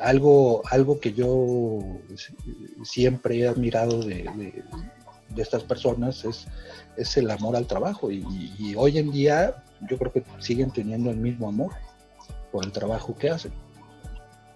algo, 0.00 0.62
algo 0.70 1.00
que 1.00 1.12
yo 1.12 1.78
siempre 2.84 3.38
he 3.38 3.48
admirado 3.48 4.02
de, 4.02 4.62
estas 5.36 5.62
personas 5.62 6.24
es, 6.24 6.46
es, 6.96 7.16
el 7.16 7.30
amor 7.30 7.54
al 7.56 7.66
trabajo 7.66 8.10
y, 8.10 8.74
hoy 8.76 8.98
en 8.98 9.12
día 9.12 9.62
yo 9.88 9.98
creo 9.98 10.12
que 10.12 10.24
siguen 10.38 10.70
teniendo 10.70 11.10
el 11.10 11.16
mismo 11.16 11.48
amor 11.48 11.72
por 12.50 12.64
el 12.64 12.72
trabajo 12.72 13.14
que 13.16 13.30
hacen. 13.30 13.52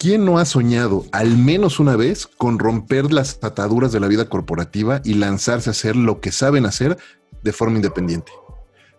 ¿Quién 0.00 0.24
no 0.24 0.38
ha 0.38 0.46
soñado 0.46 1.04
al 1.12 1.36
menos 1.36 1.78
una 1.78 1.94
vez 1.94 2.26
con 2.26 2.58
romper 2.58 3.12
las 3.12 3.38
ataduras 3.42 3.92
de 3.92 4.00
la 4.00 4.08
vida 4.08 4.30
corporativa 4.30 5.02
y 5.04 5.12
lanzarse 5.12 5.68
a 5.68 5.72
hacer 5.72 5.94
lo 5.94 6.22
que 6.22 6.32
saben 6.32 6.64
hacer 6.64 6.96
de 7.42 7.52
forma 7.52 7.76
independiente? 7.76 8.32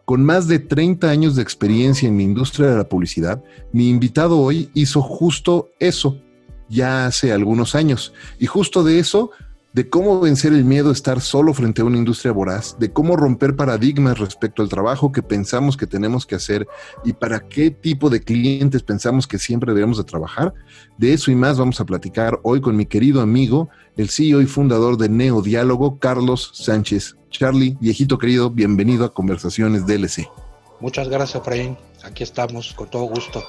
Con 0.05 0.23
más 0.23 0.47
de 0.47 0.59
30 0.59 1.09
años 1.09 1.35
de 1.35 1.41
experiencia 1.41 2.07
en 2.07 2.17
la 2.17 2.21
industria 2.21 2.67
de 2.67 2.77
la 2.77 2.87
publicidad, 2.87 3.43
mi 3.73 3.89
invitado 3.89 4.37
hoy 4.37 4.69
hizo 4.75 5.01
justo 5.01 5.71
eso 5.79 6.21
ya 6.69 7.07
hace 7.07 7.33
algunos 7.33 7.73
años. 7.73 8.13
Y 8.37 8.45
justo 8.45 8.83
de 8.83 8.99
eso 8.99 9.31
de 9.73 9.89
cómo 9.89 10.19
vencer 10.19 10.51
el 10.51 10.65
miedo 10.65 10.89
a 10.89 10.93
estar 10.93 11.21
solo 11.21 11.53
frente 11.53 11.81
a 11.81 11.85
una 11.85 11.97
industria 11.97 12.33
voraz, 12.33 12.75
de 12.77 12.91
cómo 12.91 13.15
romper 13.15 13.55
paradigmas 13.55 14.19
respecto 14.19 14.61
al 14.61 14.69
trabajo 14.69 15.11
que 15.11 15.23
pensamos 15.23 15.77
que 15.77 15.87
tenemos 15.87 16.25
que 16.25 16.35
hacer 16.35 16.67
y 17.05 17.13
para 17.13 17.47
qué 17.47 17.71
tipo 17.71 18.09
de 18.09 18.21
clientes 18.21 18.83
pensamos 18.83 19.27
que 19.27 19.39
siempre 19.39 19.73
debemos 19.73 19.97
de 19.97 20.03
trabajar. 20.03 20.53
De 20.97 21.13
eso 21.13 21.31
y 21.31 21.35
más 21.35 21.57
vamos 21.57 21.79
a 21.79 21.85
platicar 21.85 22.39
hoy 22.43 22.59
con 22.59 22.75
mi 22.75 22.85
querido 22.85 23.21
amigo, 23.21 23.69
el 23.95 24.09
CEO 24.09 24.41
y 24.41 24.45
fundador 24.45 24.97
de 24.97 25.07
Neodiálogo, 25.07 25.99
Carlos 25.99 26.51
Sánchez. 26.53 27.15
Charlie, 27.29 27.77
viejito 27.79 28.17
querido, 28.17 28.49
bienvenido 28.49 29.05
a 29.05 29.13
Conversaciones 29.13 29.85
DLC. 29.85 30.27
Muchas 30.81 31.07
gracias, 31.07 31.41
Efraín. 31.41 31.77
Aquí 32.03 32.23
estamos, 32.23 32.73
con 32.73 32.89
todo 32.89 33.03
gusto. 33.03 33.41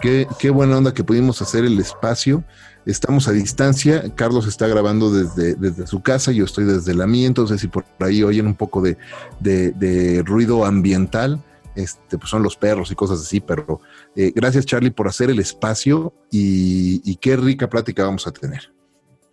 Qué, 0.00 0.28
qué 0.38 0.50
buena 0.50 0.76
onda 0.76 0.94
que 0.94 1.02
pudimos 1.02 1.42
hacer 1.42 1.64
el 1.64 1.80
espacio 1.80 2.44
Estamos 2.86 3.26
a 3.26 3.32
distancia, 3.32 4.14
Carlos 4.14 4.46
está 4.46 4.68
grabando 4.68 5.10
desde, 5.10 5.56
desde 5.56 5.88
su 5.88 6.02
casa, 6.02 6.30
yo 6.30 6.44
estoy 6.44 6.64
desde 6.64 6.94
la 6.94 7.08
mía, 7.08 7.26
entonces 7.26 7.60
si 7.60 7.66
por 7.66 7.84
ahí 7.98 8.22
oyen 8.22 8.46
un 8.46 8.54
poco 8.54 8.80
de, 8.80 10.22
ruido 10.24 10.64
ambiental, 10.64 11.42
este, 11.74 12.16
pues 12.16 12.30
son 12.30 12.44
los 12.44 12.56
perros 12.56 12.92
y 12.92 12.94
cosas 12.94 13.20
así, 13.20 13.40
pero 13.40 13.80
eh, 14.14 14.30
gracias 14.32 14.66
Charlie 14.66 14.92
por 14.92 15.08
hacer 15.08 15.30
el 15.30 15.40
espacio 15.40 16.14
y, 16.30 17.16
qué 17.16 17.36
rica 17.36 17.68
plática 17.68 18.04
vamos 18.04 18.24
a 18.28 18.30
tener. 18.30 18.72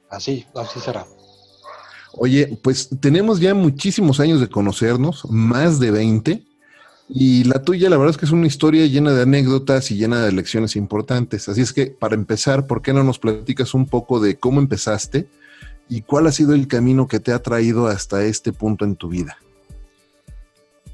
Así, 0.09 0.48
así 0.56 0.80
será. 0.80 1.06
Oye, 2.14 2.59
pues 2.64 2.90
tenemos 3.00 3.40
ya 3.40 3.54
muchísimos 3.54 4.20
años 4.20 4.40
de 4.40 4.50
conocernos, 4.50 5.30
más 5.30 5.80
de 5.80 5.92
20, 5.92 6.44
y 7.16 7.44
la 7.44 7.61
tuya, 7.61 7.92
la 7.92 7.97
verdad 7.97 8.09
es 8.09 8.17
que 8.17 8.25
es 8.25 8.31
una 8.31 8.47
historia 8.47 8.88
llena 8.88 9.14
de 9.14 9.22
anécdotas 9.22 9.92
y 9.92 9.97
llena 9.97 10.25
de 10.25 10.31
lecciones 10.31 10.75
importantes. 10.75 11.47
Así 11.47 11.62
es 11.62 11.72
que, 11.72 11.85
para 11.85 12.16
empezar, 12.16 12.66
¿por 12.66 12.81
qué 12.81 12.91
no 12.91 13.03
nos 13.03 13.19
platicas 13.19 13.75
un 13.75 13.85
poco 13.85 14.19
de 14.19 14.40
cómo 14.40 14.59
empezaste 14.59 15.28
y 15.88 16.02
cuál 16.02 16.25
ha 16.25 16.31
sido 16.31 16.56
el 16.56 16.68
camino 16.68 17.07
que 17.07 17.19
te 17.19 17.31
ha 17.31 17.44
traído 17.44 17.85
hasta 17.85 18.23
este 18.23 18.52
punto 18.52 18.84
en 18.84 18.96
tu 18.96 19.09
vida? 19.09 19.38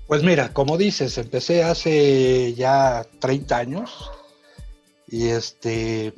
Pues 0.08 0.22
mira, 0.22 0.52
como 0.52 0.78
dices, 0.78 1.18
empecé 1.18 1.63
hace 1.63 2.53
ya 2.53 3.06
30 3.19 3.58
años 3.58 4.12
y 5.08 5.28
este, 5.28 6.13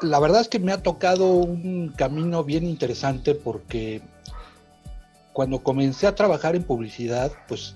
la 0.00 0.18
verdad 0.20 0.40
es 0.40 0.48
que 0.48 0.58
me 0.58 0.72
ha 0.72 0.82
tocado 0.82 1.26
un 1.32 1.92
camino 1.98 2.44
bien 2.44 2.64
interesante 2.64 3.34
porque 3.34 4.00
cuando 5.36 5.62
comencé 5.62 6.06
a 6.06 6.14
trabajar 6.14 6.56
en 6.56 6.62
publicidad, 6.62 7.30
pues 7.46 7.74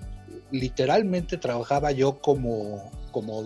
literalmente 0.49 1.37
trabajaba 1.37 1.91
yo 1.91 2.19
como, 2.19 2.89
como 3.11 3.43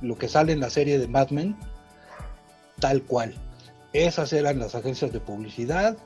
lo 0.00 0.18
que 0.18 0.28
sale 0.28 0.52
en 0.52 0.58
la 0.58 0.70
serie 0.70 0.98
de 0.98 1.06
Mad 1.06 1.30
Men, 1.30 1.56
tal 2.80 3.04
cual. 3.04 3.36
Esas 3.92 4.32
eran 4.32 4.58
las 4.58 4.74
agencias 4.74 5.12
de 5.12 5.20
publicidad, 5.20 5.96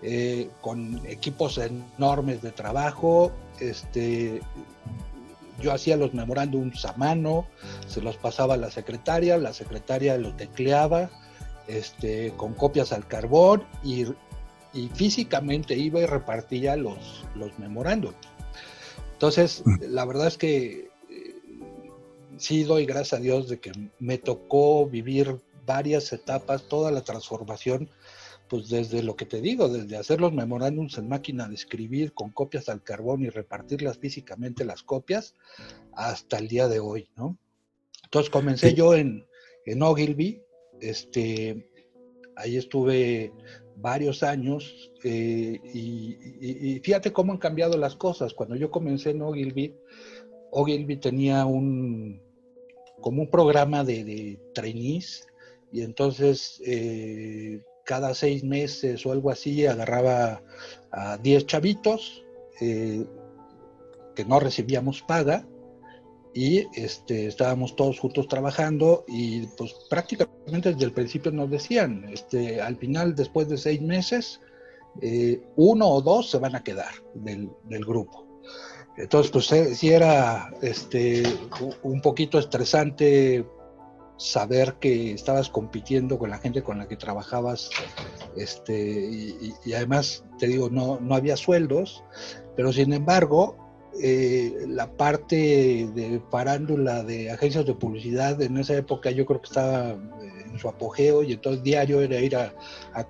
eh, 0.00 0.48
con 0.60 1.04
equipos 1.08 1.58
enormes 1.58 2.40
de 2.40 2.52
trabajo. 2.52 3.32
Este, 3.58 4.40
yo 5.60 5.72
hacía 5.72 5.96
los 5.96 6.14
memorándums 6.14 6.84
a 6.84 6.92
mano, 6.92 7.48
se 7.88 8.00
los 8.00 8.16
pasaba 8.16 8.54
a 8.54 8.58
la 8.58 8.70
secretaria, 8.70 9.38
la 9.38 9.52
secretaria 9.52 10.16
los 10.18 10.36
tecleaba 10.36 11.10
este, 11.66 12.32
con 12.36 12.54
copias 12.54 12.92
al 12.92 13.08
carbón 13.08 13.64
y 13.82 14.06
y 14.76 14.88
físicamente 14.90 15.74
iba 15.74 16.00
y 16.00 16.06
repartía 16.06 16.76
los, 16.76 17.24
los 17.34 17.58
memorandos. 17.58 18.14
Entonces, 19.14 19.62
mm. 19.64 19.76
la 19.88 20.04
verdad 20.04 20.26
es 20.26 20.36
que 20.36 20.90
eh, 21.10 21.34
sí 22.36 22.64
doy 22.64 22.84
gracias 22.84 23.14
a 23.14 23.22
Dios 23.22 23.48
de 23.48 23.58
que 23.58 23.72
me 23.98 24.18
tocó 24.18 24.86
vivir 24.86 25.40
varias 25.64 26.12
etapas, 26.12 26.68
toda 26.68 26.90
la 26.90 27.02
transformación, 27.02 27.88
pues 28.48 28.68
desde 28.68 29.02
lo 29.02 29.16
que 29.16 29.24
te 29.24 29.40
digo, 29.40 29.68
desde 29.68 29.96
hacer 29.96 30.20
los 30.20 30.32
memorándums 30.32 30.98
en 30.98 31.08
máquina 31.08 31.48
de 31.48 31.54
escribir 31.54 32.12
con 32.12 32.30
copias 32.30 32.68
al 32.68 32.82
carbón 32.82 33.22
y 33.22 33.30
repartirlas 33.30 33.98
físicamente 33.98 34.64
las 34.64 34.82
copias, 34.82 35.34
hasta 35.94 36.38
el 36.38 36.46
día 36.46 36.68
de 36.68 36.78
hoy, 36.78 37.08
¿no? 37.16 37.36
Entonces 38.04 38.30
comencé 38.30 38.74
yo 38.74 38.94
en, 38.94 39.26
en 39.64 39.82
Ogilvy, 39.82 40.40
este, 40.80 41.68
ahí 42.36 42.56
estuve 42.56 43.32
varios 43.76 44.22
años 44.22 44.90
eh, 45.04 45.60
y, 45.72 46.80
fíjate 46.82 47.12
cómo 47.12 47.32
han 47.32 47.38
cambiado 47.38 47.76
las 47.76 47.96
cosas. 47.96 48.34
Cuando 48.34 48.56
yo 48.56 48.70
comencé 48.70 49.10
en 49.10 49.22
Ogilvy, 49.22 49.74
Ogilvy 50.50 50.96
tenía 50.96 51.44
un 51.44 52.20
como 53.00 53.22
un 53.22 53.30
programa 53.30 53.84
de, 53.84 54.38
trainees 54.54 55.26
y 55.70 55.82
entonces 55.82 56.60
eh, 56.64 57.60
cada 57.84 58.14
seis 58.14 58.42
meses 58.42 59.04
o 59.04 59.12
algo 59.12 59.30
así 59.30 59.66
agarraba 59.66 60.42
a 60.90 61.18
10 61.18 61.46
chavitos 61.46 62.24
eh, 62.60 63.04
que 64.14 64.24
no 64.24 64.40
recibíamos 64.40 65.02
paga 65.02 65.46
y 66.36 66.68
este, 66.74 67.28
estábamos 67.28 67.76
todos 67.76 67.98
juntos 67.98 68.28
trabajando 68.28 69.06
y 69.08 69.46
pues 69.56 69.74
prácticamente 69.88 70.74
desde 70.74 70.84
el 70.84 70.92
principio 70.92 71.32
nos 71.32 71.48
decían, 71.48 72.06
este, 72.12 72.60
al 72.60 72.76
final, 72.76 73.14
después 73.14 73.48
de 73.48 73.56
seis 73.56 73.80
meses, 73.80 74.42
eh, 75.00 75.40
uno 75.56 75.88
o 75.88 76.02
dos 76.02 76.30
se 76.30 76.36
van 76.36 76.54
a 76.54 76.62
quedar 76.62 76.92
del, 77.14 77.48
grupo. 77.86 78.26
Entonces, 78.98 79.32
pues 79.32 79.50
eh, 79.52 79.74
sí 79.74 79.88
era 79.88 80.52
este, 80.60 81.22
un 81.82 82.02
poquito 82.02 82.38
estresante 82.38 83.46
saber 84.18 84.74
que 84.74 85.12
estabas 85.12 85.48
compitiendo 85.48 86.18
con 86.18 86.28
la 86.28 86.38
gente 86.38 86.62
con 86.62 86.76
la 86.76 86.86
que 86.86 86.96
trabajabas, 86.96 87.70
este, 88.36 88.78
y, 88.78 89.54
y 89.64 89.72
además, 89.72 90.22
te 90.38 90.48
digo, 90.48 90.68
no, 90.68 91.00
no 91.00 91.14
había 91.14 91.38
sueldos, 91.38 92.04
pero 92.56 92.74
sin 92.74 92.92
embargo, 92.92 93.65
eh, 94.02 94.66
la 94.68 94.90
parte 94.90 95.88
de 95.94 96.20
parándula 96.30 97.02
de 97.02 97.30
agencias 97.30 97.64
de 97.64 97.74
publicidad 97.74 98.40
en 98.42 98.58
esa 98.58 98.76
época 98.76 99.10
yo 99.10 99.24
creo 99.24 99.40
que 99.40 99.46
estaba 99.46 99.90
eh, 99.90 100.44
en 100.50 100.58
su 100.58 100.68
apogeo 100.68 101.22
y 101.22 101.32
entonces 101.32 101.62
diario 101.62 102.00
era 102.00 102.20
ir 102.20 102.36
a, 102.36 102.52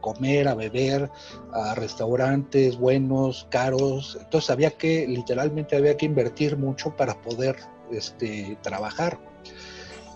comer, 0.00 0.46
a 0.46 0.54
beber, 0.54 1.10
a 1.52 1.74
restaurantes 1.74 2.76
buenos, 2.76 3.46
caros, 3.50 4.16
entonces 4.20 4.50
había 4.50 4.70
que, 4.70 5.06
literalmente 5.08 5.76
había 5.76 5.96
que 5.96 6.06
invertir 6.06 6.56
mucho 6.56 6.94
para 6.94 7.20
poder 7.20 7.56
este, 7.90 8.56
trabajar. 8.62 9.18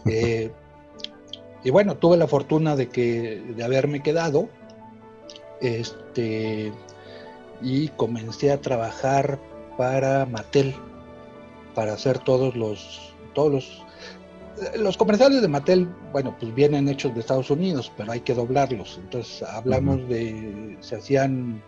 Eh, 0.06 0.52
y 1.64 1.70
bueno, 1.70 1.96
tuve 1.96 2.16
la 2.16 2.26
fortuna 2.26 2.76
de 2.76 2.88
que 2.88 3.42
de 3.56 3.64
haberme 3.64 4.02
quedado 4.02 4.48
este, 5.60 6.72
y 7.60 7.88
comencé 7.88 8.52
a 8.52 8.60
trabajar 8.60 9.38
para 9.80 10.26
Mattel, 10.26 10.74
para 11.74 11.94
hacer 11.94 12.18
todos 12.18 12.54
los, 12.54 13.14
todos 13.32 13.50
los, 13.50 13.82
los 14.78 14.98
comerciales 14.98 15.40
de 15.40 15.48
Mattel, 15.48 15.88
bueno, 16.12 16.36
pues 16.38 16.54
vienen 16.54 16.86
hechos 16.86 17.14
de 17.14 17.20
Estados 17.20 17.50
Unidos, 17.50 17.90
pero 17.96 18.12
hay 18.12 18.20
que 18.20 18.34
doblarlos. 18.34 19.00
Entonces 19.02 19.42
hablamos 19.42 20.06
de, 20.06 20.76
se 20.80 20.96
hacían 20.96 21.62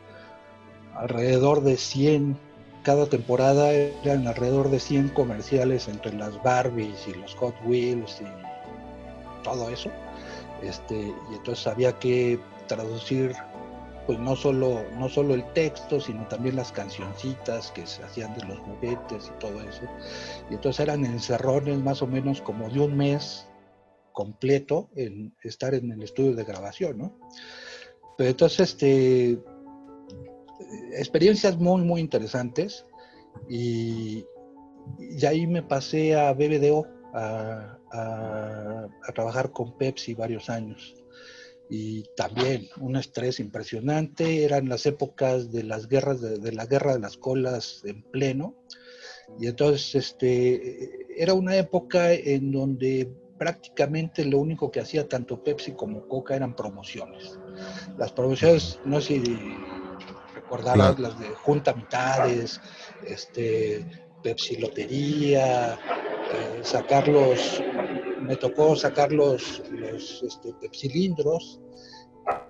alrededor 0.94 1.62
de 1.62 1.78
100, 1.78 2.36
cada 2.82 3.06
temporada 3.06 3.72
eran 3.72 4.28
alrededor 4.28 4.68
de 4.68 4.78
100 4.78 5.08
comerciales 5.08 5.88
entre 5.88 6.12
las 6.12 6.42
Barbies 6.42 7.08
y 7.08 7.14
los 7.14 7.34
Hot 7.36 7.54
Wheels 7.64 8.20
y 8.20 9.42
todo 9.42 9.70
eso. 9.70 9.88
Este, 10.62 11.00
y 11.00 11.34
entonces 11.34 11.66
había 11.66 11.98
que 11.98 12.38
traducir 12.66 13.34
pues 14.06 14.18
no 14.18 14.34
solo, 14.34 14.84
no 14.98 15.08
solo 15.08 15.34
el 15.34 15.44
texto, 15.52 16.00
sino 16.00 16.26
también 16.26 16.56
las 16.56 16.72
cancioncitas 16.72 17.70
que 17.70 17.86
se 17.86 18.02
hacían 18.02 18.34
de 18.34 18.44
los 18.46 18.58
juguetes 18.58 19.30
y 19.34 19.38
todo 19.38 19.60
eso. 19.60 19.82
Y 20.50 20.54
entonces 20.54 20.80
eran 20.80 21.04
encerrones 21.04 21.78
más 21.78 22.02
o 22.02 22.06
menos 22.06 22.40
como 22.42 22.68
de 22.68 22.80
un 22.80 22.96
mes 22.96 23.46
completo 24.12 24.90
en 24.96 25.34
estar 25.42 25.74
en 25.74 25.90
el 25.92 26.02
estudio 26.02 26.34
de 26.34 26.44
grabación, 26.44 26.98
¿no? 26.98 27.18
Pero 28.18 28.30
entonces, 28.30 28.72
este, 28.72 29.38
experiencias 30.96 31.56
muy, 31.56 31.82
muy 31.82 32.00
interesantes 32.00 32.84
y, 33.48 34.24
y 34.98 35.26
ahí 35.26 35.46
me 35.46 35.62
pasé 35.62 36.16
a 36.16 36.32
BBDO 36.32 36.86
a, 37.14 37.78
a 37.92 39.12
trabajar 39.14 39.52
con 39.52 39.76
Pepsi 39.76 40.14
varios 40.14 40.50
años 40.50 41.01
y 41.68 42.04
también 42.16 42.68
un 42.80 42.96
estrés 42.96 43.40
impresionante. 43.40 44.44
Eran 44.44 44.68
las 44.68 44.86
épocas 44.86 45.52
de 45.52 45.62
las 45.64 45.88
guerras, 45.88 46.20
de, 46.20 46.52
la 46.52 46.66
guerra 46.66 46.94
de 46.94 47.00
las 47.00 47.16
colas 47.16 47.82
en 47.84 48.02
pleno. 48.02 48.54
Y 49.38 49.46
entonces 49.46 49.94
este, 49.94 51.06
era 51.16 51.34
una 51.34 51.56
época 51.56 52.12
en 52.12 52.52
donde 52.52 53.10
prácticamente 53.38 54.24
lo 54.24 54.38
único 54.38 54.70
que 54.70 54.80
hacía 54.80 55.08
tanto 55.08 55.42
Pepsi 55.42 55.72
como 55.72 56.06
Coca 56.06 56.36
eran 56.36 56.54
promociones. 56.54 57.38
Las 57.98 58.12
promociones, 58.12 58.78
no 58.84 59.00
sé 59.00 59.24
si 59.24 59.56
recordarás, 60.34 60.98
las 60.98 61.18
de 61.18 61.26
Junta 61.28 61.74
Mitades, 61.74 62.60
este, 63.06 63.84
Pepsi 64.22 64.56
Lotería, 64.56 65.74
eh, 65.74 66.60
sacar 66.62 67.08
los, 67.08 67.62
me 68.22 68.36
tocó 68.36 68.76
sacar 68.76 69.12
los, 69.12 69.62
los 69.70 70.22
este, 70.22 70.52
pepsilindros, 70.54 71.60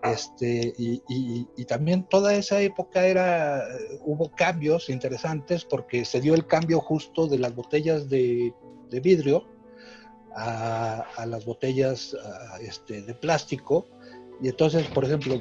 este, 0.03 0.75
y, 0.77 1.65
también 1.65 2.05
toda 2.05 2.35
esa 2.35 2.61
época 2.61 3.07
era, 3.07 3.65
hubo 4.05 4.31
cambios 4.33 4.91
interesantes 4.91 5.65
porque 5.65 6.05
se 6.05 6.21
dio 6.21 6.35
el 6.35 6.47
cambio 6.47 6.81
justo 6.81 7.27
de 7.27 7.39
las 7.39 7.55
botellas 7.55 8.09
de, 8.09 8.53
vidrio 8.91 9.45
a, 10.35 11.25
las 11.27 11.45
botellas 11.45 12.17
este, 12.61 13.03
de 13.03 13.15
plástico. 13.15 13.87
Y 14.43 14.49
entonces, 14.49 14.87
por 14.89 15.05
ejemplo, 15.05 15.41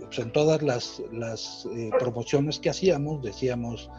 pues, 0.00 0.18
en 0.18 0.32
todas 0.32 0.62
las, 0.62 1.00
eh, 1.00 1.90
promociones 1.98 2.58
que 2.58 2.70
hacíamos, 2.70 3.22
decíamos, 3.22 3.90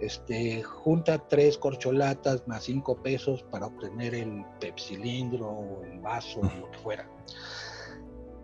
este, 0.00 0.62
junta 0.62 1.18
tres 1.28 1.58
corcholatas 1.58 2.46
más 2.46 2.64
cinco 2.64 2.96
pesos 3.02 3.42
para 3.50 3.66
obtener 3.66 4.14
el 4.14 4.44
pepsilindro 4.60 5.46
o 5.46 5.84
el 5.84 5.98
vaso 6.00 6.40
o 6.40 6.44
lo 6.44 6.70
que 6.70 6.78
fuera. 6.78 7.08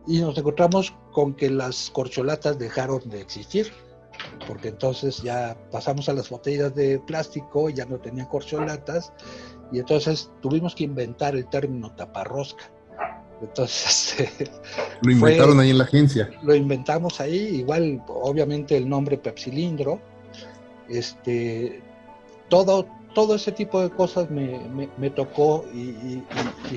Y 0.07 0.21
nos 0.21 0.37
encontramos 0.37 0.95
con 1.13 1.35
que 1.35 1.49
las 1.49 1.91
corcholatas 1.91 2.59
dejaron 2.59 3.09
de 3.09 3.21
existir, 3.21 3.73
porque 4.47 4.69
entonces 4.69 5.23
ya 5.23 5.57
pasamos 5.71 6.09
a 6.09 6.13
las 6.13 6.29
botellas 6.29 6.75
de 6.75 6.99
plástico, 6.99 7.71
ya 7.71 7.87
no 7.87 7.99
tenían 7.99 8.27
corcholatas, 8.27 9.13
y 9.73 9.79
entonces 9.79 10.31
tuvimos 10.43 10.75
que 10.75 10.85
inventar 10.85 11.35
el 11.37 11.49
término 11.49 11.95
taparrosca. 11.95 12.71
Entonces, 13.41 14.21
este, 14.21 14.51
lo 15.03 15.11
inventaron 15.11 15.59
ahí 15.61 15.71
en 15.71 15.79
la 15.79 15.85
agencia. 15.85 16.31
Lo 16.43 16.55
inventamos 16.55 17.21
ahí, 17.21 17.57
igual, 17.57 18.03
obviamente 18.09 18.77
el 18.77 18.89
nombre 18.89 19.17
Pepsilindro, 19.19 20.01
este, 20.89 21.83
todo, 22.49 22.87
todo 23.15 23.35
ese 23.37 23.53
tipo 23.53 23.81
de 23.81 23.91
cosas 23.91 24.29
me, 24.31 25.11
tocó 25.11 25.65
y, 25.73 26.23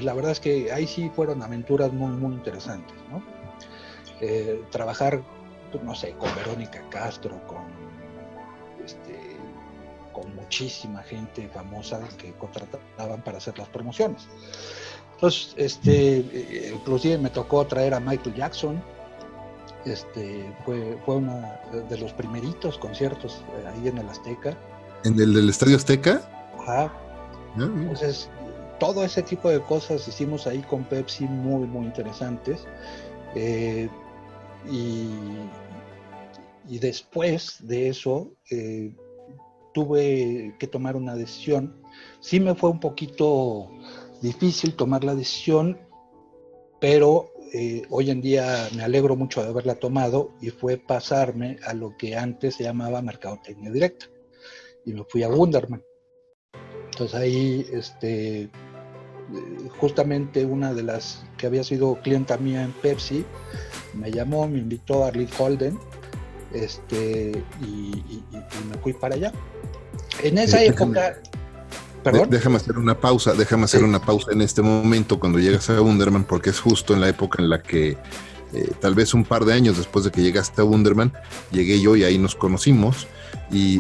la 0.01 0.13
verdad 0.13 0.31
es 0.31 0.39
que 0.39 0.71
ahí 0.71 0.87
sí 0.87 1.11
fueron 1.15 1.41
aventuras 1.41 1.91
muy, 1.91 2.11
muy 2.11 2.33
interesantes, 2.33 2.95
¿no? 3.11 3.23
Eh, 4.21 4.63
trabajar, 4.71 5.21
no 5.83 5.95
sé, 5.95 6.13
con 6.13 6.33
Verónica 6.35 6.81
Castro, 6.89 7.39
con, 7.45 7.65
este, 8.83 9.37
con 10.13 10.35
muchísima 10.35 11.03
gente 11.03 11.47
famosa 11.49 11.99
que 12.17 12.33
contrataban 12.33 13.21
para 13.21 13.37
hacer 13.37 13.57
las 13.59 13.67
promociones. 13.69 14.27
Entonces, 15.15 15.53
este, 15.57 16.19
eh, 16.19 16.71
inclusive 16.73 17.17
me 17.17 17.29
tocó 17.29 17.65
traer 17.65 17.93
a 17.93 17.99
Michael 17.99 18.35
Jackson, 18.35 18.81
este, 19.91 20.53
fue, 20.65 20.97
fue 21.05 21.17
uno 21.17 21.41
de 21.89 21.97
los 21.97 22.13
primeritos 22.13 22.77
conciertos 22.77 23.43
eh, 23.57 23.67
ahí 23.67 23.87
en 23.87 23.97
el 23.97 24.09
Azteca. 24.09 24.57
¿En 25.03 25.19
el 25.19 25.33
del 25.33 25.49
Estadio 25.49 25.75
Azteca? 25.75 26.21
Ajá. 26.59 26.91
Ah, 26.91 27.55
Entonces, 27.55 28.29
todo 28.79 29.03
ese 29.03 29.23
tipo 29.23 29.49
de 29.49 29.59
cosas 29.61 30.07
hicimos 30.07 30.47
ahí 30.47 30.61
con 30.61 30.83
Pepsi 30.83 31.25
muy, 31.25 31.67
muy 31.67 31.85
interesantes. 31.85 32.65
Eh, 33.35 33.89
y, 34.69 35.09
y, 36.67 36.79
después 36.79 37.57
de 37.61 37.89
eso, 37.89 38.31
eh, 38.51 38.93
tuve 39.73 40.55
que 40.59 40.67
tomar 40.67 40.95
una 40.95 41.15
decisión. 41.15 41.81
Sí 42.19 42.39
me 42.39 42.55
fue 42.55 42.69
un 42.69 42.79
poquito 42.79 43.69
difícil 44.21 44.75
tomar 44.75 45.03
la 45.03 45.15
decisión, 45.15 45.77
pero 46.79 47.31
eh, 47.53 47.83
hoy 47.89 48.11
en 48.11 48.21
día 48.21 48.67
me 48.75 48.83
alegro 48.83 49.15
mucho 49.15 49.41
de 49.41 49.49
haberla 49.49 49.75
tomado 49.75 50.31
y 50.41 50.49
fue 50.49 50.77
pasarme 50.77 51.57
a 51.65 51.73
lo 51.73 51.95
que 51.97 52.15
antes 52.15 52.55
se 52.55 52.63
llamaba 52.63 53.01
mercadotecnia 53.01 53.71
directa. 53.71 54.07
Y 54.85 54.93
me 54.93 55.03
fui 55.03 55.23
a 55.23 55.29
Wunderman. 55.29 55.83
Entonces 56.91 57.15
ahí, 57.15 57.65
este, 57.71 58.43
eh, 58.43 58.49
justamente 59.79 60.45
una 60.45 60.73
de 60.73 60.83
las 60.83 61.25
que 61.37 61.47
había 61.47 61.63
sido 61.63 62.01
clienta 62.01 62.37
mía 62.37 62.63
en 62.63 62.71
Pepsi, 62.71 63.25
me 63.93 64.11
llamó, 64.11 64.47
me 64.47 64.59
invitó 64.59 65.03
a 65.03 65.07
Arlie 65.07 65.29
Holden, 65.37 65.77
este, 66.53 67.43
y, 67.61 68.23
me 68.69 68.77
fui 68.81 68.93
para 68.93 69.15
allá. 69.15 69.31
En 70.23 70.37
esa 70.37 70.63
época, 70.63 71.21
Déjame 72.29 72.57
hacer 72.57 72.77
una 72.77 72.99
pausa, 72.99 73.33
déjame 73.33 73.65
hacer 73.65 73.83
una 73.83 73.99
pausa 74.01 74.31
en 74.31 74.41
este 74.41 74.61
momento 74.61 75.19
cuando 75.19 75.39
llegas 75.39 75.69
a 75.69 75.81
Wunderman, 75.81 76.23
porque 76.23 76.51
es 76.51 76.59
justo 76.59 76.93
en 76.93 77.01
la 77.01 77.09
época 77.09 77.41
en 77.41 77.49
la 77.49 77.61
que, 77.61 77.97
eh, 78.53 78.71
tal 78.79 78.95
vez 78.95 79.13
un 79.13 79.25
par 79.25 79.45
de 79.45 79.53
años 79.53 79.77
después 79.77 80.05
de 80.05 80.11
que 80.11 80.21
llegaste 80.21 80.61
a 80.61 80.63
Wunderman, 80.63 81.11
llegué 81.51 81.81
yo 81.81 81.95
y 81.95 82.03
ahí 82.03 82.17
nos 82.17 82.35
conocimos. 82.35 83.07
Y 83.51 83.79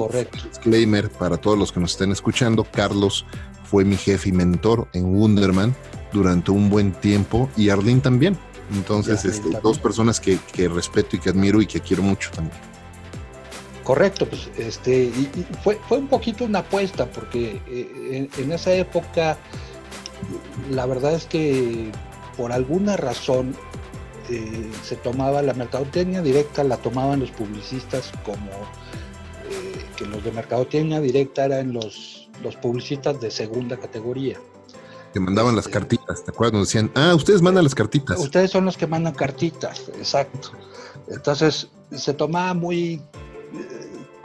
disclaimer 0.51 1.09
para 1.09 1.37
todos 1.37 1.57
los 1.57 1.71
que 1.71 1.79
nos 1.79 1.91
estén 1.91 2.11
escuchando, 2.11 2.65
Carlos 2.65 3.25
fue 3.69 3.83
mi 3.83 3.97
jefe 3.97 4.29
y 4.29 4.31
mentor 4.31 4.87
en 4.93 5.05
Wunderman 5.05 5.75
durante 6.13 6.51
un 6.51 6.69
buen 6.69 6.93
tiempo 6.93 7.49
y 7.57 7.69
Arlene 7.69 8.01
también. 8.01 8.37
Entonces, 8.73 9.23
este, 9.23 9.57
dos 9.61 9.79
personas 9.79 10.19
que, 10.19 10.39
que 10.51 10.67
respeto 10.67 11.15
y 11.15 11.19
que 11.19 11.29
admiro 11.29 11.61
y 11.61 11.67
que 11.67 11.79
quiero 11.79 12.03
mucho 12.03 12.31
también. 12.31 12.57
Correcto, 13.87 14.27
pues 14.27 14.49
este, 14.57 15.03
y, 15.03 15.29
fue, 15.63 15.79
fue 15.87 15.97
un 15.97 16.09
poquito 16.09 16.43
una 16.43 16.59
apuesta, 16.59 17.05
porque 17.05 17.61
eh, 17.67 18.27
en, 18.37 18.51
esa 18.51 18.73
época 18.73 19.37
la 20.69 20.85
verdad 20.85 21.13
es 21.13 21.23
que 21.23 21.89
por 22.35 22.51
alguna 22.51 22.97
razón 22.97 23.55
eh, 24.29 24.69
se 24.83 24.97
tomaba 24.97 25.41
la 25.41 25.53
mercadotecnia 25.53 26.21
directa, 26.21 26.65
la 26.65 26.75
tomaban 26.75 27.21
los 27.21 27.31
publicistas 27.31 28.11
como 28.25 28.51
eh, 29.49 29.85
que 29.95 30.05
los 30.05 30.21
de 30.21 30.33
mercadotecnia 30.33 30.99
directa 30.99 31.45
eran 31.45 31.71
los, 31.71 32.29
los 32.43 32.57
publicistas 32.57 33.21
de 33.21 33.31
segunda 33.31 33.77
categoría. 33.77 34.37
Que 35.13 35.21
mandaban 35.21 35.55
las 35.55 35.67
este, 35.67 35.79
cartitas, 35.79 36.25
¿te 36.25 36.31
acuerdas? 36.31 36.59
Nos 36.59 36.67
decían, 36.67 36.91
ah, 36.93 37.15
ustedes 37.15 37.41
mandan 37.41 37.63
las 37.63 37.73
cartitas. 37.73 38.19
Ustedes 38.19 38.51
son 38.51 38.65
los 38.65 38.75
que 38.75 38.85
mandan 38.85 39.13
cartitas, 39.13 39.87
exacto. 39.97 40.51
Entonces 41.07 41.69
se 41.95 42.13
tomaba 42.13 42.53
muy 42.53 43.01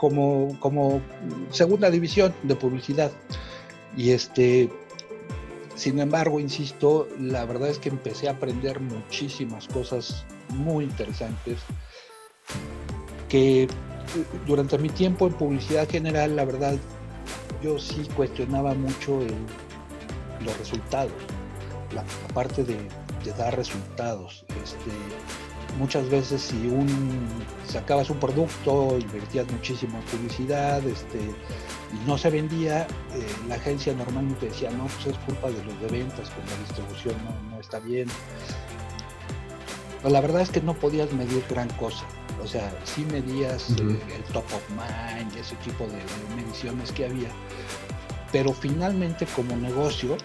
como, 0.09 1.01
segunda 1.51 1.89
división 1.89 2.33
de 2.43 2.55
publicidad. 2.55 3.11
Y 3.95 4.11
este, 4.11 4.69
sin 5.75 5.99
embargo, 5.99 6.39
insisto, 6.39 7.07
la 7.19 7.45
verdad 7.45 7.69
es 7.69 7.79
que 7.79 7.89
empecé 7.89 8.27
a 8.27 8.31
aprender 8.31 8.79
muchísimas 8.79 9.67
cosas 9.67 10.25
muy 10.49 10.85
interesantes 10.85 11.59
que 13.29 13.67
durante 14.45 14.77
mi 14.77 14.89
tiempo 14.89 15.27
en 15.27 15.33
publicidad 15.33 15.89
general, 15.89 16.35
la 16.35 16.45
verdad, 16.45 16.75
yo 17.63 17.79
sí 17.79 18.07
cuestionaba 18.15 18.73
mucho 18.73 19.21
los 20.43 20.57
resultados, 20.59 21.13
la, 21.95 22.03
parte 22.33 22.63
de, 22.63 22.77
de, 23.23 23.31
dar 23.37 23.55
resultados. 23.55 24.45
Este, 24.63 24.91
muchas 25.77 26.09
veces 26.09 26.41
si 26.41 26.67
un 26.67 27.19
sacabas 27.67 28.09
un 28.09 28.19
producto, 28.19 28.97
invertías 28.99 29.49
muchísimo 29.51 29.97
en 29.97 30.03
publicidad, 30.05 30.85
este, 30.85 31.19
y 31.19 32.07
no 32.07 32.17
se 32.17 32.29
vendía, 32.29 32.83
eh, 32.83 32.87
la 33.47 33.55
agencia 33.55 33.93
normalmente 33.93 34.47
decía, 34.47 34.71
no, 34.71 34.85
pues 34.85 35.07
es 35.07 35.17
culpa 35.19 35.49
de 35.49 35.63
los 35.63 35.79
de 35.81 35.87
ventas, 35.87 36.29
con 36.29 36.45
la 36.45 36.57
distribución 36.65 37.15
no, 37.49 37.59
está 37.59 37.79
bien. 37.79 38.07
Pero 40.01 40.13
la 40.13 40.21
verdad 40.21 40.41
es 40.41 40.49
que 40.49 40.61
no 40.61 40.73
podías 40.73 41.11
medir 41.13 41.43
gran 41.49 41.69
cosa. 41.71 42.05
O 42.43 42.47
sea, 42.47 42.73
sí 42.83 43.05
medías 43.05 43.69
el, 43.69 43.97
top 44.33 44.43
of 44.53 44.69
mind, 44.69 45.33
ese 45.37 45.55
tipo 45.57 45.85
de, 45.85 46.01
mediciones 46.35 46.91
que 46.91 47.05
había, 47.05 47.29
pero 48.31 48.51
finalmente 48.51 49.25
como 49.27 49.55
negocio 49.55 50.17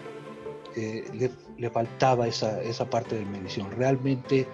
eh, 0.74 1.30
le, 1.56 1.70
faltaba 1.70 2.26
esa, 2.26 2.60
esa 2.62 2.90
parte 2.90 3.16
de 3.16 3.24
medición. 3.24 3.70
Realmente 3.70 4.48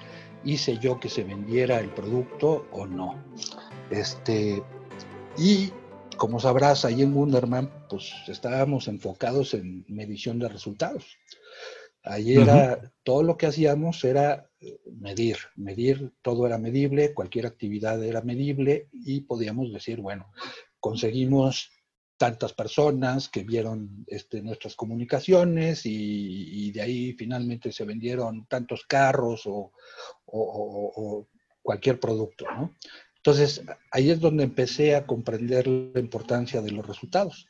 hice 0.45 0.79
yo 0.79 1.01
que 1.01 1.09
se 1.09 1.25
vendiera 1.25 1.81
el 1.81 1.91
producto 1.91 2.67
o 2.73 2.87
no. 2.87 3.23
Este, 3.91 4.63
y 5.39 5.71
como 6.17 6.41
sabrás, 6.41 6.85
ahí 6.85 7.03
en 7.03 7.15
Wunderman, 7.15 7.71
pues 7.89 8.13
estábamos 8.29 8.89
enfocados 8.89 9.55
en 9.55 9.85
medición 9.89 10.39
de 10.39 10.49
resultados. 10.49 11.19
Ahí 12.03 12.37
era, 12.37 12.93
todo 13.03 13.23
lo 13.23 13.37
que 13.39 13.47
hacíamos 13.47 14.05
era 14.05 14.51
eh, 14.61 14.79
medir, 14.93 15.39
medir, 15.57 16.13
todo 16.21 16.47
era 16.47 16.59
medible, 16.59 17.15
cualquier 17.15 17.47
actividad 17.47 18.03
era 18.05 18.21
medible 18.21 18.89
y 18.93 19.23
podíamos 19.23 19.73
decir, 19.73 20.01
bueno, 20.01 20.31
conseguimos 20.81 21.71
tantas 22.17 22.53
personas 22.53 23.29
que 23.29 23.43
vieron 23.43 24.05
este, 24.07 24.41
nuestras 24.43 24.77
comunicaciones 24.77 25.83
y, 25.85 26.71
de 26.73 26.81
ahí 26.81 27.13
finalmente 27.13 27.73
se 27.73 27.85
vendieron 27.85 28.47
tantos 28.47 28.85
carros 28.87 29.43
o, 29.47 29.73
cualquier 31.63 31.99
producto, 32.01 32.47
¿no? 32.51 32.75
Entonces, 33.17 33.63
ahí 33.91 34.11
es 34.11 34.21
donde 34.21 34.45
empecé 34.45 34.95
a 34.95 35.07
comprender 35.07 35.67
la 35.67 35.99
importancia 35.99 36.61
de 36.61 36.73
los 36.73 36.87
resultados. 36.87 37.49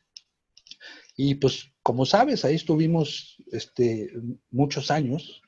Y 1.16 1.34
pues, 1.36 1.72
como 1.82 2.06
sabes, 2.06 2.44
ahí 2.44 2.54
estuvimos 2.54 3.36
este, 3.50 4.12
muchos 4.50 4.90
años 4.90 5.42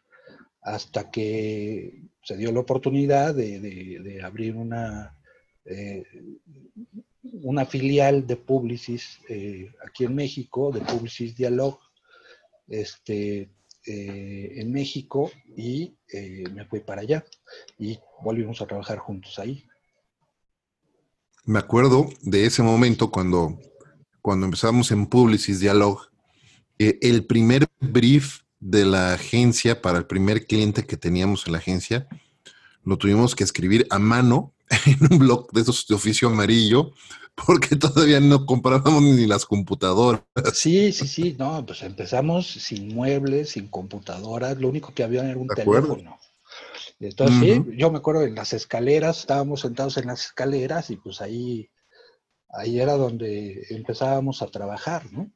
hasta 0.63 1.11
que 1.11 2.03
se 2.23 2.37
dio 2.37 2.51
la 2.51 2.61
oportunidad 2.61 3.35
de, 3.35 4.21
abrir 4.25 4.57
una, 4.57 5.17
eh, 5.65 6.05
una 7.23 7.65
filial 7.65 8.27
de 8.27 8.37
Publicis 8.37 9.21
eh, 9.29 9.71
aquí 9.87 10.05
en 10.05 10.15
México, 10.17 10.73
de 10.73 10.81
Publicis 10.81 11.37
Dialog, 11.37 11.79
este, 12.67 13.49
eh, 13.87 14.53
en 14.57 14.73
México, 14.73 15.31
y 15.57 15.96
me 16.13 16.65
fui 16.67 16.81
para 16.81 17.03
allá. 17.03 17.25
Y 17.79 17.99
volvimos 18.23 18.61
a 18.63 18.67
trabajar 18.67 18.99
juntos 18.99 19.39
ahí 19.39 19.67
me 21.47 21.61
acuerdo 21.61 22.09
de 22.23 22.45
ese 22.45 22.63
momento 22.63 23.11
cuando, 23.11 23.59
cuando 24.21 24.47
empezamos 24.47 24.91
en 24.91 25.07
Publicis 25.07 25.61
Dialog, 25.61 26.11
el 26.77 27.25
primer 27.25 27.69
brief 27.81 28.41
de 28.59 28.85
la 28.85 29.15
agencia 29.15 29.81
para 29.81 29.99
el 29.99 30.07
primer 30.07 30.47
cliente 30.47 30.85
que 30.85 30.97
teníamos 30.97 31.47
en 31.47 31.53
la 31.53 31.59
agencia, 31.59 32.09
lo 32.83 32.99
tuvimos 32.99 33.37
que 33.37 33.45
escribir 33.45 33.87
a 33.91 34.01
mano 34.01 34.55
en 34.87 35.13
un 35.13 35.19
blog 35.19 35.51
de 35.53 35.61
esos 35.61 35.87
de 35.87 35.95
oficio 35.95 36.29
amarillo, 36.29 36.93
porque 37.35 37.77
todavía 37.77 38.21
no 38.21 38.47
comprábamos 38.47 39.03
ni 39.03 39.27
las 39.27 39.45
computadoras. 39.45 40.23
Sí, 40.55 40.93
sí, 40.93 41.07
sí, 41.07 41.37
no, 41.39 41.65
pues 41.67 41.83
empezamos 41.83 42.47
sin 42.47 42.95
muebles, 42.95 43.51
sin 43.51 43.69
computadoras, 43.69 44.59
lo 44.59 44.69
único 44.69 44.95
que 44.95 45.03
había 45.03 45.29
era 45.29 45.39
un 45.39 45.49
teléfono. 45.49 46.19
Entonces, 46.99 47.63
sí, 47.63 47.77
yo 47.77 47.91
me 47.91 47.99
acuerdo 47.99 48.23
en 48.23 48.35
las 48.35 48.55
escaleras, 48.55 49.21
estábamos 49.21 49.61
sentados 49.61 49.99
en 49.99 50.07
las 50.07 50.25
escaleras 50.27 50.91
y 50.91 50.97
pues 50.97 51.21
ahí, 51.21 51.69
ahí 52.49 52.81
era 52.81 52.95
donde 52.95 53.67
empezábamos 53.69 54.41
a 54.41 54.47
trabajar, 54.47 55.13
¿no? 55.13 55.31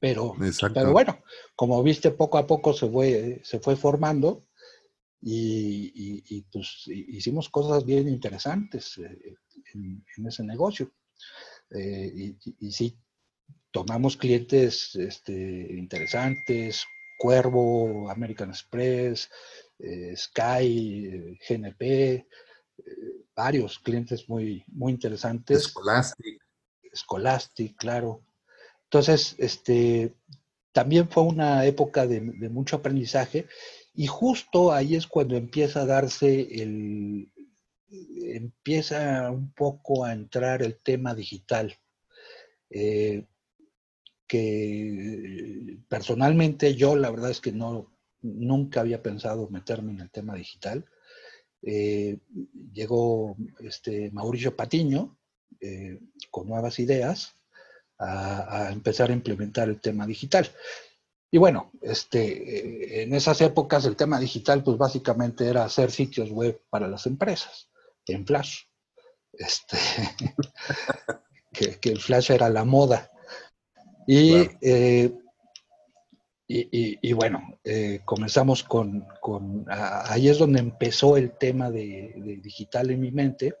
Pero, 0.00 0.34
pero 0.74 0.92
bueno, 0.92 1.18
como 1.54 1.82
viste, 1.82 2.10
poco 2.10 2.36
a 2.36 2.46
poco 2.46 2.74
se 2.74 2.90
fue, 2.90 3.40
se 3.44 3.60
fue 3.60 3.76
formando 3.76 4.42
y, 5.26 6.42
pues 6.52 6.84
hicimos 6.86 7.48
cosas 7.48 7.84
bien 7.84 8.08
interesantes 8.08 8.98
eh, 8.98 9.36
en, 9.72 10.26
ese 10.26 10.42
negocio. 10.44 10.92
Eh, 11.70 12.36
y, 12.60 12.72
sí, 12.72 12.98
tomamos 13.70 14.16
clientes 14.16 14.94
este, 14.96 15.32
interesantes, 15.32 16.84
Cuervo, 17.18 18.10
American 18.10 18.50
Express, 18.50 19.30
eh, 19.78 20.14
Sky, 20.16 21.38
GNP, 21.48 21.82
eh, 21.82 22.26
varios 23.34 23.78
clientes 23.78 24.28
muy, 24.28 24.64
muy 24.68 24.92
interesantes. 24.92 25.64
Scholastic. 25.64 26.42
Scholastic, 26.94 27.76
claro. 27.76 28.22
Entonces, 28.84 29.34
este, 29.38 30.14
también 30.72 31.08
fue 31.08 31.22
una 31.22 31.64
época 31.64 32.06
de, 32.06 32.20
mucho 32.20 32.76
aprendizaje 32.76 33.46
y 33.94 34.06
justo 34.06 34.72
ahí 34.72 34.96
es 34.96 35.06
cuando 35.06 35.36
empieza 35.36 35.82
a 35.82 35.86
darse 35.86 36.62
el, 36.62 37.28
empieza 38.24 39.30
un 39.30 39.52
poco 39.52 40.04
a 40.04 40.12
entrar 40.12 40.62
el 40.62 40.76
tema 40.76 41.14
digital. 41.14 41.76
Eh, 42.70 43.24
que 44.26 45.78
personalmente 45.88 46.74
yo 46.74 46.96
la 46.96 47.10
verdad 47.10 47.30
es 47.30 47.40
que 47.40 47.52
no, 47.52 47.94
nunca 48.22 48.80
había 48.80 49.02
pensado 49.02 49.48
meterme 49.48 49.92
en 49.92 50.00
el 50.00 50.10
tema 50.10 50.34
digital. 50.34 50.84
Eh, 51.62 52.18
llegó 52.72 53.36
este 53.60 54.10
Mauricio 54.10 54.56
Patiño 54.56 55.16
eh, 55.60 56.00
con 56.30 56.48
nuevas 56.48 56.78
ideas 56.78 57.36
a, 57.98 58.70
empezar 58.72 59.10
a 59.10 59.14
implementar 59.14 59.68
el 59.68 59.80
tema 59.80 60.06
digital. 60.06 60.48
Y 61.34 61.38
bueno, 61.38 61.72
este, 61.82 62.20
eh, 62.20 63.02
en 63.02 63.12
esas 63.12 63.40
épocas 63.40 63.84
el 63.86 63.96
tema 63.96 64.20
digital 64.20 64.62
pues 64.62 64.78
básicamente 64.78 65.48
era 65.48 65.64
hacer 65.64 65.90
sitios 65.90 66.30
web 66.30 66.62
para 66.70 66.86
las 66.86 67.06
empresas 67.06 67.68
en 68.06 68.24
Flash. 68.24 68.60
Este, 69.32 69.76
que, 71.80 71.90
el 71.90 72.00
Flash 72.00 72.30
era 72.30 72.48
la 72.48 72.64
moda. 72.64 73.10
Y 74.06 74.48
y, 76.46 77.12
bueno, 77.14 77.58
eh, 77.64 78.02
comenzamos 78.04 78.62
con, 78.62 79.04
ahí 79.68 80.28
es 80.28 80.38
donde 80.38 80.60
empezó 80.60 81.16
el 81.16 81.36
tema 81.36 81.68
de, 81.68 82.38
digital 82.44 82.92
en 82.92 83.00
mi 83.00 83.10
mente. 83.10 83.56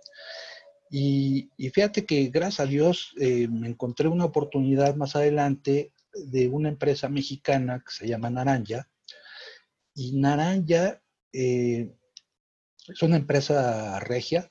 Y, 0.90 1.50
fíjate 1.72 2.06
que 2.06 2.28
gracias 2.28 2.60
a 2.60 2.70
Dios 2.70 3.14
eh, 3.18 3.48
me 3.48 3.66
encontré 3.66 4.06
una 4.06 4.26
oportunidad 4.26 4.94
más 4.94 5.16
adelante 5.16 5.93
de 6.14 6.48
una 6.48 6.68
empresa 6.68 7.08
mexicana 7.08 7.82
que 7.84 7.92
se 7.92 8.08
llama 8.08 8.30
Naranja. 8.30 8.88
Y 9.94 10.18
Naranja 10.18 11.02
eh, 11.32 11.94
es 12.88 13.02
una 13.02 13.16
empresa 13.16 14.00
regia. 14.00 14.50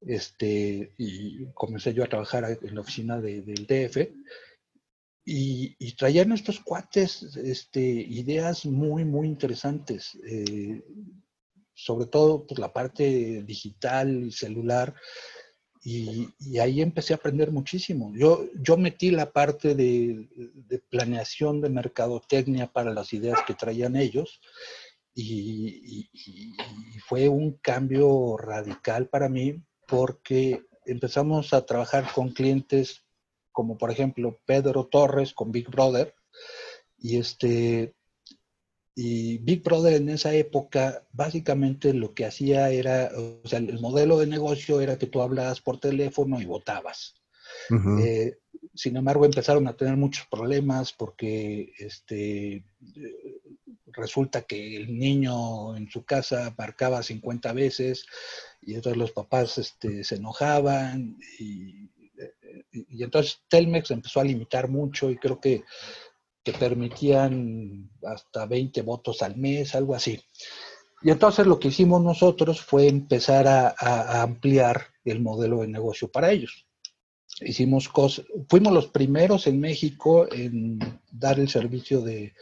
Este, 0.00 0.92
y 0.98 1.46
comencé 1.54 1.94
yo 1.94 2.04
a 2.04 2.08
trabajar 2.08 2.58
en 2.60 2.74
la 2.74 2.82
oficina 2.82 3.20
del 3.20 3.66
DF 3.66 3.96
y, 5.24 5.94
traían 5.96 6.32
estos 6.32 6.60
cuates 6.60 7.22
este, 7.36 7.80
ideas 7.80 8.66
muy, 8.66 9.04
muy 9.04 9.26
interesantes, 9.26 10.18
eh, 10.26 10.82
sobre 11.72 12.06
todo 12.06 12.46
pues, 12.46 12.58
la 12.60 12.72
parte 12.72 13.42
digital 13.42 14.24
y 14.24 14.32
celular, 14.32 14.94
y, 15.84 16.58
ahí 16.58 16.80
empecé 16.80 17.12
a 17.12 17.16
aprender 17.16 17.52
muchísimo. 17.52 18.12
Yo, 18.16 18.46
yo 18.54 18.76
metí 18.76 19.10
la 19.10 19.32
parte 19.32 19.74
de, 19.74 20.28
planeación 20.90 21.60
de 21.60 21.68
mercadotecnia 21.68 22.72
para 22.72 22.92
las 22.92 23.12
ideas 23.12 23.40
que 23.46 23.54
traían 23.54 23.96
ellos, 23.96 24.40
y, 25.14 26.08
y 26.12 26.98
fue 27.06 27.28
un 27.28 27.52
cambio 27.58 28.36
radical 28.36 29.08
para 29.08 29.28
mí 29.28 29.62
porque 29.86 30.64
empezamos 30.86 31.52
a 31.52 31.64
trabajar 31.64 32.10
con 32.12 32.30
clientes 32.30 33.04
como 33.54 33.78
por 33.78 33.92
ejemplo 33.92 34.40
Pedro 34.44 34.88
Torres 34.88 35.32
con 35.32 35.52
Big 35.52 35.70
Brother. 35.70 36.14
Y 36.98 37.18
este 37.18 37.94
y 38.94 39.38
Big 39.38 39.62
Brother 39.62 39.94
en 39.94 40.08
esa 40.08 40.34
época 40.34 41.02
básicamente 41.12 41.92
lo 41.92 42.14
que 42.14 42.26
hacía 42.26 42.70
era, 42.70 43.10
o 43.16 43.46
sea, 43.46 43.58
el 43.58 43.80
modelo 43.80 44.18
de 44.18 44.26
negocio 44.26 44.80
era 44.80 44.98
que 44.98 45.06
tú 45.06 45.20
hablabas 45.20 45.60
por 45.60 45.78
teléfono 45.78 46.40
y 46.40 46.44
votabas. 46.44 47.14
Eh, 48.00 48.38
sin 48.74 48.96
embargo, 48.96 49.24
empezaron 49.24 49.66
a 49.68 49.76
tener 49.76 49.96
muchos 49.96 50.26
problemas 50.26 50.92
porque 50.92 51.72
este, 51.78 52.64
resulta 53.86 54.42
que 54.42 54.76
el 54.76 54.98
niño 54.98 55.76
en 55.76 55.90
su 55.90 56.04
casa 56.04 56.54
marcaba 56.58 57.02
50 57.02 57.52
veces 57.52 58.06
y 58.60 58.74
entonces 58.74 58.98
los 58.98 59.12
papás 59.12 59.58
este, 59.58 60.04
se 60.04 60.16
enojaban 60.16 61.16
y 61.38 61.90
y, 62.72 63.02
entonces 63.02 63.40
Telmex 63.48 63.90
empezó 63.90 64.20
a 64.20 64.24
limitar 64.24 64.68
mucho 64.68 65.10
y 65.10 65.16
creo 65.16 65.40
que, 65.40 65.64
que 66.44 66.52
permitían 66.52 67.90
hasta 68.04 68.46
20 68.46 68.82
votos 68.82 69.22
al 69.22 69.36
mes, 69.36 69.74
algo 69.74 69.94
así. 69.94 70.20
Y 71.02 71.10
entonces 71.10 71.46
lo 71.46 71.58
que 71.58 71.68
hicimos 71.68 72.02
nosotros 72.02 72.60
fue 72.60 72.86
empezar 72.86 73.46
a, 73.48 74.22
ampliar 74.22 74.86
el 75.04 75.20
modelo 75.20 75.60
de 75.60 75.68
negocio 75.68 76.08
para 76.10 76.30
ellos. 76.30 76.66
Hicimos 77.40 77.88
cosas, 77.88 78.26
fuimos 78.48 78.72
los 78.72 78.86
primeros 78.86 79.46
en 79.46 79.58
México 79.58 80.26
en 80.32 80.78
dar 81.10 81.40
el 81.40 81.48
servicio 81.48 82.00
de, 82.00 82.32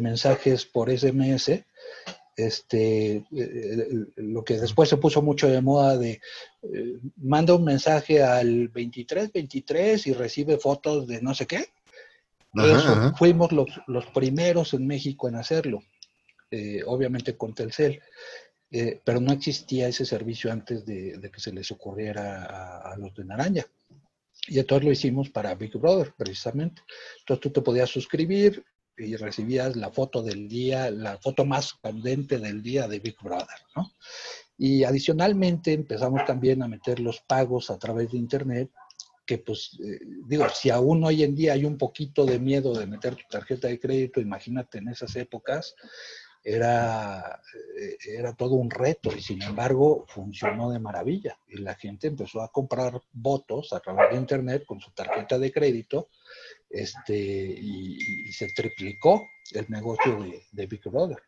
mensajes 0.00 0.66
por 0.66 0.90
SMS 0.90 1.64
este, 2.36 3.24
eh, 3.30 3.88
lo 4.16 4.42
que 4.42 4.58
después 4.58 4.88
se 4.88 4.96
puso 4.96 5.22
mucho 5.22 5.48
de 5.48 5.60
moda 5.60 5.96
de 5.96 6.20
eh, 6.62 6.98
manda 7.18 7.54
un 7.54 7.64
mensaje 7.64 8.24
al 8.24 8.72
2323 8.72 10.08
y 10.08 10.12
recibe 10.12 10.58
fotos 10.58 11.06
de 11.06 11.22
no 11.22 11.34
sé 11.34 11.46
qué. 11.46 11.68
Fuimos 13.16 13.52
los, 13.52 13.68
los, 13.86 14.06
primeros 14.06 14.74
en 14.74 14.86
México 14.86 15.28
en 15.28 15.36
hacerlo, 15.36 15.80
eh, 16.50 16.82
obviamente 16.86 17.36
con 17.36 17.54
Telcel, 17.54 18.00
pero 19.04 19.20
no 19.20 19.32
existía 19.32 19.86
ese 19.86 20.04
servicio 20.04 20.50
antes 20.50 20.84
de, 20.84 21.30
que 21.32 21.40
se 21.40 21.52
les 21.52 21.70
ocurriera 21.70 22.44
a, 22.44 22.92
a, 22.92 22.96
los 22.96 23.14
de 23.14 23.24
Naranja. 23.24 23.66
Y 24.48 24.58
entonces 24.58 24.84
lo 24.84 24.92
hicimos 24.92 25.30
para 25.30 25.54
Big 25.54 25.76
Brother, 25.78 26.12
precisamente. 26.16 26.82
Entonces 27.20 27.40
tú 27.40 27.50
te 27.50 27.62
podías 27.62 27.88
suscribir, 27.88 28.64
y 28.96 29.16
recibías 29.16 29.76
la 29.76 29.90
foto 29.90 30.22
del 30.22 30.48
día, 30.48 30.90
la 30.90 31.18
foto 31.18 31.44
más 31.44 31.74
candente 31.74 32.38
del 32.38 32.62
día 32.62 32.86
de 32.88 33.00
Big 33.00 33.16
Brother, 33.22 33.58
¿no? 33.74 33.90
Y 34.56 34.84
adicionalmente 34.84 35.72
empezamos 35.72 36.24
también 36.26 36.62
a 36.62 36.68
meter 36.68 37.00
los 37.00 37.20
pagos 37.20 37.70
a 37.70 37.78
través 37.78 38.12
de 38.12 38.18
Internet, 38.18 38.70
que 39.26 39.38
pues, 39.38 39.78
eh, 39.82 40.00
digo, 40.26 40.48
si 40.50 40.70
aún 40.70 41.04
hoy 41.04 41.22
en 41.22 41.34
día 41.34 41.54
hay 41.54 41.64
un 41.64 41.78
poquito 41.78 42.26
de 42.26 42.38
miedo 42.38 42.74
de 42.78 42.86
meter 42.86 43.16
tu 43.16 43.24
tarjeta 43.30 43.68
de 43.68 43.80
crédito, 43.80 44.20
imagínate 44.20 44.78
en 44.78 44.88
esas 44.88 45.16
épocas, 45.16 45.74
era, 46.44 47.40
eh, 47.80 47.96
era 48.06 48.34
todo 48.34 48.56
un 48.56 48.70
reto 48.70 49.10
y 49.16 49.22
sin 49.22 49.40
embargo 49.40 50.04
funcionó 50.08 50.70
de 50.70 50.78
maravilla. 50.78 51.38
Y 51.48 51.58
la 51.58 51.74
gente 51.74 52.08
empezó 52.08 52.42
a 52.42 52.52
comprar 52.52 53.00
votos 53.12 53.72
a 53.72 53.80
través 53.80 54.10
de 54.10 54.16
Internet 54.16 54.64
con 54.66 54.78
su 54.78 54.90
tarjeta 54.90 55.38
de 55.38 55.50
crédito 55.50 56.10
este, 56.68 57.16
y, 57.16 58.30
se 58.32 58.48
triplicó 58.48 59.26
el 59.52 59.66
negocio 59.70 60.18
de, 60.52 60.66
Big 60.66 60.82
Brother. 60.84 61.18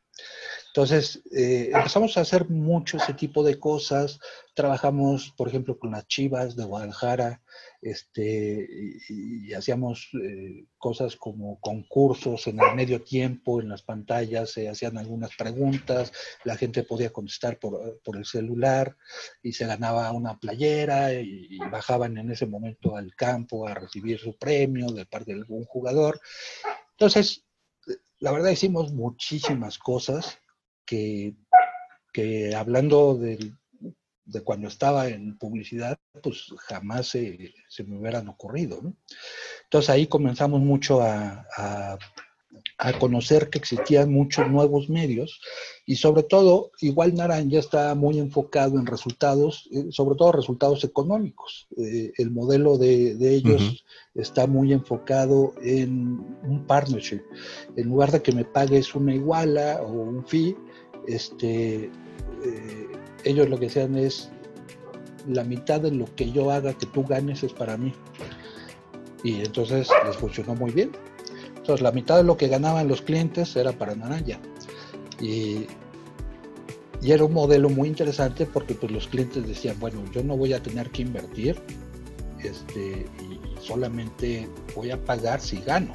Entonces, 0.76 1.22
eh, 1.32 1.70
empezamos 1.72 2.18
a 2.18 2.20
hacer 2.20 2.50
mucho 2.50 2.98
ese 2.98 3.14
tipo 3.14 3.42
de 3.42 3.58
cosas. 3.58 4.20
Trabajamos, 4.52 5.32
por 5.34 5.48
ejemplo, 5.48 5.78
con 5.78 5.92
las 5.92 6.06
Chivas 6.06 6.54
de 6.54 6.64
Guadalajara, 6.64 7.40
este, 7.80 8.68
y, 9.08 9.54
hacíamos 9.54 10.10
eh, 10.22 10.66
cosas 10.76 11.16
como 11.16 11.58
concursos 11.60 12.46
en 12.46 12.60
el 12.60 12.74
medio 12.74 13.02
tiempo, 13.02 13.62
en 13.62 13.70
las 13.70 13.82
pantallas 13.82 14.50
se 14.50 14.68
hacían 14.68 14.98
algunas 14.98 15.34
preguntas, 15.34 16.12
la 16.44 16.56
gente 16.56 16.82
podía 16.82 17.10
contestar 17.10 17.58
por, 17.58 17.96
el 18.14 18.26
celular 18.26 18.98
y 19.42 19.52
se 19.52 19.64
ganaba 19.64 20.12
una 20.12 20.38
playera 20.38 21.14
y, 21.14 21.56
bajaban 21.70 22.18
en 22.18 22.30
ese 22.32 22.44
momento 22.44 22.96
al 22.98 23.14
campo 23.14 23.66
a 23.66 23.72
recibir 23.72 24.18
su 24.18 24.36
premio 24.36 24.88
de 24.88 25.06
parte 25.06 25.32
de 25.32 25.38
algún 25.38 25.64
jugador. 25.64 26.20
Entonces, 26.90 27.45
la 28.20 28.32
verdad 28.32 28.50
hicimos 28.50 28.92
muchísimas 28.92 29.78
cosas 29.78 30.38
que, 30.84 31.34
que 32.12 32.54
hablando 32.54 33.14
de 33.14 33.54
cuando 34.44 34.68
estaba 34.68 35.08
en 35.08 35.38
publicidad, 35.38 35.98
pues 36.22 36.46
jamás 36.68 37.08
se, 37.08 37.52
me 37.86 37.98
hubieran 37.98 38.28
ocurrido. 38.28 38.80
Entonces 39.64 39.90
ahí 39.90 40.06
comenzamos 40.06 40.60
mucho 40.60 41.00
a, 41.00 41.98
conocer 42.98 43.48
que 43.50 43.58
existían 43.58 44.12
muchos 44.12 44.48
nuevos 44.50 44.88
medios 44.88 45.40
y 45.86 45.96
sobre 45.96 46.24
todo, 46.24 46.72
igual 46.80 47.14
Naranja 47.14 47.58
está 47.58 47.94
muy 47.94 48.18
enfocado 48.18 48.78
en 48.78 48.86
resultados, 48.86 49.68
eh, 49.72 49.86
sobre 49.90 50.16
todo 50.16 50.32
resultados 50.32 50.82
económicos. 50.82 51.68
Eh, 51.76 52.12
el 52.18 52.30
modelo 52.30 52.76
de, 52.76 53.16
ellos 53.20 53.84
está 54.14 54.46
muy 54.46 54.72
enfocado 54.72 55.54
en 55.62 56.20
un 56.42 56.64
partnership. 56.66 57.22
En 57.76 57.88
lugar 57.88 58.10
de 58.10 58.20
que 58.20 58.32
me 58.32 58.44
pagues 58.44 58.94
una 58.94 59.14
iguala 59.14 59.80
o 59.82 59.92
un 59.92 60.26
fee, 60.26 60.56
este... 61.06 61.90
Eh, 62.44 62.88
ellos 63.24 63.48
lo 63.48 63.58
que 63.58 63.68
sean 63.68 63.96
es 63.96 64.30
la 65.28 65.44
mitad 65.44 65.80
de 65.80 65.90
lo 65.90 66.06
que 66.14 66.30
yo 66.30 66.50
haga 66.50 66.74
que 66.74 66.86
tú 66.86 67.04
ganes 67.04 67.42
es 67.42 67.52
para 67.52 67.76
mí. 67.76 67.92
Y 69.24 69.40
entonces 69.40 69.88
les 70.04 70.16
funcionó 70.16 70.54
muy 70.54 70.70
bien. 70.70 70.92
Entonces 71.66 71.82
la 71.82 71.90
mitad 71.90 72.16
de 72.16 72.22
lo 72.22 72.36
que 72.36 72.46
ganaban 72.46 72.86
los 72.86 73.02
clientes 73.02 73.56
era 73.56 73.72
para 73.72 73.96
Naranja. 73.96 74.38
Y, 75.20 75.66
y 77.02 77.10
era 77.10 77.24
un 77.24 77.32
modelo 77.32 77.68
muy 77.68 77.88
interesante 77.88 78.46
porque 78.46 78.74
pues 78.74 78.92
los 78.92 79.08
clientes 79.08 79.48
decían, 79.48 79.76
bueno, 79.80 80.00
yo 80.12 80.22
no 80.22 80.36
voy 80.36 80.52
a 80.52 80.62
tener 80.62 80.90
que 80.90 81.02
invertir 81.02 81.60
este, 82.38 83.04
y, 83.20 83.40
solamente 83.60 84.48
voy 84.76 84.92
a 84.92 85.04
pagar 85.04 85.40
si 85.40 85.58
gano. 85.58 85.94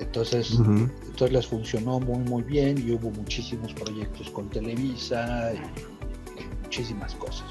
Entonces, 0.00 0.50
entonces 0.58 1.30
les 1.30 1.46
funcionó 1.46 2.00
muy 2.00 2.18
muy 2.28 2.42
bien 2.42 2.76
y 2.76 2.90
hubo 2.90 3.12
muchísimos 3.12 3.72
proyectos 3.74 4.28
con 4.30 4.50
Televisa 4.50 5.52
y 5.54 6.64
muchísimas 6.64 7.14
cosas. 7.14 7.44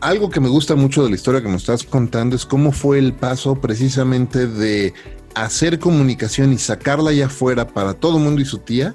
Algo 0.00 0.28
que 0.28 0.40
me 0.40 0.48
gusta 0.48 0.74
mucho 0.74 1.04
de 1.04 1.10
la 1.10 1.14
historia 1.14 1.40
que 1.40 1.48
nos 1.48 1.62
estás 1.62 1.84
contando 1.84 2.34
es 2.34 2.44
cómo 2.44 2.72
fue 2.72 2.98
el 2.98 3.12
paso 3.12 3.54
precisamente 3.54 4.48
de 4.48 4.92
hacer 5.34 5.78
comunicación 5.78 6.52
y 6.52 6.58
sacarla 6.58 7.10
allá 7.10 7.26
afuera 7.26 7.66
para 7.68 7.94
todo 7.94 8.18
mundo 8.18 8.40
y 8.40 8.44
su 8.44 8.58
tía 8.58 8.94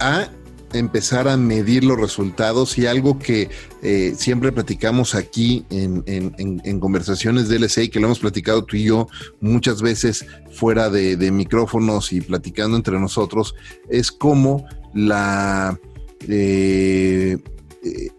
a 0.00 0.28
empezar 0.72 1.28
a 1.28 1.36
medir 1.36 1.84
los 1.84 1.98
resultados 1.98 2.76
y 2.78 2.86
algo 2.86 3.18
que 3.18 3.48
eh, 3.82 4.14
siempre 4.16 4.52
platicamos 4.52 5.14
aquí 5.14 5.64
en, 5.70 6.80
conversaciones 6.80 7.48
de 7.48 7.58
LSA 7.58 7.88
que 7.88 8.00
lo 8.00 8.06
hemos 8.06 8.18
platicado 8.18 8.64
tú 8.64 8.76
y 8.76 8.84
yo 8.84 9.08
muchas 9.40 9.80
veces 9.80 10.26
fuera 10.50 10.90
de, 10.90 11.16
micrófonos 11.32 12.12
y 12.12 12.20
platicando 12.20 12.76
entre 12.76 12.98
nosotros, 12.98 13.54
es 13.88 14.10
cómo 14.12 14.66
la... 14.94 15.78
Eh, 16.26 17.38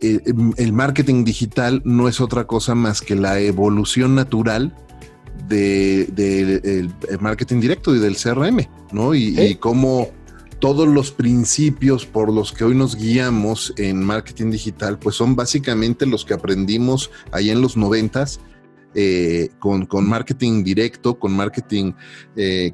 eh, 0.01 0.19
el 0.55 0.73
marketing 0.73 1.25
digital 1.25 1.81
no 1.83 2.07
es 2.07 2.21
otra 2.21 2.47
cosa 2.47 2.75
más 2.75 3.01
que 3.01 3.15
la 3.15 3.39
evolución 3.39 4.15
natural 4.15 4.73
del 5.49 6.15
de, 6.15 7.17
marketing 7.19 7.59
directo 7.59 7.95
y 7.95 7.99
del 7.99 8.15
CRM, 8.15 8.67
¿no? 8.91 9.15
Y, 9.15 9.55
cómo 9.55 10.09
todos 10.59 10.87
los 10.87 11.11
principios 11.11 12.05
por 12.05 12.31
los 12.31 12.51
que 12.51 12.65
hoy 12.65 12.75
nos 12.75 12.95
guiamos 12.95 13.73
en 13.77 14.03
marketing 14.03 14.51
digital, 14.51 14.99
pues 14.99 15.15
son 15.15 15.35
básicamente 15.35 16.05
los 16.05 16.25
que 16.25 16.33
aprendimos 16.33 17.11
ahí 17.31 17.49
en 17.49 17.61
los 17.61 17.77
noventas 17.77 18.41
eh, 18.95 19.49
con, 19.59 19.87
marketing 20.07 20.63
directo, 20.63 21.19
con 21.19 21.31
marketing 21.31 21.93
eh, 22.35 22.73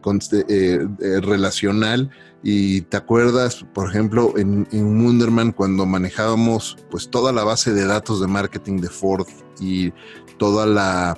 eh, 0.49 0.87
relacional. 1.21 2.09
Y 2.41 2.81
te 2.81 2.97
acuerdas, 2.97 3.65
por 3.73 3.89
ejemplo, 3.89 4.33
en, 4.37 4.67
en 4.71 5.03
Wunderman, 5.03 5.51
cuando 5.51 5.85
manejábamos 5.85 6.77
pues 6.89 7.09
toda 7.09 7.33
la 7.33 7.43
base 7.43 7.73
de 7.73 7.85
datos 7.85 8.21
de 8.21 8.27
marketing 8.27 8.77
de 8.77 8.89
Ford 8.89 9.27
y 9.59 9.91
toda 10.37 10.65
la 10.65 11.17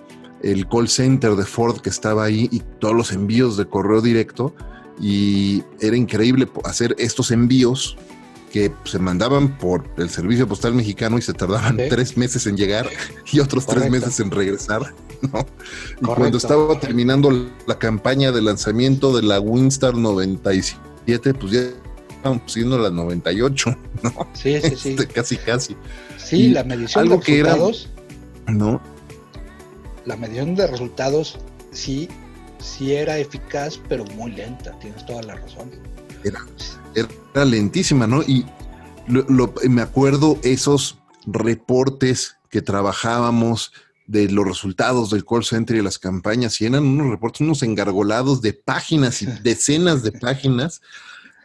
el 0.52 0.68
call 0.68 0.88
center 0.88 1.36
de 1.36 1.44
Ford 1.44 1.82
que 1.82 1.90
estaba 1.90 2.24
ahí 2.24 2.48
y 2.52 2.62
todos 2.80 2.96
los 2.96 3.12
envíos 3.12 3.58
de 3.58 3.66
correo 3.66 4.02
directo 4.02 4.56
y 5.00 5.64
era 5.82 5.96
increíble 5.96 6.48
hacer 6.64 6.96
estos 6.98 7.32
envíos 7.32 7.98
que 8.52 8.72
se 8.86 8.98
mandaban 8.98 9.58
por 9.58 9.84
el 9.98 10.10
servicio 10.10 10.48
postal 10.48 10.74
mexicano 10.74 11.18
y 11.18 11.22
se 11.22 11.34
tardaban 11.34 11.76
tres 11.90 12.16
meses 12.16 12.48
en 12.48 12.56
llegar 12.56 12.88
y 13.32 13.40
otros 13.42 13.66
tres 13.66 13.90
meses 13.90 14.20
en 14.20 14.32
regresar. 14.32 14.94
Y 16.00 16.06
cuando 16.06 16.38
estaba 16.38 16.80
terminando 16.80 17.32
la 17.66 17.80
campaña 17.80 18.32
de 18.32 18.40
lanzamiento 18.40 19.16
de 19.16 19.24
la 19.24 19.40
Winstar 19.40 19.96
97, 19.96 21.34
pues 21.34 21.52
ya 21.52 21.62
estaban 22.08 22.44
siendo 22.46 22.78
la 22.78 22.92
98, 22.92 23.76
¿no? 24.04 24.12
Sí, 24.34 24.62
sí, 24.62 24.76
sí. 24.76 24.90
Este, 24.90 25.08
casi, 25.08 25.38
casi. 25.38 25.76
Sí, 26.18 26.50
la 26.50 26.64
medición 26.64 27.10
de 27.10 27.18
resultados. 27.18 27.90
¿No? 28.46 28.80
La 30.08 30.16
medición 30.16 30.56
de 30.56 30.68
resultados 30.68 31.38
sí, 31.72 32.08
sí 32.60 32.94
era 32.94 33.18
eficaz, 33.18 33.78
pero 33.90 34.06
muy 34.16 34.32
lenta, 34.32 34.72
tienes 34.80 35.06
toda 35.06 35.22
la 35.22 35.36
razón. 35.36 35.70
Era, 36.24 36.40
era 36.96 37.44
lentísima, 37.44 38.08
¿no? 38.08 38.24
Y 38.24 38.46
me 39.68 39.82
acuerdo 39.82 40.40
esos 40.44 40.98
reportes 41.26 42.38
que 42.50 42.62
trabajábamos 42.62 43.74
de 44.06 44.30
los 44.32 44.48
resultados 44.48 45.10
del 45.10 45.26
call 45.26 45.44
center 45.44 45.76
y 45.76 45.82
las 45.82 46.00
campañas, 46.00 46.62
y 46.62 46.66
eran 46.68 46.86
unos 46.86 47.10
reportes, 47.10 47.42
unos 47.42 47.62
engargolados 47.62 48.42
de 48.42 48.54
páginas 48.54 49.22
y 49.22 49.26
decenas 49.44 50.04
de 50.04 50.14
páginas 50.14 50.82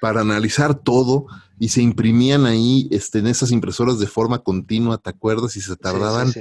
para 0.00 0.20
analizar 0.20 0.76
todo 0.76 1.26
y 1.58 1.70
se 1.70 1.82
imprimían 1.82 2.46
ahí 2.46 2.88
este, 2.92 3.18
en 3.18 3.26
esas 3.26 3.50
impresoras 3.50 3.98
de 3.98 4.06
forma 4.06 4.38
continua, 4.38 4.98
¿te 4.98 5.10
acuerdas? 5.10 5.56
Y 5.56 5.60
se 5.60 5.74
tardaban 5.74 6.32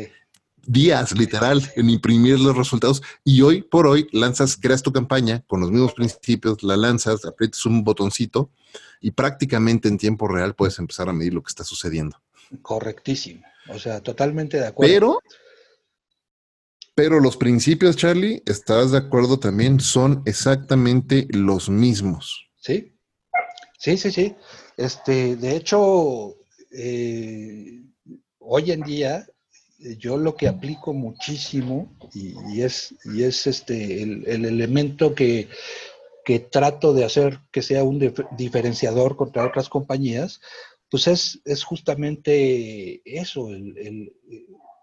días, 0.65 1.17
literal, 1.17 1.61
en 1.75 1.89
imprimir 1.89 2.39
los 2.39 2.55
resultados. 2.55 3.01
Y 3.23 3.41
hoy 3.41 3.61
por 3.61 3.87
hoy 3.87 4.07
lanzas, 4.11 4.57
creas 4.57 4.81
tu 4.81 4.91
campaña 4.91 5.43
con 5.47 5.61
los 5.61 5.71
mismos 5.71 5.93
principios, 5.93 6.63
la 6.63 6.77
lanzas, 6.77 7.25
aprietas 7.25 7.65
un 7.65 7.83
botoncito 7.83 8.51
y 8.99 9.11
prácticamente 9.11 9.87
en 9.87 9.97
tiempo 9.97 10.27
real 10.27 10.55
puedes 10.55 10.79
empezar 10.79 11.09
a 11.09 11.13
medir 11.13 11.33
lo 11.33 11.41
que 11.41 11.49
está 11.49 11.63
sucediendo. 11.63 12.21
Correctísimo. 12.61 13.43
O 13.69 13.79
sea, 13.79 14.01
totalmente 14.01 14.57
de 14.57 14.67
acuerdo. 14.67 14.93
Pero, 14.93 15.19
pero 16.95 17.19
los 17.19 17.37
principios, 17.37 17.95
Charlie, 17.95 18.43
¿estás 18.45 18.91
de 18.91 18.97
acuerdo 18.97 19.39
también? 19.39 19.79
Son 19.79 20.21
exactamente 20.25 21.27
los 21.31 21.69
mismos. 21.69 22.49
Sí, 22.57 22.93
sí, 23.77 23.97
sí, 23.97 24.11
sí. 24.11 24.35
Este, 24.77 25.35
de 25.35 25.55
hecho, 25.55 26.35
eh, 26.71 27.83
hoy 28.39 28.71
en 28.71 28.81
día 28.81 29.27
yo 29.97 30.17
lo 30.17 30.35
que 30.35 30.47
aplico 30.47 30.93
muchísimo 30.93 31.91
y, 32.13 32.61
es, 32.61 32.95
y 33.05 33.23
es 33.23 33.47
este, 33.47 34.03
el, 34.03 34.45
elemento 34.45 35.15
que, 35.15 35.47
trato 36.49 36.93
de 36.93 37.03
hacer 37.03 37.39
que 37.51 37.61
sea 37.61 37.83
un 37.83 38.13
diferenciador 38.37 39.17
contra 39.17 39.45
otras 39.45 39.67
compañías, 39.67 40.39
pues 40.89 41.07
es, 41.07 41.41
es 41.43 41.65
justamente 41.65 43.01
eso, 43.03 43.49
el, 43.49 44.13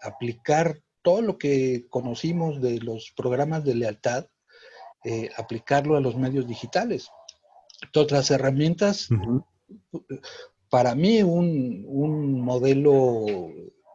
aplicar 0.02 0.82
todo 1.02 1.22
lo 1.22 1.38
que 1.38 1.86
conocimos 1.88 2.60
de 2.60 2.80
los 2.80 3.12
programas 3.16 3.64
de 3.64 3.76
lealtad, 3.76 4.26
eh, 5.04 5.30
aplicarlo 5.38 5.96
a 5.96 6.00
los 6.00 6.16
medios 6.16 6.46
digitales. 6.46 7.08
Todas 7.92 8.10
las 8.12 8.30
herramientas, 8.30 9.08
para 10.68 10.94
mí 10.94 11.22
un, 11.22 11.84
un 11.86 12.42
modelo 12.42 13.24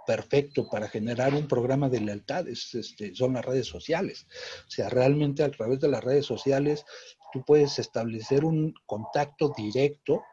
perfecto 0.05 0.69
para 0.69 0.87
generar 0.87 1.33
un 1.33 1.47
programa 1.47 1.89
de 1.89 2.01
lealtad 2.01 2.47
este, 2.47 3.15
son 3.15 3.33
las 3.33 3.45
redes 3.45 3.67
sociales. 3.67 4.27
O 4.67 4.71
sea, 4.71 4.89
realmente 4.89 5.43
a 5.43 5.51
través 5.51 5.79
de 5.79 5.87
las 5.87 6.03
redes 6.03 6.25
sociales 6.25 6.85
tú 7.31 7.43
puedes 7.45 7.79
establecer 7.79 8.45
un 8.45 8.73
contacto 8.85 9.53
directo 9.55 10.23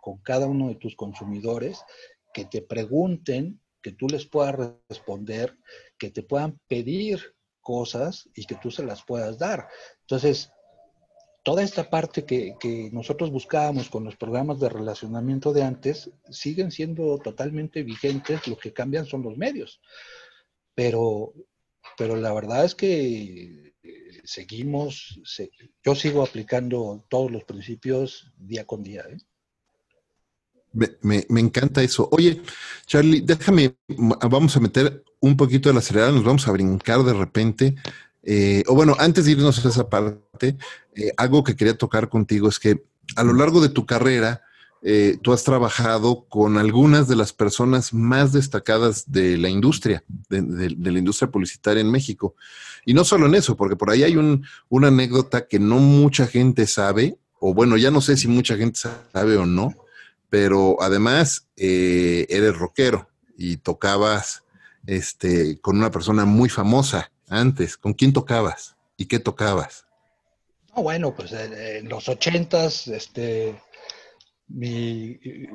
con 0.00 0.18
cada 0.18 0.46
uno 0.46 0.68
de 0.68 0.76
tus 0.76 0.94
consumidores, 0.94 1.84
que 2.32 2.44
te 2.44 2.62
pregunten, 2.62 3.60
que 3.82 3.92
tú 3.92 4.06
les 4.08 4.26
puedas 4.26 4.54
responder, 4.88 5.58
que 5.98 6.10
te 6.10 6.22
puedan 6.22 6.60
pedir 6.68 7.34
cosas 7.60 8.28
y 8.34 8.46
que 8.46 8.54
tú 8.54 8.70
se 8.70 8.84
las 8.84 9.04
puedas 9.04 9.38
dar. 9.38 9.66
Entonces, 10.02 10.52
toda 11.46 11.62
esta 11.62 11.88
parte 11.88 12.24
que, 12.24 12.90
nosotros 12.90 13.30
buscábamos 13.30 13.88
con 13.88 14.02
los 14.02 14.16
programas 14.16 14.58
de 14.58 14.68
relacionamiento 14.68 15.52
de 15.52 15.62
antes 15.62 16.10
siguen 16.28 16.72
siendo 16.72 17.18
totalmente 17.18 17.84
vigentes, 17.84 18.48
lo 18.48 18.58
que 18.58 18.72
cambian 18.72 19.06
son 19.06 19.22
los 19.22 19.36
medios. 19.36 19.80
Pero, 20.74 21.32
pero 21.96 22.16
la 22.16 22.34
verdad 22.34 22.64
es 22.64 22.74
que 22.74 23.74
eh, 23.80 24.20
seguimos, 24.24 25.20
yo 25.84 25.94
sigo 25.94 26.24
aplicando 26.24 27.06
todos 27.08 27.30
los 27.30 27.44
principios 27.44 28.32
día 28.36 28.66
con 28.66 28.82
día. 28.82 29.04
¿eh? 29.08 29.18
Me, 30.72 31.24
me, 31.28 31.40
encanta 31.40 31.80
eso. 31.80 32.08
Oye, 32.10 32.42
Charlie, 32.86 33.20
déjame, 33.20 33.76
vamos 33.86 34.56
a 34.56 34.60
meter 34.60 35.04
un 35.20 35.36
poquito 35.36 35.68
de 35.68 35.74
la 35.74 35.78
acelerada, 35.78 36.10
nos 36.10 36.24
vamos 36.24 36.48
a 36.48 36.52
brincar 36.52 37.04
de 37.04 37.14
repente 37.14 37.76
eh, 38.28 38.64
o 38.66 38.74
bueno, 38.74 38.96
antes 38.98 39.24
de 39.24 39.32
irnos 39.32 39.64
a 39.64 39.68
esa 39.68 39.88
parte, 39.88 40.56
eh, 40.96 41.12
algo 41.16 41.44
que 41.44 41.54
quería 41.54 41.78
tocar 41.78 42.08
contigo 42.08 42.48
es 42.48 42.58
que 42.58 42.82
a 43.14 43.22
lo 43.22 43.32
largo 43.32 43.60
de 43.60 43.68
tu 43.68 43.86
carrera, 43.86 44.42
eh, 44.82 45.16
tú 45.22 45.32
has 45.32 45.44
trabajado 45.44 46.26
con 46.28 46.58
algunas 46.58 47.06
de 47.06 47.14
las 47.14 47.32
personas 47.32 47.94
más 47.94 48.32
destacadas 48.32 49.12
de 49.12 49.38
la 49.38 49.48
industria, 49.48 50.02
de, 50.28 50.70
la 50.70 50.98
industria 50.98 51.30
publicitaria 51.30 51.80
en 51.80 51.90
México. 51.90 52.34
Y 52.84 52.94
no 52.94 53.04
solo 53.04 53.26
en 53.26 53.36
eso, 53.36 53.56
porque 53.56 53.76
por 53.76 53.90
ahí 53.90 54.02
hay 54.02 54.16
una 54.16 54.88
anécdota 54.88 55.46
que 55.46 55.60
no 55.60 55.78
mucha 55.78 56.26
gente 56.26 56.66
sabe, 56.66 57.18
o 57.38 57.54
bueno, 57.54 57.76
ya 57.76 57.92
no 57.92 58.00
sé 58.00 58.16
si 58.16 58.26
mucha 58.26 58.56
gente 58.56 58.80
sabe 59.12 59.36
o 59.36 59.46
no, 59.46 59.72
pero 60.30 60.76
además 60.80 61.46
eres 61.56 62.56
rockero 62.56 63.08
y 63.38 63.58
tocabas 63.58 64.42
este, 64.86 65.60
con 65.60 65.76
una 65.76 65.92
persona 65.92 66.24
muy 66.24 66.48
famosa 66.48 67.12
antes? 67.28 67.76
¿Con 67.76 67.94
quién 67.94 68.12
tocabas? 68.12 68.76
¿Y 68.96 69.06
qué 69.06 69.18
tocabas? 69.18 69.86
No, 70.74 70.82
bueno, 70.82 71.14
pues 71.14 71.32
eh, 71.32 71.78
en 71.78 71.88
los 71.88 72.08
ochentas, 72.08 72.88
este, 72.88 73.60
mi, 74.48 75.18
eh, 75.22 75.48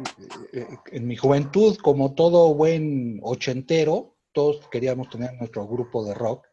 en 0.91 1.07
mi 1.07 1.15
juventud, 1.15 1.77
como 1.77 2.13
todo 2.13 2.53
buen 2.53 3.19
ochentero, 3.23 4.15
todos 4.31 4.67
queríamos 4.69 5.09
tener 5.09 5.33
nuestro 5.33 5.67
grupo 5.67 6.05
de 6.05 6.13
rock 6.13 6.47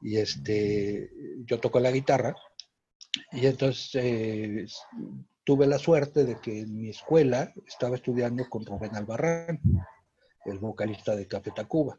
y 0.00 0.16
este, 0.16 1.10
yo 1.44 1.60
toco 1.60 1.78
la 1.80 1.90
guitarra 1.90 2.34
y 3.30 3.46
entonces 3.46 3.90
eh, 3.94 4.66
tuve 5.44 5.66
la 5.66 5.78
suerte 5.78 6.24
de 6.24 6.40
que 6.40 6.60
en 6.60 6.76
mi 6.76 6.90
escuela 6.90 7.52
estaba 7.66 7.96
estudiando 7.96 8.48
con 8.48 8.64
Rubén 8.64 8.96
Albarrán, 8.96 9.60
el 10.44 10.58
vocalista 10.58 11.14
de 11.14 11.26
Café 11.26 11.52
Tacuba. 11.54 11.98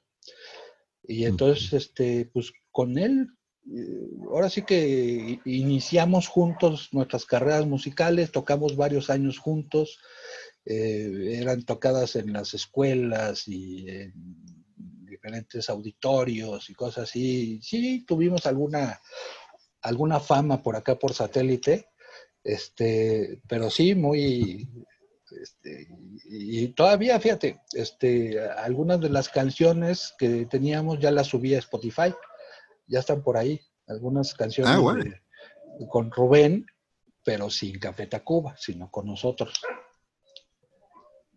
Y 1.06 1.26
entonces, 1.26 1.74
este, 1.74 2.30
pues 2.34 2.52
con 2.72 2.98
él, 2.98 3.28
eh, 3.72 4.08
ahora 4.30 4.50
sí 4.50 4.64
que 4.64 5.40
iniciamos 5.46 6.28
juntos 6.28 6.90
nuestras 6.92 7.26
carreras 7.26 7.66
musicales, 7.66 8.32
tocamos 8.32 8.76
varios 8.76 9.10
años 9.10 9.40
juntos, 9.40 10.00
eh, 10.66 11.38
eran 11.40 11.64
tocadas 11.64 12.16
en 12.16 12.34
las 12.34 12.54
escuelas 12.54 13.48
y 13.48 13.90
en 13.90 14.14
diferentes 15.06 15.70
auditorios 15.70 16.70
y 16.70 16.74
cosas 16.74 17.10
así. 17.10 17.60
Sí, 17.62 18.06
tuvimos 18.06 18.46
alguna, 18.46 19.00
alguna 19.82 20.20
fama 20.20 20.62
por 20.62 20.76
acá 20.76 20.96
por 20.96 21.14
satélite, 21.14 21.88
este, 22.44 23.42
pero 23.48 23.70
sí, 23.70 23.96
muy, 23.96 24.68
este, 25.42 25.88
y 26.26 26.68
todavía, 26.70 27.20
fíjate, 27.20 27.62
este, 27.74 28.40
algunas 28.40 29.00
de 29.00 29.10
las 29.10 29.30
canciones 29.30 30.14
que 30.18 30.46
teníamos 30.46 31.00
ya 31.00 31.12
las 31.12 31.28
subí 31.28 31.56
a 31.56 31.60
Spotify, 31.60 32.14
ya 32.88 33.00
están 33.00 33.24
por 33.24 33.38
ahí, 33.38 33.62
algunas 33.88 34.34
canciones 34.34 34.74
ah, 34.76 35.86
con 35.90 36.12
Rubén, 36.12 36.66
pero 37.24 37.50
sin 37.50 37.80
Café 37.80 38.08
Tacuba, 38.08 38.56
sino 38.58 38.90
con 38.92 39.08
nosotros. 39.08 39.54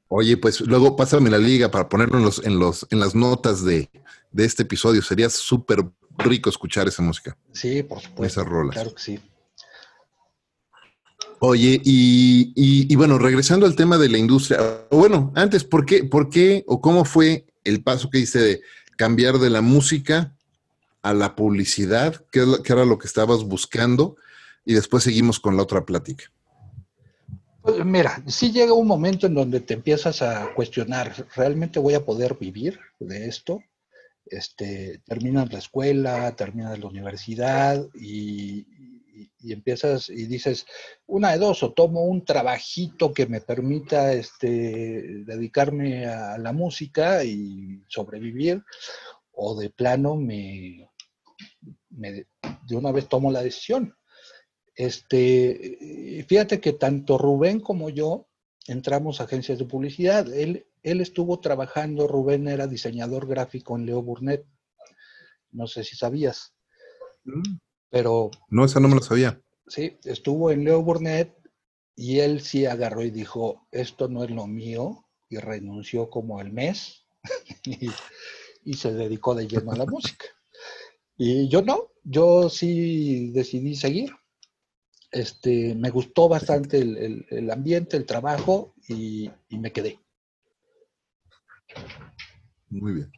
Oye, 0.08 0.36
pues 0.36 0.60
luego 0.60 0.94
pásame 0.94 1.30
la 1.30 1.38
liga 1.38 1.70
para 1.70 1.88
ponerlo 1.88 2.18
en, 2.18 2.24
los, 2.24 2.44
en, 2.44 2.58
los, 2.58 2.86
en 2.90 3.00
las 3.00 3.14
notas 3.14 3.64
de, 3.64 3.90
de 4.30 4.44
este 4.44 4.62
episodio. 4.62 5.02
Sería 5.02 5.28
súper 5.28 5.84
rico 6.18 6.48
escuchar 6.48 6.86
esa 6.86 7.02
música. 7.02 7.36
Sí, 7.52 7.82
por 7.82 8.00
supuesto. 8.00 8.40
Esas 8.40 8.50
rolas. 8.50 8.74
Claro 8.74 8.94
que 8.94 9.02
sí. 9.02 9.20
Oye, 11.38 11.80
y, 11.84 12.94
bueno, 12.96 13.18
regresando 13.18 13.66
al 13.66 13.76
tema 13.76 13.98
de 13.98 14.08
la 14.08 14.18
industria, 14.18 14.86
bueno, 14.90 15.32
antes, 15.34 15.64
¿por 15.64 15.84
qué, 15.84 16.04
¿por 16.04 16.30
qué 16.30 16.64
o 16.66 16.80
cómo 16.80 17.04
fue 17.04 17.46
el 17.64 17.82
paso 17.82 18.08
que 18.10 18.20
hice 18.20 18.38
de 18.38 18.60
cambiar 18.96 19.38
de 19.38 19.50
la 19.50 19.60
música 19.60 20.34
a 21.02 21.12
la 21.12 21.36
publicidad? 21.36 22.24
¿Qué, 22.32 22.44
era 22.64 22.84
lo 22.84 22.98
que 22.98 23.06
estabas 23.06 23.44
buscando? 23.44 24.16
Y 24.64 24.74
después 24.74 25.04
seguimos 25.04 25.38
con 25.38 25.56
la 25.56 25.62
otra 25.62 25.84
plática. 25.84 26.24
Pues 27.60 27.84
mira, 27.84 28.22
sí 28.26 28.52
llega 28.52 28.72
un 28.72 28.86
momento 28.86 29.26
en 29.26 29.34
donde 29.34 29.60
te 29.60 29.74
empiezas 29.74 30.22
a 30.22 30.54
cuestionar, 30.54 31.26
¿realmente 31.34 31.80
voy 31.80 31.94
a 31.94 32.04
poder 32.04 32.36
vivir 32.40 32.78
de 32.98 33.28
esto? 33.28 33.60
Este, 34.24 35.00
terminas 35.04 35.52
la 35.52 35.58
escuela, 35.58 36.34
terminas 36.34 36.78
la 36.78 36.86
universidad 36.86 37.84
y, 37.94 38.66
y, 39.40 39.52
empiezas 39.52 40.08
y 40.08 40.26
dices, 40.26 40.66
una 41.06 41.32
de 41.32 41.38
dos, 41.38 41.62
o 41.62 41.72
tomo 41.72 42.02
un 42.02 42.24
trabajito 42.24 43.12
que 43.12 43.26
me 43.26 43.40
permita 43.40 44.12
este, 44.12 45.24
dedicarme 45.24 46.06
a 46.06 46.38
la 46.38 46.52
música 46.52 47.24
y 47.24 47.82
sobrevivir, 47.88 48.62
o 49.32 49.58
de 49.58 49.70
plano 49.70 50.16
me, 50.16 50.90
de 51.90 52.76
una 52.76 52.92
vez 52.92 53.08
tomo 53.08 53.30
la 53.30 53.42
decisión. 53.42 53.94
Este, 54.74 56.24
fíjate 56.28 56.60
que 56.60 56.74
tanto 56.74 57.16
Rubén 57.16 57.60
como 57.60 57.88
yo 57.88 58.28
entramos 58.66 59.20
a 59.20 59.24
agencias 59.24 59.58
de 59.58 59.64
publicidad. 59.64 60.32
Él, 60.32 60.66
él 60.82 61.00
estuvo 61.00 61.40
trabajando, 61.40 62.06
Rubén 62.06 62.48
era 62.48 62.66
diseñador 62.66 63.26
gráfico 63.26 63.76
en 63.76 63.86
Leo 63.86 64.02
Burnett. 64.02 64.44
No 65.50 65.66
sé 65.66 65.84
si 65.84 65.96
sabías. 65.96 66.54
Pero. 67.96 68.30
No, 68.50 68.66
esa 68.66 68.78
no 68.78 68.88
me 68.88 68.96
lo 68.96 69.00
sabía. 69.00 69.40
Sí, 69.68 69.96
estuvo 70.04 70.50
en 70.50 70.64
Leo 70.64 70.82
Burnett 70.82 71.34
y 71.96 72.18
él 72.18 72.42
sí 72.42 72.66
agarró 72.66 73.02
y 73.02 73.10
dijo: 73.10 73.66
Esto 73.72 74.06
no 74.06 74.22
es 74.22 74.30
lo 74.30 74.46
mío, 74.46 75.06
y 75.30 75.38
renunció 75.38 76.10
como 76.10 76.38
al 76.38 76.52
mes 76.52 77.06
y, 78.64 78.74
se 78.74 78.92
dedicó 78.92 79.34
de 79.34 79.48
lleno 79.48 79.72
a 79.72 79.76
la 79.76 79.86
música. 79.86 80.26
Y 81.16 81.48
yo 81.48 81.62
no, 81.62 81.92
yo 82.04 82.50
sí 82.50 83.30
decidí 83.30 83.74
seguir. 83.74 84.10
Este, 85.10 85.74
me 85.74 85.88
gustó 85.88 86.28
bastante 86.28 86.78
el, 86.78 87.50
ambiente, 87.50 87.96
el 87.96 88.04
trabajo 88.04 88.74
y 88.88 89.30
me 89.48 89.72
quedé. 89.72 89.98
Muy 92.68 92.92
bien. 92.92 93.12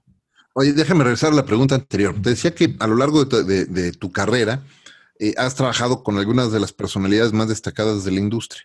Oye, 0.61 0.73
déjame 0.73 1.05
regresar 1.05 1.31
a 1.33 1.37
la 1.37 1.45
pregunta 1.45 1.77
anterior. 1.77 2.17
Te 2.21 2.31
decía 2.31 2.53
que 2.53 2.75
a 2.81 2.89
lo 2.89 2.97
largo 2.97 3.25
de, 3.25 3.93
tu 3.93 4.11
carrera 4.11 4.65
eh, 5.21 5.33
has 5.37 5.55
trabajado 5.55 6.03
con 6.03 6.19
algunas 6.19 6.51
de 6.51 6.59
las 6.59 6.73
personalidades 6.73 7.33
más 7.33 7.49
destacadas 7.49 8.03
de 8.03 8.11
la 8.11 8.19
industria. 8.19 8.65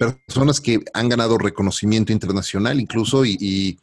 Personas 0.00 0.60
que 0.60 0.80
han 0.92 1.08
ganado 1.08 1.38
reconocimiento 1.38 2.12
internacional 2.12 2.80
incluso 2.80 3.24
y, 3.24 3.78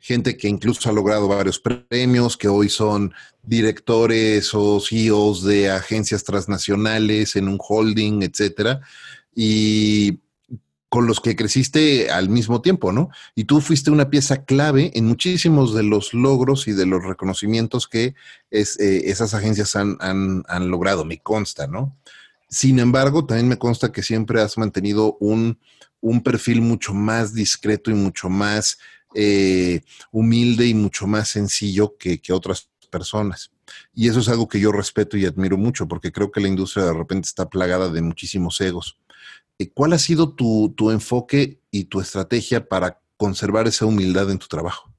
gente 0.00 0.36
que 0.36 0.48
incluso 0.48 0.88
ha 0.88 0.92
logrado 0.92 1.28
varios 1.28 1.60
premios, 1.60 2.36
que 2.36 2.48
hoy 2.48 2.68
son 2.68 3.14
directores 3.44 4.52
o 4.52 4.80
CEOs 4.80 5.44
de 5.44 5.70
agencias 5.70 6.24
transnacionales 6.24 7.36
en 7.36 7.46
un 7.46 7.58
holding, 7.60 8.22
etcétera. 8.22 8.80
Y 9.32 10.18
con 10.90 11.06
los 11.06 11.20
que 11.20 11.36
creciste 11.36 12.10
al 12.10 12.28
mismo 12.28 12.60
tiempo, 12.60 12.92
¿no? 12.92 13.10
Y 13.36 13.44
tú 13.44 13.60
fuiste 13.60 13.92
una 13.92 14.10
pieza 14.10 14.44
clave 14.44 14.90
en 14.94 15.06
muchísimos 15.06 15.72
de 15.72 15.84
los 15.84 16.12
logros 16.12 16.66
y 16.66 16.72
de 16.72 16.84
los 16.84 17.04
reconocimientos 17.04 17.86
que 17.86 18.16
eh, 18.50 18.64
esas 19.04 19.32
agencias 19.32 19.76
han, 19.76 20.42
logrado, 20.68 21.04
me 21.04 21.20
consta, 21.20 21.68
¿no? 21.68 21.96
Sin 22.48 22.80
embargo, 22.80 23.24
también 23.24 23.48
me 23.48 23.56
consta 23.56 23.92
que 23.92 24.02
siempre 24.02 24.42
has 24.42 24.58
mantenido 24.58 25.16
un, 25.20 25.58
perfil 26.24 26.60
mucho 26.60 26.92
más 26.92 27.32
discreto 27.34 27.92
y 27.92 27.94
mucho 27.94 28.28
más 28.28 28.78
eh, 29.14 29.82
humilde 30.10 30.66
y 30.66 30.74
mucho 30.74 31.06
más 31.06 31.28
sencillo 31.28 31.96
que 31.96 32.20
otras 32.32 32.68
personas. 32.90 33.52
Y 33.94 34.08
eso 34.08 34.18
es 34.18 34.28
algo 34.28 34.48
que 34.48 34.58
yo 34.58 34.72
respeto 34.72 35.16
y 35.16 35.24
admiro 35.24 35.56
mucho, 35.56 35.86
porque 35.86 36.10
creo 36.10 36.32
que 36.32 36.40
la 36.40 36.48
industria 36.48 36.86
de 36.86 36.94
repente 36.94 37.26
está 37.26 37.48
plagada 37.48 37.88
de 37.88 38.02
muchísimos 38.02 38.60
egos. 38.60 38.98
Eh, 39.60 39.70
¿Cuál 39.74 39.92
ha 39.92 39.98
sido 39.98 40.34
tu, 40.34 40.90
enfoque 40.90 41.60
y 41.70 41.84
tu 41.84 42.00
estrategia 42.00 42.66
para 42.66 43.02
conservar 43.18 43.68
esa 43.68 43.84
humildad 43.84 44.30
en 44.30 44.38
tu 44.38 44.46
trabajo? 44.46 44.90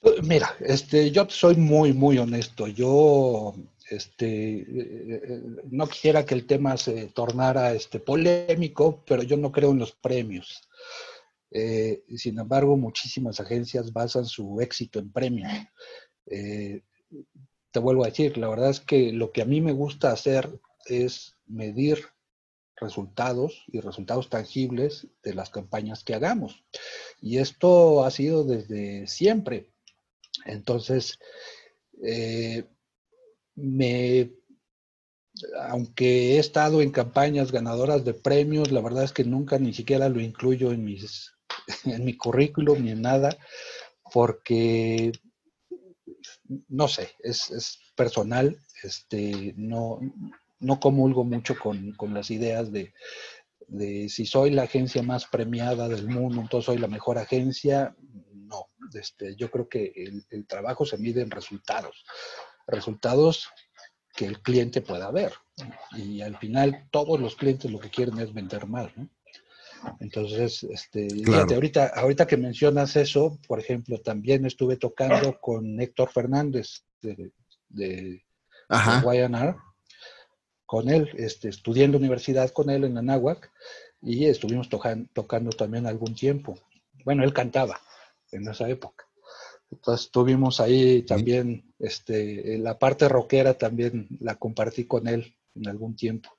Pues, 0.00 0.22
mira, 0.22 0.56
este, 0.60 1.10
yo 1.10 1.26
soy 1.28 1.56
muy, 1.56 1.92
muy 1.92 2.16
honesto. 2.16 2.66
Yo 2.66 3.54
este, 3.90 4.60
eh, 4.60 5.42
no 5.70 5.86
quisiera 5.86 6.24
que 6.24 6.34
el 6.34 6.46
tema 6.46 6.78
se 6.78 7.08
tornara 7.08 7.74
este, 7.74 8.00
polémico, 8.00 9.04
pero 9.06 9.22
yo 9.22 9.36
no 9.36 9.52
creo 9.52 9.72
en 9.72 9.80
los 9.80 9.92
premios. 9.92 10.62
Eh, 11.50 12.04
sin 12.16 12.38
embargo, 12.38 12.78
muchísimas 12.78 13.38
agencias 13.38 13.92
basan 13.92 14.24
su 14.24 14.62
éxito 14.62 14.98
en 14.98 15.12
premios. 15.12 15.52
te 16.24 17.80
vuelvo 17.80 18.04
a 18.04 18.08
decir, 18.08 18.38
la 18.38 18.48
verdad 18.48 18.70
es 18.70 18.80
que 18.80 19.12
lo 19.12 19.30
que 19.30 19.42
a 19.42 19.44
mí 19.44 19.60
me 19.60 19.72
gusta 19.72 20.10
hacer 20.10 20.58
es 20.86 21.36
medir 21.46 22.15
resultados 22.76 23.64
y 23.68 23.80
resultados 23.80 24.28
tangibles 24.28 25.08
de 25.22 25.34
las 25.34 25.50
campañas 25.50 26.04
que 26.04 26.14
hagamos. 26.14 26.64
Y 27.20 27.38
esto 27.38 28.04
ha 28.04 28.10
sido 28.10 28.44
desde 28.44 29.06
siempre. 29.06 29.72
Entonces, 30.44 31.18
eh, 32.02 32.64
me, 33.54 34.32
aunque 35.68 36.34
he 36.34 36.38
estado 36.38 36.80
en 36.80 36.90
campañas 36.90 37.52
ganadoras 37.52 38.04
de 38.04 38.14
premios, 38.14 38.70
la 38.70 38.80
verdad 38.80 39.04
es 39.04 39.12
que 39.12 39.24
nunca 39.24 39.58
ni 39.58 39.72
siquiera 39.72 40.08
lo 40.08 40.20
incluyo 40.20 40.72
en, 40.72 40.84
mis, 40.84 41.32
en 41.84 42.04
mi 42.04 42.16
currículum 42.16 42.84
ni 42.84 42.90
en 42.90 43.02
nada, 43.02 43.36
porque, 44.12 45.12
no 46.68 46.88
sé, 46.88 47.10
es, 47.20 47.50
es 47.50 47.78
personal, 47.96 48.58
este, 48.82 49.54
no, 49.56 49.98
no 50.60 50.80
comulgo 50.80 51.24
mucho 51.24 51.56
con, 51.58 51.94
las 52.12 52.30
ideas 52.30 52.70
de, 52.72 52.92
si 54.08 54.26
soy 54.26 54.50
la 54.50 54.62
agencia 54.62 55.02
más 55.02 55.26
premiada 55.26 55.88
del 55.88 56.08
mundo, 56.08 56.40
entonces 56.40 56.66
soy 56.66 56.78
la 56.78 56.88
mejor 56.88 57.18
agencia. 57.18 57.94
No, 58.32 58.68
este, 58.94 59.34
yo 59.36 59.50
creo 59.50 59.68
que 59.68 59.92
el, 60.30 60.46
trabajo 60.46 60.84
se 60.84 60.98
mide 60.98 61.20
en 61.22 61.30
resultados, 61.30 62.04
resultados 62.66 63.48
que 64.14 64.26
el 64.26 64.40
cliente 64.40 64.80
pueda 64.80 65.10
ver. 65.10 65.32
Y 65.96 66.20
al 66.20 66.38
final 66.38 66.88
todos 66.90 67.20
los 67.20 67.34
clientes 67.36 67.70
lo 67.70 67.78
que 67.78 67.90
quieren 67.90 68.18
es 68.18 68.32
vender 68.32 68.66
más, 68.66 68.90
Entonces, 70.00 70.62
este, 70.64 71.08
ahorita, 71.52 71.92
ahorita 71.94 72.26
que 72.26 72.36
mencionas 72.36 72.96
eso, 72.96 73.38
por 73.46 73.58
ejemplo, 73.58 73.98
también 73.98 74.46
estuve 74.46 74.76
tocando 74.76 75.38
con 75.40 75.78
Héctor 75.80 76.10
Fernández 76.10 76.84
de, 77.02 77.32
de, 77.68 78.24
con 80.66 80.90
él, 80.90 81.08
este, 81.16 81.50
la 81.64 81.96
universidad 81.96 82.50
con 82.50 82.68
él 82.70 82.84
en 82.84 82.98
Anáhuac 82.98 83.50
y 84.02 84.26
estuvimos 84.26 84.68
tocando 84.68 85.50
también 85.50 85.86
algún 85.86 86.14
tiempo. 86.14 86.58
Bueno, 87.04 87.24
él 87.24 87.32
cantaba 87.32 87.80
en 88.32 88.48
esa 88.48 88.68
época. 88.68 89.04
Entonces 89.70 90.06
estuvimos 90.06 90.60
ahí 90.60 91.02
también, 91.02 91.72
este, 91.78 92.58
la 92.58 92.78
parte 92.78 93.08
rockera 93.08 93.54
también 93.54 94.08
la 94.20 94.36
compartí 94.36 94.84
con 94.86 95.08
él 95.08 95.34
en 95.54 95.68
algún 95.68 95.96
tiempo. 95.96 96.30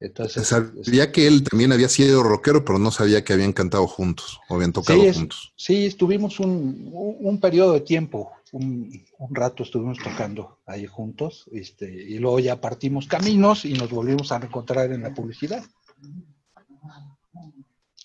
Entonces, 0.00 0.46
sabía 0.46 1.12
que 1.12 1.26
él 1.26 1.44
también 1.44 1.72
había 1.72 1.88
sido 1.88 2.22
rockero, 2.22 2.64
pero 2.64 2.78
no 2.78 2.90
sabía 2.90 3.24
que 3.24 3.32
habían 3.32 3.52
cantado 3.54 3.86
juntos 3.86 4.38
o 4.48 4.56
habían 4.56 4.72
tocado 4.72 5.00
juntos. 5.12 5.52
Sí, 5.56 5.86
estuvimos 5.86 6.40
un, 6.40 6.90
un 6.92 7.40
periodo 7.40 7.72
de 7.72 7.80
tiempo 7.80 8.32
un, 8.54 9.04
rato 9.30 9.64
estuvimos 9.64 9.98
tocando 9.98 10.60
ahí 10.66 10.86
juntos, 10.86 11.48
este, 11.52 11.90
y 11.90 12.18
luego 12.18 12.38
ya 12.38 12.60
partimos 12.60 13.08
caminos 13.08 13.64
y 13.64 13.72
nos 13.72 13.90
volvimos 13.90 14.30
a 14.30 14.36
encontrar 14.36 14.92
en 14.92 15.02
la 15.02 15.12
publicidad. 15.12 15.64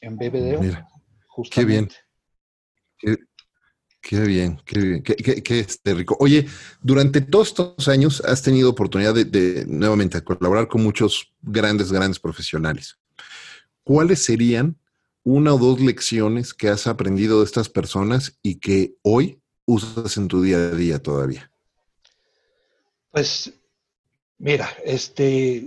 En 0.02 0.18
BBDO. 0.18 0.62
Mira, 0.62 0.88
qué 1.52 1.66
bien. 1.66 1.90
Qué, 4.02 4.22
bien, 4.22 4.60
qué 4.66 4.80
bien, 4.80 5.04
qué, 5.04 5.60
este, 5.60 5.94
rico. 5.94 6.18
Oye, 6.20 6.48
durante 6.82 7.22
todos 7.22 7.50
estos 7.50 7.88
años 7.90 8.22
has 8.22 8.42
tenido 8.42 8.70
oportunidad 8.70 9.14
de, 9.14 9.26
de 9.26 9.66
nuevamente 9.68 10.24
colaborar 10.24 10.68
con 10.68 10.82
muchos 10.82 11.32
grandes, 11.42 11.92
grandes 11.92 12.18
profesionales. 12.18 12.98
¿Cuáles 13.84 14.24
serían 14.24 14.78
una 15.24 15.54
o 15.54 15.60
dos 15.60 15.80
lecciones 15.80 16.54
que 16.54 16.70
has 16.70 16.88
aprendido 16.88 17.40
de 17.40 17.46
estas 17.46 17.70
personas 17.70 18.40
y 18.42 18.56
que 18.56 18.96
hoy 19.04 19.40
usas 19.70 20.18
en 20.18 20.28
tu 20.28 20.42
día 20.42 20.58
a 20.58 20.72
día 20.72 21.00
todavía? 21.00 21.50
Pues, 23.12 23.54
mira, 24.38 24.70
este, 24.84 25.66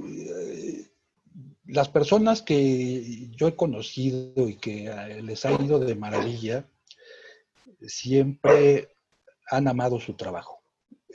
las 1.66 1.88
personas 1.88 2.42
que 2.42 3.28
yo 3.30 3.48
he 3.48 3.56
conocido 3.56 4.48
y 4.48 4.56
que 4.56 4.86
eh, 4.86 5.22
les 5.22 5.44
ha 5.44 5.52
ido 5.52 5.78
de 5.78 5.94
maravilla, 5.94 6.64
siempre 7.86 8.88
han 9.48 9.68
amado 9.68 10.00
su 10.00 10.14
trabajo. 10.14 10.60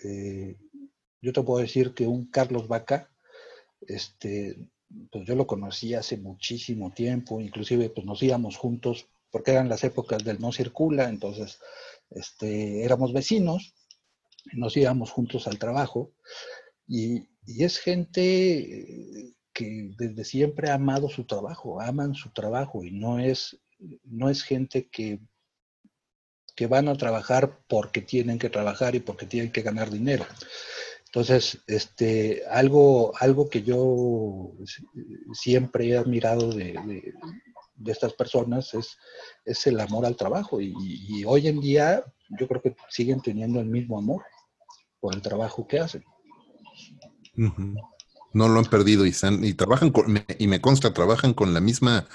Eh, 0.03 0.55
yo 1.21 1.33
te 1.33 1.43
puedo 1.43 1.59
decir 1.59 1.93
que 1.93 2.07
un 2.07 2.25
Carlos 2.25 2.67
Vaca, 2.67 3.09
este, 3.81 4.57
pues 5.11 5.25
yo 5.25 5.35
lo 5.35 5.45
conocí 5.45 5.93
hace 5.93 6.17
muchísimo 6.17 6.91
tiempo, 6.91 7.41
inclusive 7.41 7.89
pues 7.89 8.05
nos 8.05 8.21
íbamos 8.23 8.57
juntos, 8.57 9.07
porque 9.31 9.51
eran 9.51 9.69
las 9.69 9.83
épocas 9.83 10.23
del 10.23 10.39
no 10.39 10.51
circula, 10.51 11.09
entonces 11.09 11.59
este, 12.11 12.83
éramos 12.83 13.13
vecinos, 13.13 13.73
nos 14.53 14.75
íbamos 14.77 15.11
juntos 15.11 15.47
al 15.47 15.59
trabajo 15.59 16.13
y, 16.87 17.27
es 17.47 17.77
gente 17.77 19.33
que 19.53 19.91
desde 19.97 20.25
siempre 20.25 20.69
ha 20.69 20.73
amado 20.73 21.07
su 21.07 21.23
trabajo, 21.23 21.79
aman 21.79 22.13
su 22.13 22.29
trabajo 22.31 22.83
y 22.83 22.91
no 22.91 23.19
es, 23.19 23.57
no 24.03 24.29
es 24.29 24.43
gente 24.43 24.89
que, 24.89 25.21
que 26.57 26.67
van 26.67 26.89
a 26.89 26.97
trabajar 26.97 27.61
porque 27.69 28.01
tienen 28.01 28.37
que 28.37 28.49
trabajar 28.49 28.95
y 28.95 28.99
porque 28.99 29.25
tienen 29.25 29.53
que 29.53 29.61
ganar 29.61 29.89
dinero. 29.89 30.25
Entonces, 31.05 31.63
este, 31.67 32.43
algo, 32.49 33.13
algo 33.17 33.49
que 33.49 33.63
yo 33.63 34.51
siempre 35.31 35.87
he 35.87 35.97
admirado 35.97 36.51
de, 36.51 36.73
de 36.73 37.13
estas 37.85 38.13
personas 38.13 38.73
es, 38.73 38.97
es 39.45 39.67
el 39.67 39.79
amor 39.79 40.05
al 40.05 40.15
trabajo 40.15 40.59
y, 40.61 41.23
hoy 41.25 41.47
en 41.47 41.59
día 41.59 42.03
yo 42.39 42.47
creo 42.47 42.61
que 42.61 42.75
siguen 42.89 43.21
teniendo 43.21 43.59
el 43.59 43.67
mismo 43.67 43.97
amor 43.97 44.23
por 44.99 45.13
el 45.13 45.21
trabajo 45.21 45.67
que 45.67 45.79
hacen. 45.79 46.03
No 48.33 48.47
lo 48.47 48.59
han 48.59 48.65
perdido 48.65 49.05
y, 49.05 49.13
y 49.41 49.53
trabajan 49.53 49.93
y 50.37 50.47
me 50.47 50.61
consta, 50.61 50.93
trabajan 50.93 51.33
con 51.33 51.53
la 51.53 51.61
misma 51.61 52.07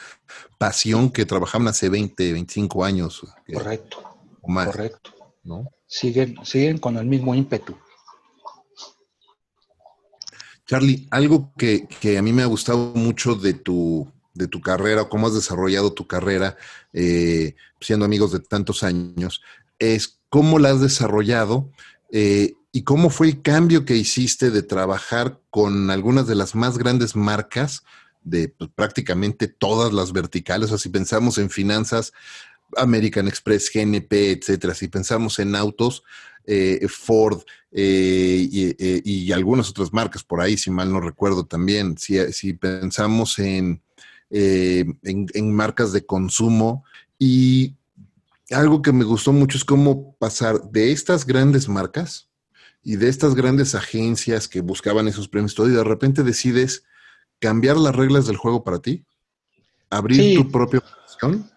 pasión 0.59 1.11
que 1.11 1.25
trabajaban 1.25 1.69
hace 1.69 1.89
20, 1.89 2.33
25 2.33 2.85
años. 2.85 3.23
Correcto. 3.53 4.03
Correcto. 4.41 5.11
¿no? 5.45 5.71
Siguen, 5.87 6.37
siguen 6.45 6.79
con 6.79 6.97
el 6.97 7.07
mismo 7.07 7.35
ímpetu. 7.35 7.77
Charlie, 10.67 11.07
algo 11.11 11.53
que, 11.57 11.87
que, 11.87 12.19
a 12.19 12.23
mí 12.23 12.33
me 12.33 12.43
ha 12.43 12.47
gustado 12.47 12.93
mucho 12.95 13.35
de 13.35 13.53
tu, 13.53 14.11
de 14.35 14.49
tu 14.49 14.61
carrera, 14.61 15.09
cómo 15.09 15.27
has 15.27 15.35
desarrollado 15.35 15.93
tu 15.93 16.07
carrera, 16.07 16.57
eh, 16.93 17.55
siendo 17.81 18.05
amigos 18.05 18.33
de 18.33 18.41
tantos 18.41 18.83
años, 18.83 19.43
es 19.79 20.21
cómo 20.29 20.59
la 20.59 20.71
has 20.71 20.81
desarrollado 20.81 21.71
eh, 22.11 22.55
y 22.73 22.83
cómo 22.85 23.11
fue 23.11 23.29
el 23.29 23.43
cambio 23.43 23.85
que 23.85 23.97
hiciste 23.97 24.51
de 24.51 24.63
trabajar 24.63 25.41
con 25.51 25.91
algunas 25.91 26.27
de 26.27 26.35
las 26.35 26.55
más 26.55 26.79
grandes 26.79 27.15
marcas 27.17 27.83
de 28.23 28.49
pues, 28.49 28.71
prácticamente 28.75 29.49
todas 29.49 29.93
las 29.93 30.13
verticales. 30.13 30.67
O 30.67 30.69
sea, 30.71 30.79
si 30.79 30.89
pensamos 30.89 31.37
en 31.39 31.51
finanzas, 31.51 32.13
American 32.77 33.29
Express, 33.29 33.71
GNP, 33.73 34.31
etcétera, 34.31 34.75
si 34.75 34.89
pensamos 34.89 35.39
en 35.39 35.55
autos, 35.55 36.03
eh, 36.47 36.87
Ford 36.89 37.43
y, 37.71 39.33
algunas 39.33 39.71
otras 39.71 39.93
marcas 39.93 40.25
por 40.25 40.41
ahí, 40.41 40.57
si 40.57 40.71
mal 40.71 40.91
no 40.91 41.01
recuerdo 41.01 41.45
también, 41.45 41.97
si 41.99 42.53
pensamos 42.55 43.39
en 43.39 43.83
eh, 44.33 44.85
en, 45.03 45.55
marcas 45.55 45.93
de 45.93 46.05
consumo. 46.05 46.85
Y 47.19 47.77
algo 48.51 48.83
que 48.83 48.93
me 48.93 49.05
gustó 49.05 49.33
mucho 49.33 49.57
es 49.57 49.65
cómo 49.65 50.17
pasar 50.17 50.63
de 50.71 50.91
estas 50.91 51.25
grandes 51.27 51.69
marcas 51.69 52.29
y 52.83 52.97
de 52.97 53.09
estas 53.09 53.35
grandes 53.35 53.75
agencias 53.75 54.49
que 54.49 54.61
buscaban 54.61 55.07
esos 55.07 55.29
premios 55.29 55.55
todo 55.55 55.69
y 55.69 55.73
de 55.73 55.85
repente 55.85 56.25
decides 56.25 56.83
cambiar 57.39 57.77
las 57.77 57.95
reglas 57.95 58.27
del 58.27 58.37
juego 58.37 58.65
para 58.65 58.81
ti 58.81 59.05
abrir 59.93 60.37
tu 60.37 60.51
propia 60.51 60.83
opción 61.05 61.49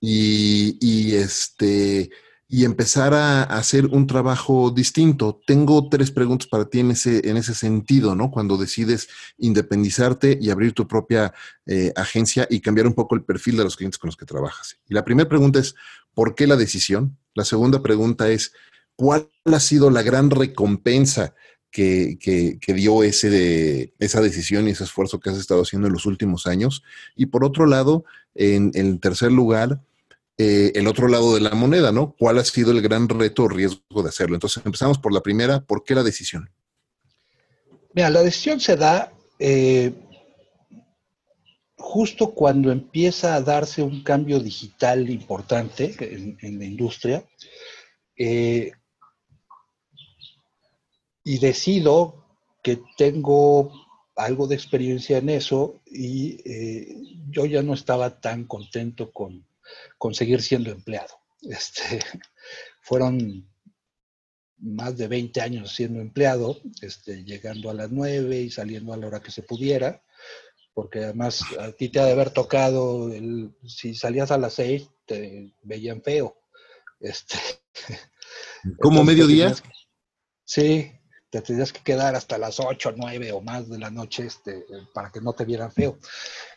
y, 0.00 0.78
y, 0.80 1.14
este 1.16 2.10
y 2.52 2.64
empezar 2.64 3.14
a, 3.14 3.44
hacer 3.44 3.86
un 3.86 4.08
trabajo 4.08 4.72
distinto. 4.72 5.40
Tengo 5.46 5.88
tres 5.88 6.10
preguntas 6.10 6.48
para 6.48 6.64
ti 6.64 6.80
en 6.80 6.90
ese, 6.90 7.28
en 7.28 7.36
ese 7.36 7.54
sentido, 7.54 8.16
¿no? 8.16 8.32
Cuando 8.32 8.56
decides 8.56 9.08
independizarte 9.38 10.36
y 10.40 10.50
abrir 10.50 10.72
tu 10.72 10.88
propia 10.88 11.32
eh, 11.66 11.92
agencia 11.94 12.48
y 12.50 12.60
cambiar 12.60 12.88
un 12.88 12.94
poco 12.94 13.14
el 13.14 13.22
perfil 13.22 13.56
de 13.56 13.62
los 13.62 13.76
clientes 13.76 13.98
con 13.98 14.08
los 14.08 14.16
que 14.16 14.26
trabajas. 14.26 14.76
Y 14.88 14.94
la 14.94 15.04
primera 15.04 15.28
pregunta 15.28 15.60
es, 15.60 15.76
¿por 16.12 16.34
qué 16.34 16.48
la 16.48 16.56
decisión? 16.56 17.16
La 17.34 17.44
segunda 17.44 17.82
pregunta 17.84 18.28
es, 18.28 18.52
¿cuál 18.96 19.30
ha 19.44 19.60
sido 19.60 19.88
la 19.88 20.02
gran 20.02 20.28
recompensa 20.28 21.36
que, 21.70 22.18
que, 22.20 22.74
dio 22.74 23.04
ese 23.04 23.30
de, 23.30 23.94
esa 24.00 24.20
decisión 24.20 24.66
y 24.66 24.72
ese 24.72 24.82
esfuerzo 24.82 25.20
que 25.20 25.30
has 25.30 25.38
estado 25.38 25.62
haciendo 25.62 25.86
en 25.86 25.92
los 25.92 26.04
últimos 26.04 26.48
años? 26.48 26.82
Y 27.14 27.26
por 27.26 27.44
otro 27.44 27.66
lado, 27.66 28.04
en, 28.34 28.72
en 28.74 28.98
tercer 28.98 29.30
lugar, 29.30 29.80
eh, 30.42 30.72
el 30.74 30.86
otro 30.86 31.06
lado 31.06 31.34
de 31.34 31.42
la 31.42 31.50
moneda, 31.50 31.92
¿no? 31.92 32.16
¿Cuál 32.18 32.38
ha 32.38 32.44
sido 32.46 32.70
el 32.70 32.80
gran 32.80 33.10
reto 33.10 33.42
o 33.42 33.48
riesgo 33.48 34.02
de 34.02 34.08
hacerlo? 34.08 34.36
Entonces 34.36 34.64
empezamos 34.64 34.96
por 34.96 35.12
la 35.12 35.20
primera, 35.20 35.60
¿por 35.60 35.84
qué 35.84 35.94
la 35.94 36.02
decisión? 36.02 36.48
Mira, 37.92 38.08
la 38.08 38.22
decisión 38.22 38.58
se 38.58 38.74
da 38.74 39.12
eh, 39.38 39.92
justo 41.76 42.30
cuando 42.30 42.72
empieza 42.72 43.34
a 43.34 43.42
darse 43.42 43.82
un 43.82 44.02
cambio 44.02 44.40
digital 44.40 45.10
importante 45.10 45.94
en, 45.98 46.58
la 46.58 46.64
industria 46.64 47.22
eh, 48.16 48.72
y 51.22 51.38
decido 51.38 52.24
que 52.62 52.80
tengo 52.96 53.70
algo 54.16 54.46
de 54.46 54.54
experiencia 54.54 55.18
en 55.18 55.28
eso 55.28 55.82
y 55.84 56.38
yo 57.28 57.44
ya 57.44 57.62
no 57.62 57.74
estaba 57.74 58.22
tan 58.22 58.44
contento 58.44 59.10
con 59.12 59.49
conseguir 60.00 60.40
siendo 60.40 60.70
empleado. 60.70 61.14
Este, 61.42 62.00
fueron 62.82 63.46
más 64.56 64.96
de 64.96 65.08
20 65.08 65.40
años 65.42 65.74
siendo 65.74 66.00
empleado, 66.00 66.58
este, 66.80 67.22
llegando 67.22 67.70
a 67.70 67.74
las 67.74 67.90
9 67.90 68.40
y 68.40 68.50
saliendo 68.50 68.92
a 68.92 68.96
la 68.96 69.06
hora 69.06 69.20
que 69.20 69.30
se 69.30 69.42
pudiera, 69.42 70.02
porque 70.72 71.04
además 71.04 71.42
a 71.58 71.72
ti 71.72 71.90
te 71.90 72.00
ha 72.00 72.06
de 72.06 72.12
haber 72.12 72.30
tocado, 72.30 73.12
el, 73.12 73.54
si 73.66 73.94
salías 73.94 74.30
a 74.30 74.38
las 74.38 74.54
6 74.54 74.88
te 75.06 75.54
veían 75.62 76.02
feo. 76.02 76.42
Este, 76.98 77.38
¿Como 78.80 79.04
mediodía? 79.04 79.54
sí, 80.44 80.90
te 81.30 81.42
tenías 81.42 81.72
que 81.72 81.82
quedar 81.82 82.14
hasta 82.14 82.38
las 82.38 82.58
8, 82.58 82.94
9 82.96 83.32
o 83.32 83.40
más 83.40 83.68
de 83.68 83.78
la 83.78 83.90
noche 83.90 84.26
este, 84.26 84.64
para 84.94 85.10
que 85.10 85.20
no 85.20 85.34
te 85.34 85.44
vieran 85.44 85.72
feo. 85.72 85.98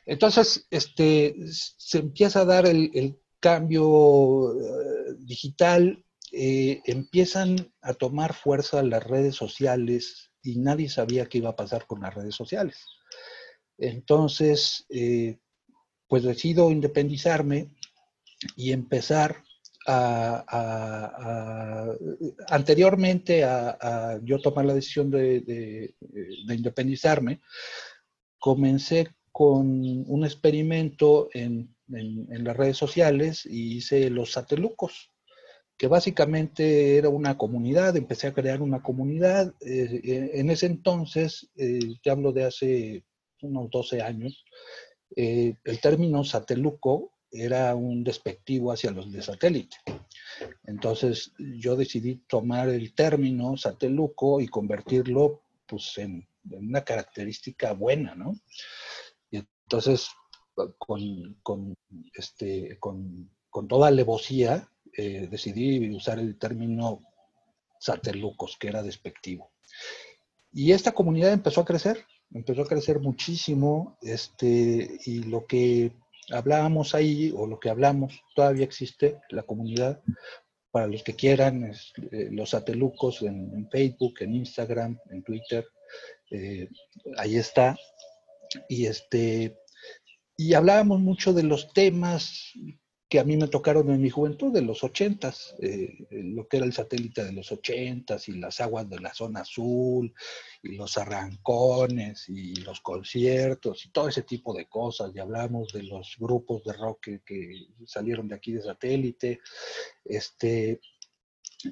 Entonces, 0.06 0.66
este, 0.70 1.36
se 1.48 2.00
empieza 2.00 2.42
a 2.42 2.46
dar 2.46 2.66
el, 2.66 3.20
cambio 3.44 4.54
eh, 4.54 5.16
digital, 5.20 6.02
eh, 6.32 6.82
empiezan 6.86 7.74
a 7.82 7.94
tomar 7.94 8.34
fuerza 8.34 8.82
las 8.82 9.04
redes 9.04 9.36
sociales 9.36 10.32
y 10.42 10.60
nadie 10.60 10.88
sabía 10.90 11.26
qué 11.26 11.40
iba 11.40 11.50
a 11.50 11.58
pasar 11.58 11.86
con 11.86 12.02
las 12.02 12.16
redes 12.16 12.36
sociales. 12.36 12.78
Entonces, 13.78 14.86
eh, 14.90 15.40
pues 16.08 16.24
decido 16.24 16.72
independizarme 16.72 17.76
y 18.56 18.72
empezar 18.72 19.44
a, 19.86 20.46
anteriormente 22.48 23.44
a, 23.44 24.18
yo 24.24 24.40
tomar 24.40 24.64
la 24.64 24.74
decisión 24.74 25.12
de, 25.12 25.94
independizarme, 26.48 27.42
comencé 28.40 29.10
con 29.34 29.68
un 30.08 30.24
experimento 30.24 31.28
en, 31.34 31.73
las 31.88 32.58
redes 32.58 32.78
sociales 32.78 33.46
y 33.46 33.78
hice 33.78 34.10
los 34.10 34.32
satelucos, 34.32 35.12
que 35.78 35.88
básicamente 35.88 36.98
era 36.98 37.10
una 37.10 37.38
comunidad, 37.38 37.98
empecé 37.98 38.28
a 38.28 38.34
crear 38.34 38.62
una 38.62 38.82
comunidad. 38.82 39.54
Eh, 39.62 40.02
eh, 40.04 40.32
en 40.36 40.50
ese 40.50 40.68
entonces, 40.68 41.50
eh, 41.56 41.80
te 42.02 42.10
hablo 42.10 42.32
de 42.32 42.46
hace 42.46 43.04
unos 43.42 43.70
12 43.70 44.02
años, 44.02 44.46
el 45.16 45.80
término 45.80 46.24
sateluco 46.24 47.14
era 47.34 47.76
un 47.76 48.04
despectivo 48.04 48.72
hacia 48.72 48.92
los 48.92 49.12
de 49.12 49.22
satélite. 49.22 49.78
Entonces 50.66 51.34
yo 51.38 51.76
decidí 51.76 52.16
tomar 52.28 52.70
el 52.70 52.94
término 52.94 53.58
sateluco 53.58 54.40
y 54.40 54.48
convertirlo 54.48 55.44
pues, 55.68 55.98
en, 55.98 56.28
una 56.50 56.84
característica 56.84 57.74
buena, 57.74 58.16
¿no? 58.16 58.34
Y 59.32 59.38
entonces, 59.38 60.10
con, 60.78 61.76
este, 62.14 62.78
con, 62.80 63.30
toda 63.68 63.88
alevosía, 63.88 64.70
eh, 64.96 65.28
decidí 65.30 65.90
usar 65.96 66.20
el 66.20 66.38
término 66.38 67.02
satelucos, 67.80 68.58
que 68.58 68.68
era 68.68 68.84
despectivo. 68.84 69.52
Y 70.52 70.72
esta 70.72 70.92
comunidad 70.92 71.34
empezó 71.34 71.62
a 71.62 71.66
crecer, 71.66 72.06
empezó 72.32 72.62
a 72.62 72.68
crecer 72.68 73.00
muchísimo, 73.00 73.98
este, 74.02 75.00
y 75.06 75.24
lo 75.24 75.46
que 75.46 75.92
hablábamos 76.32 76.96
ahí, 76.96 77.34
o 77.36 77.48
lo 77.48 77.60
que 77.60 77.70
hablamos, 77.70 78.22
todavía 78.36 78.64
existe 78.64 79.20
la 79.30 79.44
comunidad. 79.44 80.02
Para 80.72 80.88
los 80.88 81.04
que 81.04 81.14
quieran, 81.14 81.72
eh, 82.12 82.30
los 82.32 82.50
satelucos 82.52 83.22
en, 83.22 83.70
Facebook, 83.70 84.16
en 84.22 84.36
Instagram, 84.36 85.00
en 85.12 85.24
Twitter, 85.24 85.68
eh, 86.32 86.68
ahí 87.18 87.36
está. 87.36 87.76
Y 88.68 88.88
este, 88.88 89.56
y 90.38 90.54
hablábamos 90.54 91.00
mucho 91.00 91.34
de 91.34 91.44
los 91.44 91.74
temas 91.74 92.54
que 93.14 93.20
a 93.20 93.24
mí 93.24 93.38
me 93.38 93.48
tocaron 93.48 93.92
en 93.92 94.02
mi 94.02 94.10
juventud, 94.10 94.52
de 94.52 94.64
los 94.64 94.84
ochentas, 94.84 95.54
eh, 95.60 96.08
lo 96.10 96.48
que 96.48 96.58
era 96.58 96.66
el 96.66 96.74
satélite 96.74 97.24
de 97.24 97.32
los 97.32 97.52
ochentas 97.52 98.28
y 98.28 98.40
las 98.40 98.60
aguas 98.60 98.90
de 98.90 99.00
la 99.00 99.14
zona 99.14 99.42
azul 99.42 100.12
y 100.64 100.70
los 100.70 100.98
arrancones 100.98 102.28
y 102.28 102.56
los 102.62 102.82
conciertos 102.82 103.86
y 103.86 103.92
todo 103.92 104.08
ese 104.08 104.24
tipo 104.24 104.52
de 104.52 104.68
cosas. 104.68 105.12
Y 105.14 105.20
hablamos 105.20 105.72
de 105.74 105.84
los 105.84 106.16
grupos 106.18 106.64
de 106.64 106.74
rock 106.74 107.10
que, 107.24 107.68
salieron 107.86 108.28
de 108.28 108.34
aquí 108.34 108.54
de 108.54 108.64
satélite. 108.64 109.42
Este, 110.04 110.82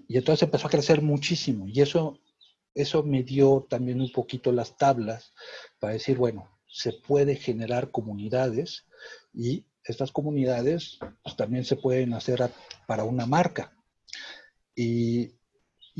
y 0.07 0.17
entonces 0.17 0.43
empezó 0.43 0.67
a 0.67 0.69
crecer 0.69 1.01
muchísimo 1.01 1.67
y 1.67 1.81
eso, 1.81 2.19
eso 2.75 3.01
me 3.01 3.23
dio 3.23 3.65
también 3.67 3.99
un 3.99 4.11
poquito 4.11 4.51
las 4.51 4.77
tablas 4.77 5.33
para 5.79 5.93
decir, 5.93 6.17
bueno, 6.19 6.60
se 6.71 6.93
puede 6.93 7.35
generar 7.35 7.91
comunidades 7.91 8.85
y 9.33 9.65
estas 9.83 10.11
comunidades 10.11 10.99
pues, 11.23 11.35
también 11.35 11.65
se 11.65 11.75
pueden 11.75 12.13
hacer 12.13 12.49
para 12.87 13.03
una 13.03 13.25
marca. 13.25 13.73
Y, 14.75 15.33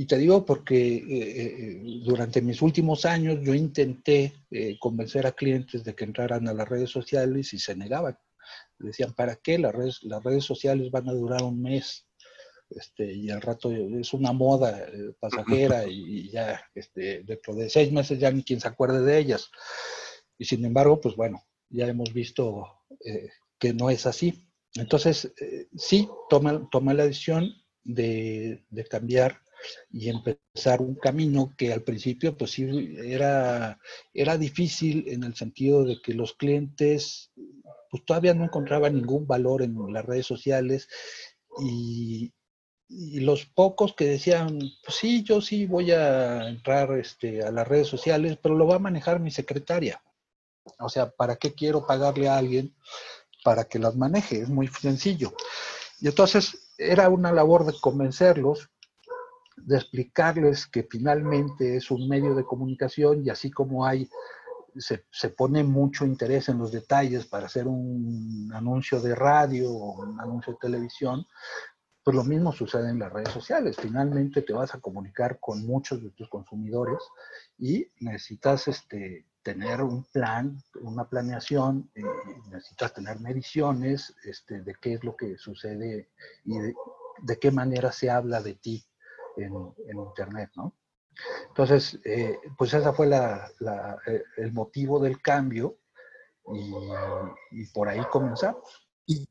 te 0.08 0.18
digo 0.18 0.46
porque 0.46 0.96
eh, 0.96 1.04
eh, 1.04 1.82
durante 2.04 2.42
mis 2.42 2.62
últimos 2.64 3.06
años 3.06 3.38
yo 3.44 3.54
intenté 3.54 4.34
eh, 4.50 4.76
convencer 4.80 5.28
a 5.28 5.32
clientes 5.34 5.84
de 5.84 5.94
que 5.94 6.06
entraran 6.06 6.48
a 6.48 6.54
las 6.54 6.68
redes 6.68 6.90
sociales 6.90 7.54
y 7.54 7.60
se 7.60 7.76
negaban. 7.76 8.18
Decían, 8.80 9.14
¿para 9.14 9.36
qué? 9.36 9.60
Las 9.60 9.76
redes, 9.76 10.00
las 10.02 10.24
redes 10.24 10.44
sociales 10.44 10.90
van 10.90 11.08
a 11.08 11.14
durar 11.14 11.44
un 11.44 11.62
mes. 11.62 12.08
Este, 12.72 13.14
y 13.14 13.30
al 13.30 13.42
rato 13.42 13.72
es 13.72 14.14
una 14.14 14.32
moda 14.32 14.88
pasajera 15.20 15.84
y, 15.88 16.32
ya 16.32 16.64
este, 16.74 17.22
dentro 17.24 17.54
de 17.54 17.70
seis 17.70 17.92
meses 17.92 18.18
ya 18.18 18.32
ni 18.32 18.44
quien 18.44 18.60
se 18.60 18.70
acuerde 18.70 19.02
de 19.02 19.20
ellas. 19.20 19.52
Y 20.42 20.46
sin 20.46 20.66
embargo, 20.66 21.00
pues 21.00 21.16
bueno, 21.16 21.44
ya 21.70 21.88
hemos 21.88 22.12
visto 22.14 22.66
que 23.60 23.74
no 23.76 23.92
es 23.92 24.08
así. 24.08 24.44
Entonces, 24.74 25.32
eh, 25.40 25.68
sí, 25.78 26.10
toma, 26.32 26.68
toma 26.72 26.96
la 26.96 27.06
decisión 27.06 27.54
de, 27.84 28.64
cambiar 28.90 29.38
y 29.92 30.10
empezar 30.10 30.82
un 30.82 30.96
camino 30.96 31.54
que 31.56 31.72
al 31.72 31.84
principio 31.84 32.36
pues 32.36 32.52
sí 32.52 32.96
era, 33.04 33.80
era 34.16 34.36
difícil 34.40 35.08
en 35.10 35.24
el 35.24 35.36
sentido 35.36 35.84
de 35.84 36.02
que 36.02 36.16
los 36.16 36.34
clientes 36.34 37.32
pues 37.92 38.04
todavía 38.04 38.34
no 38.34 38.44
encontraban 38.44 38.96
ningún 38.96 39.28
valor 39.28 39.62
en 39.62 39.94
las 39.94 40.04
redes 40.04 40.26
sociales 40.26 40.90
y, 41.64 42.34
los 42.90 43.46
pocos 43.46 43.94
que 43.94 44.04
decían, 44.04 44.60
pues 44.84 44.98
sí, 45.00 45.24
yo 45.24 45.40
sí 45.40 45.66
voy 45.66 45.92
a 45.92 46.50
entrar 46.50 46.92
este, 47.00 47.42
a 47.42 47.50
las 47.50 47.66
redes 47.66 47.88
sociales, 47.88 48.38
pero 48.42 48.54
lo 48.54 48.68
va 48.68 48.76
a 48.76 48.80
manejar 48.80 49.22
mi 49.22 49.32
secretaria. 49.32 50.02
O 50.80 50.90
sea, 50.90 51.10
¿para 51.10 51.36
qué 51.36 51.54
quiero 51.54 51.86
pagarle 51.86 52.30
a 52.30 52.38
alguien 52.38 52.76
para 53.44 53.66
que 53.66 53.80
las 53.80 53.96
maneje, 53.96 54.42
es 54.42 54.50
muy 54.50 54.68
sencillo. 54.68 55.34
Y 56.00 56.08
entonces 56.08 56.72
era 56.78 57.10
una 57.10 57.32
labor 57.32 57.66
de 57.66 57.74
convencerlos, 57.80 58.70
de 59.56 59.78
explicarles 59.78 60.66
que 60.68 60.84
finalmente 60.84 61.76
es 61.76 61.92
un 61.92 62.08
medio 62.08 62.34
de 62.34 62.44
comunicación 62.44 63.24
y 63.26 63.30
así 63.30 63.52
como 63.52 63.86
hay, 63.86 64.10
se, 64.76 65.06
se 65.12 65.30
pone 65.30 65.64
mucho 65.64 66.06
interés 66.06 66.50
en 66.50 66.58
los 66.58 66.72
detalles 66.72 67.28
para 67.28 67.46
hacer 67.46 67.68
un 67.68 68.52
anuncio 68.54 69.00
de 69.00 69.14
radio 69.14 69.72
o 69.72 70.02
un 70.02 70.20
anuncio 70.20 70.54
de 70.54 70.60
televisión, 70.60 71.28
pues 72.04 72.16
lo 72.16 72.24
mismo 72.24 72.52
sucede 72.52 72.90
en 72.90 72.98
las 72.98 73.14
redes 73.14 73.30
sociales. 73.30 73.76
Finalmente 73.80 74.42
te 74.42 74.54
vas 74.54 74.74
a 74.74 74.80
comunicar 74.80 75.40
con 75.40 75.66
muchos 75.68 76.02
de 76.02 76.10
tus 76.12 76.28
consumidores 76.30 76.98
y 77.60 77.88
necesitas 78.00 78.68
este, 78.68 79.28
tener 79.44 79.82
un 79.82 80.04
plan, 80.04 80.62
una 80.82 81.10
planeación, 81.10 81.90
eh, 81.96 82.04
necesitas 82.50 82.94
tener 82.94 83.20
mediciones 83.20 84.14
este, 84.24 84.62
de 84.62 84.76
qué 84.80 84.94
es 84.94 85.04
lo 85.04 85.16
que 85.16 85.38
sucede 85.38 86.10
y 86.46 86.58
de, 86.60 87.40
qué 87.40 87.52
manera 87.52 87.92
se 87.92 88.10
habla 88.10 88.42
de 88.42 88.56
ti 88.56 88.86
en, 89.38 89.54
Internet, 89.98 90.52
¿no? 90.56 90.76
Entonces, 91.48 92.00
eh, 92.06 92.38
pues 92.58 92.74
ese 92.74 92.92
fue 92.94 93.10
eh, 93.10 94.24
el 94.38 94.54
motivo 94.54 95.00
del 95.00 95.22
cambio 95.22 95.78
y, 97.52 97.66
por 97.74 97.90
ahí 97.90 98.02
comenzamos. 98.12 98.88
¿Y, 99.06 99.28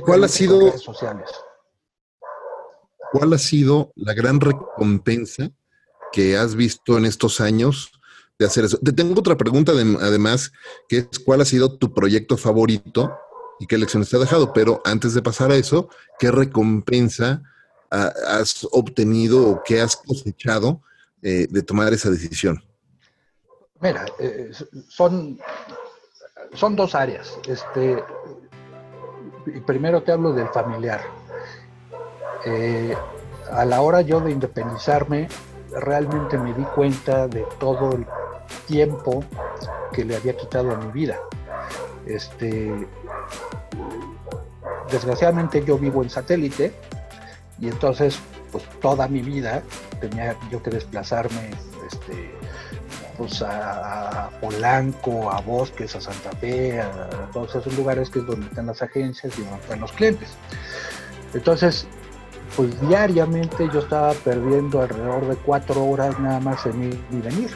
cuál 0.00 0.24
ha 0.24 0.28
sido, 0.28 0.60
redes 0.60 0.82
sociales. 0.82 1.30
cuál 3.12 3.32
ha 3.32 3.38
sido 3.38 3.92
la 3.94 4.12
gran 4.12 4.40
recompensa 4.40 5.50
que 6.12 6.36
has 6.36 6.54
visto 6.54 6.98
en 6.98 7.06
estos 7.06 7.40
años 7.40 7.90
de 8.38 8.46
hacer 8.46 8.64
eso. 8.64 8.78
Te 8.78 8.92
tengo 8.92 9.18
otra 9.18 9.36
pregunta 9.36 9.72
además, 9.72 10.52
que 10.88 10.98
es 10.98 11.18
cuál 11.24 11.40
ha 11.40 11.44
sido 11.44 11.76
tu 11.78 11.92
proyecto 11.92 12.36
favorito 12.36 13.16
y 13.60 13.66
qué 13.66 13.78
lecciones 13.78 14.10
te 14.10 14.16
ha 14.16 14.20
dejado. 14.20 14.52
Pero 14.52 14.80
antes 14.84 15.14
de 15.14 15.22
pasar 15.22 15.50
a 15.50 15.56
eso, 15.56 15.88
¿qué 16.18 16.30
recompensa 16.30 17.42
has 17.90 18.66
obtenido 18.72 19.48
o 19.48 19.62
qué 19.64 19.80
has 19.80 19.96
cosechado 19.96 20.82
eh, 21.22 21.46
de 21.48 21.62
tomar 21.62 21.92
esa 21.92 22.10
decisión? 22.10 22.62
Mira, 23.80 24.04
eh, 24.18 24.50
son, 24.88 25.38
son 26.54 26.74
dos 26.74 26.94
áreas. 26.94 27.38
Este, 27.46 28.02
primero 29.66 30.02
te 30.02 30.12
hablo 30.12 30.32
del 30.32 30.48
familiar. 30.48 31.02
Eh, 32.44 32.96
a 33.52 33.64
la 33.64 33.80
hora 33.80 34.00
yo 34.00 34.20
de 34.20 34.32
independizarme, 34.32 35.28
realmente 35.70 36.36
me 36.38 36.52
di 36.52 36.64
cuenta 36.74 37.28
de 37.28 37.46
todo 37.58 37.92
el 37.92 38.06
tiempo 38.66 39.24
que 39.92 40.04
le 40.04 40.16
había 40.16 40.36
quitado 40.36 40.72
a 40.72 40.76
mi 40.76 40.92
vida. 40.92 41.18
Este, 42.06 42.86
desgraciadamente 44.90 45.64
yo 45.64 45.78
vivo 45.78 46.02
en 46.02 46.10
satélite 46.10 46.74
y 47.58 47.68
entonces 47.68 48.18
pues 48.52 48.64
toda 48.80 49.08
mi 49.08 49.20
vida 49.20 49.62
tenía 50.00 50.36
yo 50.50 50.62
que 50.62 50.70
desplazarme 50.70 51.50
este, 51.90 52.30
pues 53.16 53.42
a, 53.42 54.30
Polanco, 54.40 55.30
a 55.30 55.40
Bosques, 55.40 55.96
a 55.96 56.00
Santa 56.00 56.30
Fe, 56.32 56.80
a, 56.80 57.08
todos 57.32 57.54
esos 57.54 57.74
lugares 57.76 58.10
que 58.10 58.18
es 58.18 58.26
donde 58.26 58.46
están 58.46 58.66
las 58.66 58.82
agencias 58.82 59.36
y 59.38 59.42
donde 59.42 59.60
están 59.60 59.80
los 59.80 59.92
clientes. 59.92 60.28
Entonces, 61.32 61.86
pues 62.56 62.80
diariamente 62.88 63.68
yo 63.72 63.80
estaba 63.80 64.12
perdiendo 64.12 64.82
alrededor 64.82 65.26
de 65.26 65.36
cuatro 65.36 65.84
horas 65.84 66.18
nada 66.20 66.38
más 66.40 66.64
en 66.66 66.84
ir 66.84 67.04
y 67.10 67.20
venir 67.20 67.50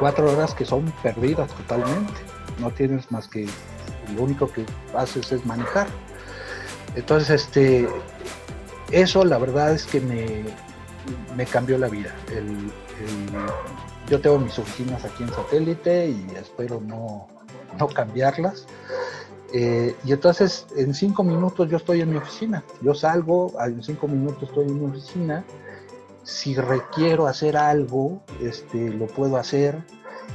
cuatro 0.00 0.32
horas 0.32 0.54
que 0.54 0.64
son 0.64 0.92
perdidas 1.02 1.48
totalmente. 1.54 2.14
No 2.58 2.70
tienes 2.70 3.12
más 3.12 3.28
que, 3.28 3.46
lo 4.16 4.22
único 4.22 4.50
que 4.50 4.64
haces 4.96 5.30
es 5.30 5.46
manejar. 5.46 5.86
Entonces, 6.96 7.42
este, 7.42 7.88
eso 8.90 9.24
la 9.24 9.38
verdad 9.38 9.72
es 9.72 9.86
que 9.86 10.00
me, 10.00 10.44
me 11.36 11.46
cambió 11.46 11.78
la 11.78 11.88
vida. 11.88 12.12
yo 14.08 14.20
tengo 14.20 14.38
mis 14.38 14.58
oficinas 14.58 15.04
aquí 15.04 15.22
en 15.22 15.28
satélite 15.28 16.08
y 16.08 16.26
espero 16.36 16.80
no, 16.80 17.28
no 17.78 17.86
cambiarlas. 17.88 18.66
Eh, 19.52 19.96
y 20.04 20.12
entonces 20.12 20.66
en 20.76 20.94
cinco 20.94 21.24
minutos 21.24 21.68
yo 21.68 21.76
estoy 21.76 22.00
en 22.00 22.10
mi 22.10 22.16
oficina. 22.16 22.64
Yo 22.80 22.94
salgo, 22.94 23.52
en 23.64 23.82
cinco 23.82 24.08
minutos 24.08 24.48
estoy 24.48 24.66
en 24.66 24.80
mi 24.80 24.90
oficina 24.90 25.44
si 26.22 26.54
requiero 26.54 27.26
hacer 27.26 27.56
algo, 27.56 28.22
este, 28.40 28.90
lo 28.90 29.06
puedo 29.06 29.36
hacer, 29.36 29.82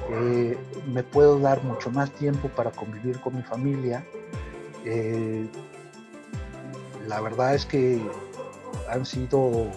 eh, 0.09 0.57
me 0.87 1.03
puedo 1.03 1.39
dar 1.39 1.63
mucho 1.63 1.89
más 1.91 2.11
tiempo 2.11 2.49
para 2.49 2.71
convivir 2.71 3.19
con 3.19 3.35
mi 3.35 3.43
familia. 3.43 4.03
Eh, 4.83 5.47
la 7.07 7.21
verdad 7.21 7.55
es 7.55 7.65
que 7.65 8.01
han 8.89 9.05
sido 9.05 9.67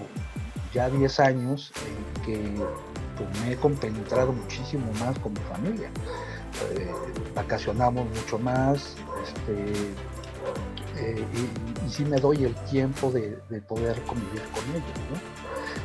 ya 0.73 0.91
10 0.91 1.21
años 1.21 1.73
en 1.87 2.23
que 2.25 2.55
pues, 3.17 3.41
me 3.41 3.53
he 3.53 3.57
compenetrado 3.57 4.33
muchísimo 4.33 4.91
más 5.01 5.19
con 5.19 5.33
mi 5.33 5.41
familia. 5.41 5.91
Eh, 6.73 6.91
vacacionamos 7.35 8.07
mucho 8.09 8.39
más 8.39 8.97
este, 9.23 9.95
y, 11.87 11.91
sí 11.91 12.05
me 12.05 12.19
doy 12.19 12.45
el 12.45 12.55
tiempo 12.67 13.11
de, 13.11 13.39
de 13.49 13.63
poder 13.63 14.03
convivir 14.03 14.43
con 14.53 14.65
ellos. 14.71 15.23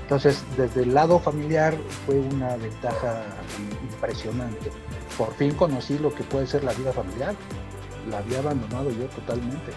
Entonces, 0.03 0.43
desde 0.57 0.83
el 0.83 0.93
lado 0.93 1.17
familiar 1.17 1.77
fue 2.05 2.19
una 2.19 2.57
ventaja 2.57 3.23
impresionante. 3.89 4.69
Por 5.17 5.33
fin 5.35 5.53
conocí 5.53 5.97
lo 5.97 6.13
que 6.13 6.23
puede 6.23 6.45
ser 6.45 6.63
la 6.63 6.73
vida 6.73 6.91
familiar. 6.91 7.35
La 8.09 8.17
había 8.17 8.39
abandonado 8.39 8.91
yo 8.91 9.05
totalmente. 9.05 9.71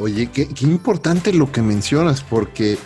Oye, 0.00 0.30
qué, 0.30 0.48
importante 0.62 1.34
lo 1.34 1.52
que 1.52 1.60
mencionas, 1.60 2.22
porque 2.22 2.78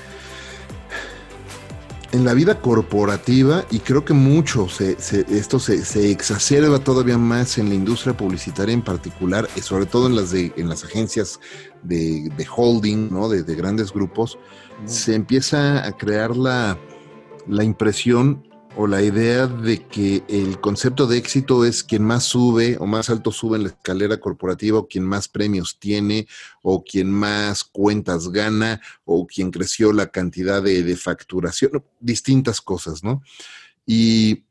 en 2.11 2.25
la 2.25 2.35
vida 2.35 2.61
corporativa, 2.61 3.65
y 3.71 3.79
creo 3.79 4.05
que 4.05 4.13
mucho 4.13 4.67
esto 4.67 5.61
se, 5.61 6.11
exacerba 6.11 6.81
todavía 6.81 7.17
más 7.17 7.59
en 7.59 7.69
la 7.69 7.77
industria 7.77 8.17
publicitaria 8.17 8.75
en 8.75 8.83
particular, 8.83 9.49
y 9.55 9.61
sobre 9.61 9.87
todo 9.87 10.09
en 10.09 10.17
las, 10.17 10.33
de, 10.33 10.53
en 10.57 10.69
las 10.69 10.83
agencias 10.83 11.39
de, 11.85 12.29
holding, 12.57 13.09
¿no? 13.13 13.29
de 13.29 13.55
grandes 13.55 13.93
grupos, 13.93 14.37
se 14.87 15.15
empieza 15.15 15.87
a 15.87 15.93
crear 15.93 16.37
la, 16.37 16.79
impresión 17.63 18.47
o 18.77 18.87
la 18.87 19.03
idea 19.03 19.47
de 19.47 19.87
que 19.87 20.25
el 20.29 20.61
concepto 20.61 21.07
de 21.07 21.19
éxito 21.19 21.65
es 21.65 21.83
quien 21.83 22.05
más 22.05 22.25
sube 22.25 22.77
o 22.81 22.87
más 22.87 23.11
alto 23.11 23.33
sube 23.33 23.57
en 23.57 23.65
la 23.65 23.69
escalera 23.71 24.19
corporativa 24.19 24.79
o 24.79 24.89
quien 24.89 25.05
más 25.05 25.29
premios 25.29 25.79
tiene 25.79 26.27
o 26.63 26.83
quien 26.83 27.11
más 27.11 27.65
cuentas 27.65 28.31
gana 28.31 28.81
o 29.05 29.27
quien 29.27 29.51
creció 29.51 29.93
la 29.93 30.07
cantidad 30.07 30.63
de, 30.63 30.83
de 30.83 30.97
facturación, 30.97 31.85
distintas 32.01 32.61
cosas, 32.61 33.05
¿no? 33.05 33.23
Y 33.85 34.45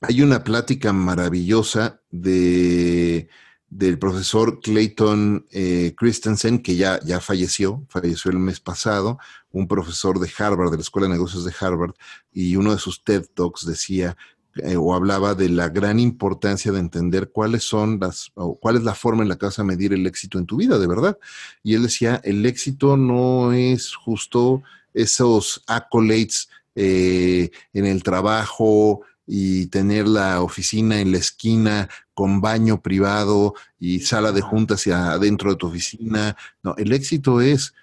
hay 0.00 0.22
una 0.22 0.42
plática 0.42 0.92
maravillosa 0.92 2.00
de 2.10 3.28
del 3.70 3.98
profesor 3.98 4.60
Clayton 4.60 5.46
eh, 5.50 5.94
Christensen, 5.96 6.60
que 6.60 6.76
ya, 6.76 7.00
ya 7.00 7.20
falleció, 7.20 7.84
falleció 7.88 8.30
el 8.30 8.38
mes 8.38 8.60
pasado, 8.60 9.18
un 9.52 9.66
profesor 9.66 10.18
de 10.20 10.30
Harvard, 10.38 10.70
de 10.70 10.76
la 10.76 10.82
Escuela 10.82 11.08
de 11.08 11.14
Negocios 11.14 11.44
de 11.44 11.52
Harvard, 11.60 11.92
y 12.32 12.56
uno 12.56 12.72
de 12.72 12.78
sus 12.78 13.02
TED 13.02 13.26
Talks 13.34 13.66
decía 13.66 14.16
eh, 14.56 14.76
o 14.76 14.94
hablaba 14.94 15.34
de 15.34 15.48
la 15.48 15.68
gran 15.68 16.00
importancia 16.00 16.72
de 16.72 16.80
entender 16.80 17.30
cuáles 17.30 17.62
son 17.62 17.98
las, 18.00 18.30
o 18.34 18.58
cuál 18.58 18.76
es 18.76 18.82
la 18.82 18.94
forma 18.94 19.22
en 19.22 19.28
la 19.28 19.36
que 19.36 19.46
vas 19.46 19.58
a 19.58 19.64
medir 19.64 19.92
el 19.92 20.06
éxito 20.06 20.38
en 20.38 20.46
tu 20.46 20.56
vida, 20.56 20.78
de 20.78 20.86
verdad. 20.86 21.18
Y 21.62 21.74
él 21.74 21.82
decía, 21.82 22.20
el 22.24 22.44
éxito 22.44 22.96
no 22.96 23.52
es 23.52 23.94
justo 23.94 24.62
esos 24.94 25.62
accolades 25.66 26.48
eh, 26.74 27.50
en 27.72 27.86
el 27.86 28.02
trabajo, 28.02 29.02
y 29.30 29.66
tener 29.66 30.08
la 30.08 30.40
oficina 30.40 31.00
en 31.00 31.12
la 31.12 31.18
esquina 31.18 31.90
con 32.14 32.40
baño 32.40 32.80
privado 32.80 33.54
y 33.78 34.00
sala 34.00 34.32
de 34.32 34.40
juntas 34.40 34.86
adentro 34.86 35.50
de 35.50 35.56
tu 35.56 35.66
oficina. 35.66 36.34
No, 36.62 36.74
el 36.78 36.92
éxito 36.92 37.42
es 37.42 37.74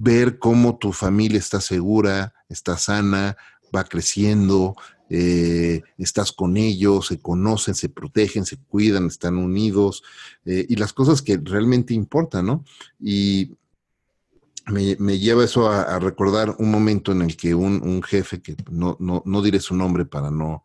ver 0.00 0.38
cómo 0.38 0.78
tu 0.78 0.92
familia 0.92 1.38
está 1.38 1.60
segura, 1.60 2.32
está 2.48 2.76
sana, 2.76 3.36
va 3.74 3.84
creciendo, 3.84 4.76
eh, 5.10 5.82
estás 5.96 6.32
con 6.32 6.56
ellos, 6.56 7.08
se 7.08 7.20
conocen, 7.20 7.74
se 7.74 7.88
protegen, 7.88 8.44
se 8.44 8.58
cuidan, 8.58 9.06
están 9.06 9.36
unidos 9.36 10.02
eh, 10.44 10.66
y 10.68 10.76
las 10.76 10.92
cosas 10.92 11.20
que 11.20 11.40
realmente 11.42 11.94
importan, 11.94 12.46
¿no? 12.46 12.64
Y 13.00 13.56
me, 14.66 15.18
lleva 15.18 15.44
eso 15.44 15.70
a, 15.70 15.98
recordar 15.98 16.54
un 16.58 16.70
momento 16.70 17.12
en 17.12 17.22
el 17.22 17.36
que 17.36 17.54
un, 17.54 18.02
jefe, 18.02 18.42
que 18.42 18.54
no, 18.70 18.96
no, 19.00 19.22
no, 19.24 19.42
diré 19.42 19.60
su 19.60 19.74
nombre 19.74 20.04
para 20.04 20.30
no, 20.30 20.64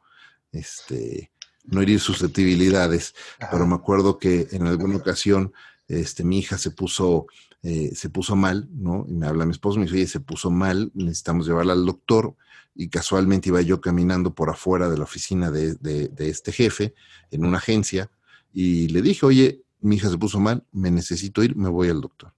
este, 0.51 1.31
no 1.63 1.81
herir 1.81 2.01
susceptibilidades, 2.01 3.15
pero 3.49 3.65
me 3.65 3.75
acuerdo 3.75 4.19
que 4.19 4.49
en 4.51 4.67
alguna 4.67 4.97
ocasión 4.97 5.53
este, 5.87 6.25
mi 6.25 6.39
hija 6.39 6.57
se 6.57 6.71
puso, 6.71 7.27
eh, 7.63 7.91
se 7.95 8.09
puso 8.09 8.35
mal, 8.35 8.69
¿no? 8.71 9.05
Y 9.07 9.13
me 9.13 9.27
habla 9.27 9.45
mi 9.45 9.51
esposo, 9.51 9.79
me 9.79 9.85
dice, 9.85 9.95
oye, 9.95 10.07
se 10.07 10.19
puso 10.19 10.51
mal, 10.51 10.91
necesitamos 10.93 11.47
llevarla 11.47 11.73
al 11.73 11.85
doctor. 11.85 12.35
Y 12.75 12.89
casualmente 12.89 13.49
iba 13.49 13.61
yo 13.61 13.81
caminando 13.81 14.33
por 14.33 14.49
afuera 14.49 14.89
de 14.89 14.97
la 14.97 15.03
oficina 15.03 15.51
de, 15.51 15.75
de 15.75 16.29
este 16.29 16.51
jefe 16.51 16.95
en 17.29 17.45
una 17.45 17.59
agencia 17.59 18.09
y 18.53 18.87
le 18.89 19.01
dije, 19.01 19.25
oye, 19.25 19.63
mi 19.81 19.95
hija 19.97 20.09
se 20.09 20.17
puso 20.17 20.39
mal, 20.39 20.63
me 20.71 20.91
necesito 20.91 21.43
ir, 21.43 21.55
me 21.55 21.69
voy 21.69 21.89
al 21.89 21.99
doctor. 21.99 22.33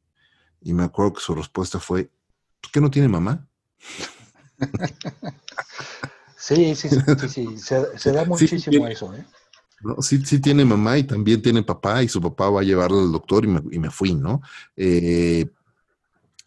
Y 0.62 0.74
me 0.74 0.84
acuerdo 0.84 1.14
que 1.14 1.22
su 1.22 1.36
respuesta 1.36 1.80
fue, 1.80 2.10
¿por 2.62 2.72
qué 2.72 2.82
no 2.82 2.90
tiene 2.90 3.08
mamá? 3.08 3.48
sí, 6.38 6.74
sí, 6.76 6.90
sí, 6.90 7.28
sí, 7.28 7.58
Se, 7.58 8.12
da 8.12 8.26
muchísimo 8.26 8.88
eso, 8.88 9.14
¿eh? 9.14 9.26
Sí, 10.00 10.26
sí 10.26 10.40
tiene 10.40 10.66
mamá 10.66 10.98
y 10.98 11.04
también 11.04 11.42
tiene 11.42 11.64
papá 11.64 12.04
y 12.04 12.10
su 12.10 12.22
papá 12.22 12.50
va 12.50 12.62
a 12.62 12.64
llevarla 12.64 13.02
al 13.02 13.12
doctor 13.12 13.46
y 13.46 13.80
me, 13.80 13.92
fui, 13.92 14.14
¿no? 14.14 14.42
Eh, 14.76 15.48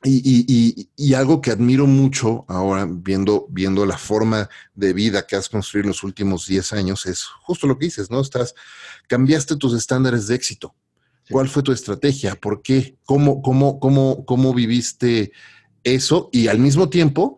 Y, 0.04 1.14
algo 1.14 1.40
que 1.40 1.50
admiro 1.50 1.86
mucho 1.86 2.44
ahora, 2.48 2.86
viendo, 2.88 3.46
viendo 3.50 3.84
la 3.84 3.98
forma 3.98 4.48
de 4.74 4.92
vida 4.92 5.26
que 5.26 5.34
has 5.34 5.48
construido 5.48 5.84
en 5.84 5.88
los 5.88 6.04
últimos 6.04 6.46
10 6.46 6.72
años, 6.72 7.06
es 7.06 7.24
justo 7.24 7.66
lo 7.66 7.76
que 7.76 7.86
dices, 7.86 8.10
¿no? 8.10 8.20
Estás, 8.20 8.54
cambiaste 9.08 9.56
tus 9.56 9.74
estándares 9.74 10.28
de 10.28 10.36
éxito. 10.36 10.74
¿Cuál 11.30 11.48
fue 11.48 11.62
tu 11.62 11.72
estrategia? 11.72 12.36
¿Por 12.36 12.62
qué? 12.62 12.96
¿Cómo, 13.04 13.42
cómo, 13.42 13.80
cómo, 13.80 14.24
cómo 14.24 14.54
viviste 14.54 15.32
eso? 15.84 16.30
Y 16.32 16.48
al 16.48 16.58
mismo 16.58 16.88
tiempo, 16.88 17.36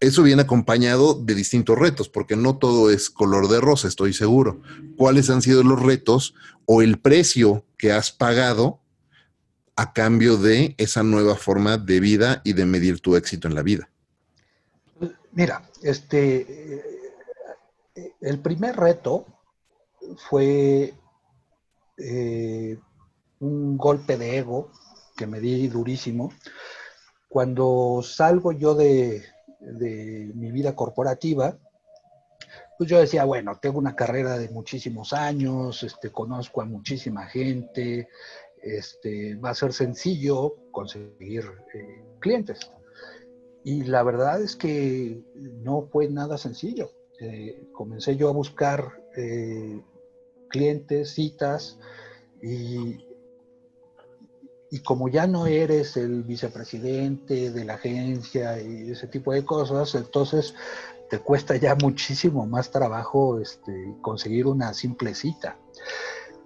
eso 0.00 0.22
viene 0.22 0.42
acompañado 0.42 1.14
de 1.14 1.34
distintos 1.34 1.78
retos, 1.78 2.08
porque 2.08 2.36
no 2.36 2.56
todo 2.56 2.90
es 2.90 3.10
color 3.10 3.48
de 3.48 3.60
rosa, 3.60 3.88
estoy 3.88 4.12
seguro. 4.12 4.60
¿Cuáles 4.96 5.28
han 5.30 5.42
sido 5.42 5.62
los 5.62 5.82
retos 5.82 6.34
o 6.66 6.82
el 6.82 6.98
precio 6.98 7.64
que 7.76 7.92
has 7.92 8.12
pagado 8.12 8.80
a 9.76 9.92
cambio 9.92 10.36
de 10.36 10.74
esa 10.78 11.02
nueva 11.02 11.36
forma 11.36 11.78
de 11.78 12.00
vida 12.00 12.42
y 12.44 12.52
de 12.52 12.66
medir 12.66 13.00
tu 13.00 13.16
éxito 13.16 13.48
en 13.48 13.54
la 13.54 13.62
vida? 13.62 13.88
Mira, 15.32 15.62
este, 15.82 16.82
el 18.20 18.38
primer 18.40 18.76
reto 18.76 19.26
fue 20.28 20.94
eh, 21.96 22.78
un 23.40 23.76
golpe 23.76 24.16
de 24.16 24.38
ego 24.38 24.70
que 25.16 25.26
me 25.26 25.40
di 25.40 25.68
durísimo. 25.68 26.32
Cuando 27.28 28.00
salgo 28.02 28.52
yo 28.52 28.74
de, 28.74 29.24
de 29.60 30.30
mi 30.34 30.50
vida 30.50 30.74
corporativa, 30.74 31.58
pues 32.78 32.88
yo 32.88 33.00
decía, 33.00 33.24
bueno, 33.24 33.58
tengo 33.60 33.78
una 33.78 33.96
carrera 33.96 34.38
de 34.38 34.48
muchísimos 34.50 35.12
años, 35.12 35.82
este, 35.82 36.10
conozco 36.10 36.62
a 36.62 36.64
muchísima 36.64 37.26
gente, 37.26 38.08
este, 38.62 39.34
va 39.34 39.50
a 39.50 39.54
ser 39.54 39.72
sencillo 39.72 40.56
conseguir 40.70 41.44
eh, 41.74 42.04
clientes. 42.20 42.70
Y 43.64 43.82
la 43.82 44.02
verdad 44.04 44.40
es 44.40 44.54
que 44.54 45.20
no 45.34 45.88
fue 45.90 46.08
nada 46.08 46.38
sencillo. 46.38 46.92
Eh, 47.20 47.66
comencé 47.72 48.16
yo 48.16 48.28
a 48.28 48.32
buscar 48.32 49.02
eh, 49.16 49.82
clientes, 50.48 51.10
citas, 51.10 51.78
y, 52.40 53.07
y 54.70 54.80
como 54.80 55.08
ya 55.08 55.26
no 55.26 55.46
eres 55.46 55.96
el 55.96 56.22
vicepresidente 56.22 57.50
de 57.50 57.64
la 57.64 57.74
agencia 57.74 58.60
y 58.60 58.90
ese 58.90 59.06
tipo 59.06 59.32
de 59.32 59.44
cosas, 59.44 59.94
entonces 59.94 60.54
te 61.08 61.18
cuesta 61.20 61.56
ya 61.56 61.74
muchísimo 61.74 62.46
más 62.46 62.70
trabajo 62.70 63.40
este, 63.40 63.94
conseguir 64.02 64.46
una 64.46 64.74
simple 64.74 65.14
cita. 65.14 65.56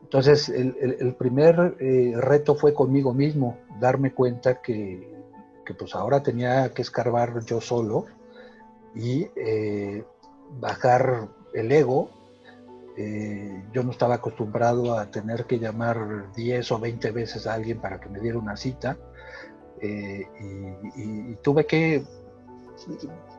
Entonces, 0.02 0.50
el, 0.50 1.14
primer 1.14 1.74
eh, 1.80 2.12
reto 2.16 2.54
fue 2.54 2.74
conmigo 2.74 3.14
mismo, 3.14 3.56
darme 3.80 4.12
cuenta 4.12 4.60
que, 4.60 5.10
pues 5.78 5.94
ahora 5.94 6.22
tenía 6.22 6.74
que 6.74 6.82
escarbar 6.82 7.42
yo 7.46 7.62
solo 7.62 8.04
y 8.94 9.26
eh, 9.36 10.04
bajar 10.60 11.28
el 11.54 11.72
ego. 11.72 12.10
Eh, 12.96 13.64
yo 13.72 13.82
no 13.82 13.90
estaba 13.90 14.16
acostumbrado 14.16 14.98
a 14.98 15.10
tener 15.10 15.46
que 15.46 15.58
llamar 15.58 16.32
10 16.34 16.72
o 16.72 16.78
20 16.78 17.10
veces 17.10 17.46
a 17.46 17.54
alguien 17.54 17.80
para 17.80 18.00
que 18.00 18.08
me 18.08 18.20
diera 18.20 18.38
una 18.38 18.56
cita. 18.56 18.96
y, 19.80 21.34
tuve 21.42 21.66
que, 21.66 22.04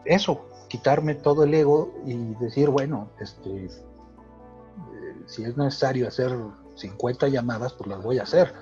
eso, 0.06 0.46
quitarme 0.68 1.16
todo 1.16 1.44
el 1.44 1.54
ego 1.54 1.94
y 2.06 2.36
decir, 2.36 2.70
bueno, 2.70 3.10
este, 3.20 3.70
si 5.26 5.44
es 5.44 5.56
necesario 5.58 6.08
hacer 6.08 6.36
50 6.76 7.28
llamadas, 7.28 7.74
pues 7.74 7.90
las 7.90 8.04
voy 8.04 8.20
a 8.20 8.24
hacer. 8.24 8.54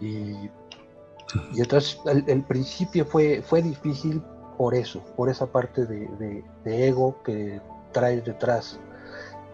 Y, 0.00 0.50
entonces 1.56 2.00
el, 2.26 2.42
principio 2.44 3.04
fue, 3.04 3.42
fue 3.42 3.60
difícil 3.60 4.22
por 4.56 4.74
eso, 4.74 5.04
por 5.14 5.28
esa 5.28 5.46
parte 5.46 5.84
de, 5.84 6.44
ego 6.64 7.22
que 7.22 7.60
traes 7.92 8.24
detrás. 8.24 8.78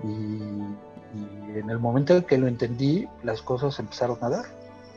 Y, 0.02 0.42
en 1.56 1.70
el 1.70 1.78
momento 1.78 2.16
en 2.16 2.24
que 2.24 2.36
lo 2.36 2.48
entendí, 2.48 3.06
las 3.22 3.40
cosas 3.40 3.78
empezaron 3.78 4.18
a 4.22 4.28
dar. 4.28 4.44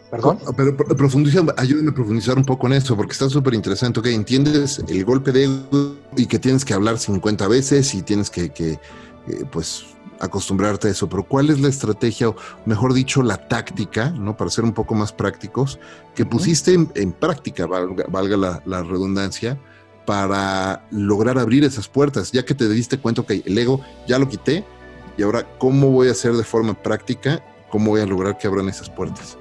¿Perdón? 0.10 0.40
Pero, 0.56 0.76
profundiza, 0.76 1.44
ayúdame 1.58 1.92
a 1.92 1.94
profundizar 1.94 2.38
un 2.38 2.46
poco 2.46 2.66
en 2.68 2.74
esto, 2.74 2.96
porque 2.96 3.12
está 3.12 3.30
súper 3.30 3.54
interesante. 3.54 4.00
Ok, 4.00 4.08
entiendes 4.08 4.82
el 4.88 5.06
golpe 5.06 5.32
de 5.32 5.44
ego 5.44 5.96
y 6.16 6.26
que 6.26 6.40
tienes 6.40 6.66
que 6.66 6.74
hablar 6.74 6.98
50 6.98 7.48
veces 7.48 7.94
y 7.94 8.02
tienes 8.02 8.30
que, 8.30 8.50
que 8.50 8.72
eh, 8.72 9.46
pues, 9.52 9.86
acostumbrarte 10.20 10.88
a 10.88 10.92
eso, 10.92 11.08
pero 11.10 11.24
¿cuál 11.24 11.50
es 11.50 11.60
la 11.60 11.70
estrategia, 11.70 12.30
o 12.30 12.36
mejor 12.66 12.94
dicho, 12.94 13.24
la 13.24 13.48
táctica, 13.48 14.10
¿no? 14.12 14.36
Para 14.36 14.50
ser 14.50 14.64
un 14.64 14.74
poco 14.74 14.96
más 14.96 15.12
prácticos, 15.12 15.80
que 16.16 16.26
pusiste 16.26 16.74
en, 16.74 17.12
práctica, 17.12 17.66
valga, 17.66 18.62
la, 18.66 18.84
redundancia, 18.84 19.60
para 20.06 20.86
lograr 20.92 21.38
abrir 21.38 21.64
esas 21.64 21.88
puertas, 21.88 22.32
ya 22.32 22.46
que 22.46 22.56
te 22.56 22.68
diste 22.70 22.98
cuenta 22.98 23.24
que 23.24 23.44
el 23.46 23.58
ego 23.58 23.82
ya 24.08 24.18
lo 24.18 24.30
quité, 24.30 24.66
y 25.18 25.24
ahora, 25.24 25.46
¿cómo 25.58 25.90
voy 25.90 26.10
a 26.10 26.12
hacer 26.12 26.34
de 26.34 26.44
forma 26.44 26.76
práctica? 26.76 27.44
¿Cómo 27.70 27.92
voy 27.92 28.02
a 28.02 28.06
lograr 28.06 28.38
que 28.38 28.48
abran 28.48 28.70
esas 28.70 28.90
puertas? 28.90 29.38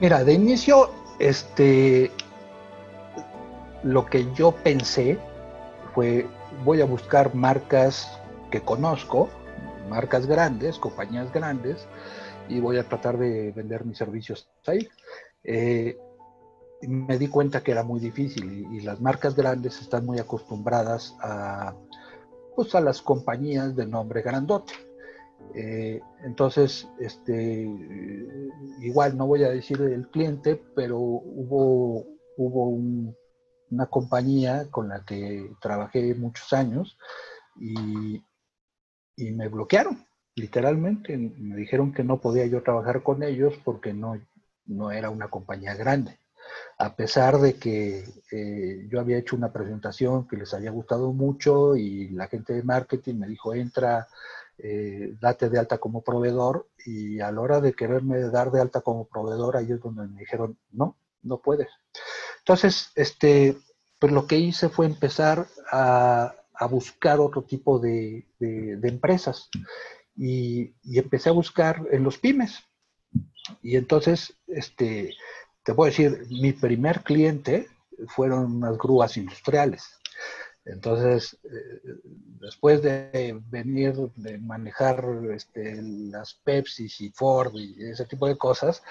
Mira, 0.00 0.24
de 0.24 0.32
inicio, 0.32 0.90
este, 1.18 2.10
lo 3.82 4.06
que 4.06 4.26
yo 4.34 4.52
pensé 4.52 5.18
fue, 5.94 6.26
voy 6.64 6.80
a 6.80 6.86
buscar 6.86 7.34
marcas 7.34 8.18
que 8.50 8.62
conozco, 8.62 9.28
marcas 9.88 10.26
grandes, 10.26 10.78
compañías 10.78 11.30
grandes, 11.32 11.86
y 12.48 12.60
voy 12.60 12.78
a 12.78 12.88
tratar 12.88 13.18
de 13.18 13.52
vender 13.52 13.84
mis 13.84 13.98
servicios 13.98 14.48
ahí. 14.66 14.88
Eh, 15.44 15.98
me 16.82 17.18
di 17.18 17.28
cuenta 17.28 17.62
que 17.62 17.70
era 17.70 17.84
muy 17.84 18.00
difícil 18.00 18.66
y, 18.72 18.80
las 18.80 19.00
marcas 19.00 19.36
grandes 19.36 19.80
están 19.80 20.04
muy 20.04 20.18
acostumbradas 20.18 21.14
a, 21.20 21.74
pues, 22.56 22.74
a 22.74 22.80
las 22.80 23.02
compañías 23.02 23.76
de 23.76 23.86
nombre 23.86 24.22
grandote. 24.22 24.72
Eh, 25.54 26.00
entonces, 26.24 26.88
este, 26.98 27.68
igual 28.80 29.16
no 29.16 29.26
voy 29.26 29.44
a 29.44 29.50
decir 29.50 29.80
el 29.82 30.08
cliente, 30.08 30.60
pero 30.74 30.98
hubo, 30.98 32.06
hubo 32.36 32.68
una 33.70 33.86
compañía 33.86 34.70
con 34.70 34.88
la 34.88 35.04
que 35.04 35.50
trabajé 35.60 36.14
muchos 36.14 36.52
años 36.52 36.96
y, 37.56 38.22
y 39.16 39.32
me 39.32 39.48
bloquearon, 39.48 40.06
literalmente. 40.34 41.16
Me 41.16 41.56
dijeron 41.56 41.92
que 41.92 42.04
no 42.04 42.20
podía 42.20 42.46
yo 42.46 42.62
trabajar 42.62 43.02
con 43.02 43.22
ellos 43.22 43.54
porque 43.64 43.92
no, 43.92 44.14
no 44.66 44.90
era 44.90 45.10
una 45.10 45.28
compañía 45.28 45.74
grande. 45.74 46.18
A 46.78 46.96
pesar 46.96 47.38
de 47.38 47.54
que 47.54 48.04
eh, 48.30 48.86
yo 48.90 49.00
había 49.00 49.18
hecho 49.18 49.36
una 49.36 49.52
presentación 49.52 50.26
que 50.26 50.36
les 50.36 50.52
había 50.52 50.70
gustado 50.70 51.12
mucho 51.12 51.76
y 51.76 52.08
la 52.10 52.26
gente 52.26 52.52
de 52.52 52.62
marketing 52.62 53.14
me 53.14 53.28
dijo, 53.28 53.54
entra, 53.54 54.08
eh, 54.58 55.14
date 55.20 55.48
de 55.48 55.58
alta 55.58 55.78
como 55.78 56.02
proveedor. 56.02 56.68
Y 56.84 57.20
a 57.20 57.30
la 57.32 57.40
hora 57.40 57.60
de 57.60 57.74
quererme 57.74 58.20
dar 58.30 58.50
de 58.50 58.60
alta 58.60 58.80
como 58.80 59.06
proveedor, 59.06 59.56
ahí 59.56 59.72
es 59.72 59.80
donde 59.80 60.06
me 60.06 60.20
dijeron, 60.20 60.58
no, 60.70 60.96
no 61.22 61.38
puedes. 61.38 61.68
Entonces, 62.38 62.90
este, 62.94 63.56
pues 63.98 64.12
lo 64.12 64.26
que 64.26 64.38
hice 64.38 64.68
fue 64.68 64.86
empezar 64.86 65.46
a, 65.70 66.34
a 66.62 66.66
buscar 66.66 67.18
otro 67.18 67.42
tipo 67.42 67.78
de, 67.78 68.24
empresas. 68.40 69.48
Y, 70.16 70.74
empecé 70.84 71.28
a 71.30 71.32
buscar 71.32 71.86
en 71.90 72.04
los 72.04 72.18
pymes. 72.18 72.60
Y 73.62 73.76
entonces, 73.76 74.36
este, 74.46 75.14
te 75.64 75.74
puedo 75.74 75.90
decir, 75.90 76.26
mi 76.30 76.52
primer 76.52 77.02
cliente 77.02 77.68
fueron 78.08 78.56
unas 78.56 78.78
grúas 78.78 79.16
industriales. 79.16 79.84
Entonces, 80.64 81.38
eh, 81.44 81.80
después 82.40 82.82
de 82.82 83.40
venir, 83.50 83.94
de 84.14 84.38
manejar 84.38 85.04
este, 85.34 85.82
las 85.82 86.34
Pepsi 86.34 86.86
y 87.00 87.10
Ford 87.10 87.52
y 87.54 87.82
ese 87.82 88.04
tipo 88.04 88.28
de 88.28 88.36
cosas, 88.36 88.82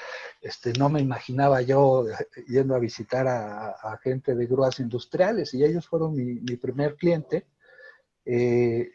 este, 0.42 0.74
no 0.74 0.90
me 0.90 1.00
imaginaba 1.00 1.62
yo 1.62 2.06
yendo 2.48 2.76
a 2.76 2.80
visitar 2.80 3.28
a, 3.28 3.98
gente 4.04 4.36
de 4.36 4.46
grúas 4.48 4.80
industriales 4.80 5.54
y 5.54 5.64
ellos 5.64 5.88
fueron 5.88 6.14
mi, 6.14 6.42
mi 6.42 6.58
primer 6.58 6.96
cliente. 6.96 7.46
Eh, 8.26 8.90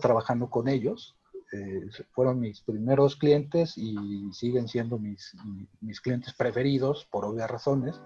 trabajando 0.00 0.48
con 0.48 0.68
ellos. 0.68 1.16
Eh, 1.52 1.88
fueron 2.12 2.40
mis 2.40 2.60
primeros 2.62 3.16
clientes 3.16 3.74
y 3.76 4.32
siguen 4.32 4.66
siendo 4.66 4.98
mis, 4.98 5.36
mis 5.80 6.00
clientes 6.00 6.32
preferidos 6.34 7.06
por 7.10 7.24
obvias 7.24 7.50
razones. 7.50 8.00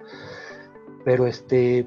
Pero 1.04 1.26
este, 1.26 1.86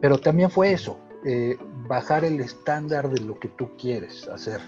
pero 0.00 0.18
también 0.18 0.50
fue 0.50 0.72
eso, 0.72 0.98
eh, 1.24 1.56
bajar 1.88 2.24
el 2.24 2.40
estándar 2.40 3.10
de 3.10 3.20
lo 3.20 3.38
que 3.38 3.48
tú 3.48 3.70
quieres 3.76 4.28
hacer. 4.28 4.60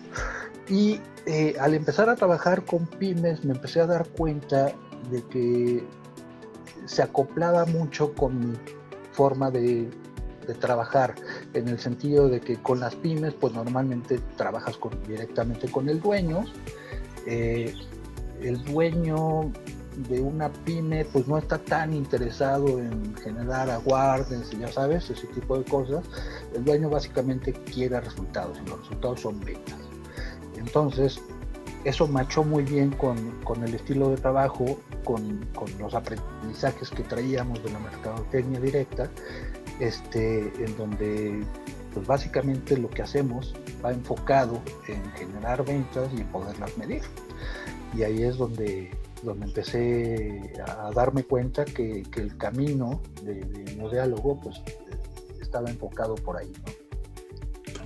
Y 0.69 1.01
eh, 1.27 1.55
al 1.61 1.75
empezar 1.75 2.09
a 2.09 2.17
trabajar 2.17 2.65
con 2.65 2.87
pymes 2.87 3.45
me 3.45 3.55
empecé 3.55 3.81
a 3.81 3.87
dar 3.87 4.09
cuenta 4.09 4.73
de 5.11 5.23
que 5.31 5.85
se 6.87 7.03
acoplaba 7.03 7.67
mucho 7.67 8.15
con 8.15 8.39
mi 8.39 8.57
forma 9.13 9.51
de, 9.51 9.89
trabajar, 10.59 11.15
en 11.55 11.69
el 11.69 11.79
sentido 11.79 12.29
de 12.29 12.41
que 12.41 12.57
con 12.57 12.81
las 12.81 12.97
pymes 12.97 13.35
pues 13.35 13.55
normalmente 13.55 14.19
trabajas 14.37 14.77
con, 14.77 14.91
directamente 15.07 15.71
con 15.71 15.89
el 15.89 16.01
dueño. 16.01 16.45
Eh, 17.27 17.73
el 18.43 18.65
dueño 18.65 19.53
de 19.97 20.21
una 20.21 20.51
pyme 20.51 21.05
pues 21.05 21.27
no 21.27 21.39
está 21.39 21.59
tan 21.59 21.93
interesado 21.93 22.79
en 22.79 23.15
generar 23.17 23.71
aguardes, 23.71 24.51
ya 24.51 24.71
sabes, 24.71 25.11
ese 25.11 25.27
tipo 25.29 25.59
de 25.59 25.65
cosas. 25.65 26.05
El 26.55 26.65
dueño 26.65 26.89
básicamente 26.89 27.53
quiere 27.53 28.01
resultados 28.01 28.59
y 28.65 28.69
los 28.69 28.81
resultados 28.81 29.21
son 29.21 29.41
ventas. 29.41 29.79
Entonces, 30.57 31.21
eso 31.85 32.07
machó 32.07 32.45
muy 32.45 32.65
bien 32.65 32.91
con, 32.91 33.17
el 33.65 33.75
estilo 33.75 34.11
de 34.11 34.17
trabajo, 34.17 34.79
con, 35.05 35.47
los 35.79 35.95
aprendizajes 35.95 36.91
que 36.91 37.03
traíamos 37.03 37.63
de 37.65 37.73
la 37.73 37.79
mercadotecnia 37.79 38.61
directa, 38.61 39.11
este, 39.81 40.53
en 40.63 40.77
donde 40.77 41.43
pues 41.95 42.07
básicamente 42.07 42.77
lo 42.77 42.89
que 42.89 43.03
hacemos 43.03 43.55
va 43.85 43.91
enfocado 43.91 44.61
en 44.87 45.03
generar 45.13 45.65
ventas 45.65 46.09
y 46.13 46.23
poderlas 46.25 46.77
medir. 46.77 47.03
Y 47.97 48.03
ahí 48.03 48.23
es 48.23 48.37
donde, 48.37 48.91
donde 49.23 49.47
empecé 49.47 50.53
a 50.67 50.91
darme 50.93 51.25
cuenta 51.25 51.65
que, 51.65 52.03
el 52.17 52.37
camino 52.37 53.03
de, 53.23 53.35
de 53.35 53.89
diálogo 53.91 54.41
pues, 54.41 54.61
estaba 55.41 55.71
enfocado 55.71 56.15
por 56.15 56.37
ahí. 56.37 56.53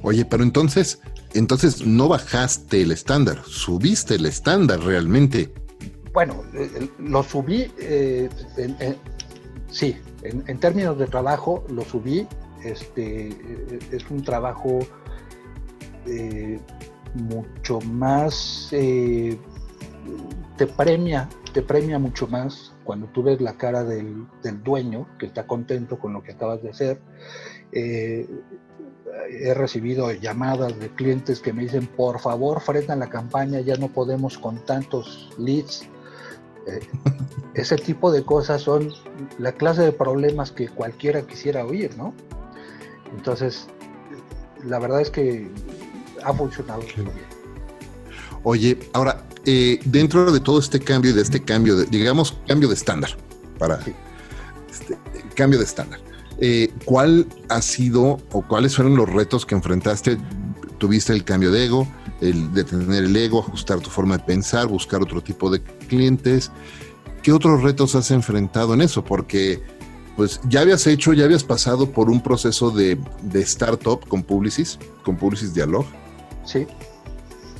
Oye, 0.02 0.24
pero 0.26 0.42
entonces, 0.42 1.00
entonces 1.32 1.86
no 1.86 2.08
bajaste 2.08 2.82
el 2.82 2.90
estándar, 2.90 3.42
subiste 3.46 4.16
el 4.16 4.26
estándar 4.26 4.80
realmente. 4.80 5.50
Bueno, 6.12 6.42
eh, 6.52 6.88
lo 6.98 7.22
subí, 7.22 7.72
eh, 7.78 8.28
sí, 9.70 9.96
en, 10.22 10.58
términos 10.58 10.98
de 10.98 11.06
trabajo 11.06 11.64
lo 11.70 11.82
subí. 11.84 12.26
Este, 12.62 13.28
eh, 13.28 13.78
es 13.90 14.10
un 14.10 14.22
trabajo 14.22 14.80
mucho 17.14 17.80
más, 17.80 18.68
te 20.56 20.66
premia, 20.66 21.28
te 21.52 21.62
premia 21.62 21.98
mucho 21.98 22.26
más 22.28 22.72
cuando 22.84 23.06
tú 23.08 23.22
ves 23.22 23.40
la 23.40 23.54
cara 23.54 23.84
del, 23.84 24.26
dueño 24.62 25.06
que 25.18 25.26
está 25.26 25.46
contento 25.46 25.98
con 25.98 26.12
lo 26.12 26.22
que 26.22 26.32
acabas 26.32 26.62
de 26.62 26.70
hacer 26.70 27.00
he 29.30 29.54
recibido 29.54 30.10
llamadas 30.12 30.78
de 30.78 30.88
clientes 30.90 31.40
que 31.40 31.52
me 31.52 31.62
dicen, 31.62 31.86
por 31.86 32.20
favor, 32.20 32.60
frena 32.60 32.96
la 32.96 33.08
campaña, 33.08 33.60
ya 33.60 33.76
no 33.76 33.88
podemos 33.88 34.38
con 34.38 34.64
tantos 34.64 35.30
leads. 35.38 35.86
Eh, 36.66 36.80
ese 37.54 37.76
tipo 37.76 38.10
de 38.10 38.24
cosas 38.24 38.62
son 38.62 38.92
la 39.38 39.52
clase 39.52 39.82
de 39.82 39.92
problemas 39.92 40.50
que 40.50 40.68
cualquiera 40.68 41.22
quisiera 41.22 41.64
oír, 41.64 41.96
¿no? 41.96 42.14
Entonces, 43.16 43.66
la 44.64 44.78
verdad 44.78 45.00
es 45.00 45.10
que 45.10 45.48
ha 46.24 46.32
funcionado 46.32 46.80
bien. 46.80 47.10
Oye, 48.42 48.78
ahora, 48.92 49.22
eh, 49.46 49.80
dentro 49.84 50.32
de 50.32 50.40
todo 50.40 50.58
este 50.58 50.80
cambio 50.80 51.10
y 51.10 51.14
de 51.14 51.22
este 51.22 51.42
cambio, 51.42 51.76
de, 51.76 51.86
digamos, 51.86 52.36
cambio 52.46 52.68
de 52.68 52.74
estándar, 52.74 53.16
para 53.58 53.78
este, 54.70 54.98
cambio 55.34 55.58
de 55.58 55.64
estándar. 55.64 56.00
Eh, 56.38 56.72
¿Cuál 56.84 57.26
ha 57.48 57.62
sido 57.62 58.18
o 58.32 58.42
cuáles 58.42 58.74
fueron 58.74 58.96
los 58.96 59.08
retos 59.08 59.46
que 59.46 59.54
enfrentaste? 59.54 60.18
¿Tuviste 60.78 61.12
el 61.12 61.24
cambio 61.24 61.52
de 61.52 61.66
ego, 61.66 61.86
el 62.20 62.52
de 62.52 62.64
tener 62.64 63.04
el 63.04 63.16
ego, 63.16 63.40
ajustar 63.40 63.80
tu 63.80 63.90
forma 63.90 64.16
de 64.18 64.24
pensar, 64.24 64.66
buscar 64.66 65.02
otro 65.02 65.20
tipo 65.20 65.50
de 65.50 65.62
clientes? 65.62 66.50
¿Qué 67.22 67.32
otros 67.32 67.62
retos 67.62 67.94
has 67.94 68.10
enfrentado 68.10 68.74
en 68.74 68.80
eso? 68.80 69.04
Porque 69.04 69.62
pues 70.16 70.40
ya 70.48 70.60
habías 70.60 70.86
hecho, 70.86 71.12
ya 71.12 71.24
habías 71.24 71.44
pasado 71.44 71.90
por 71.90 72.10
un 72.10 72.22
proceso 72.22 72.70
de, 72.70 72.98
de 73.22 73.40
startup 73.42 74.06
con 74.08 74.22
Publicis, 74.22 74.78
con 75.02 75.16
Publicis 75.16 75.54
Dialog. 75.54 75.86
Sí. 76.44 76.66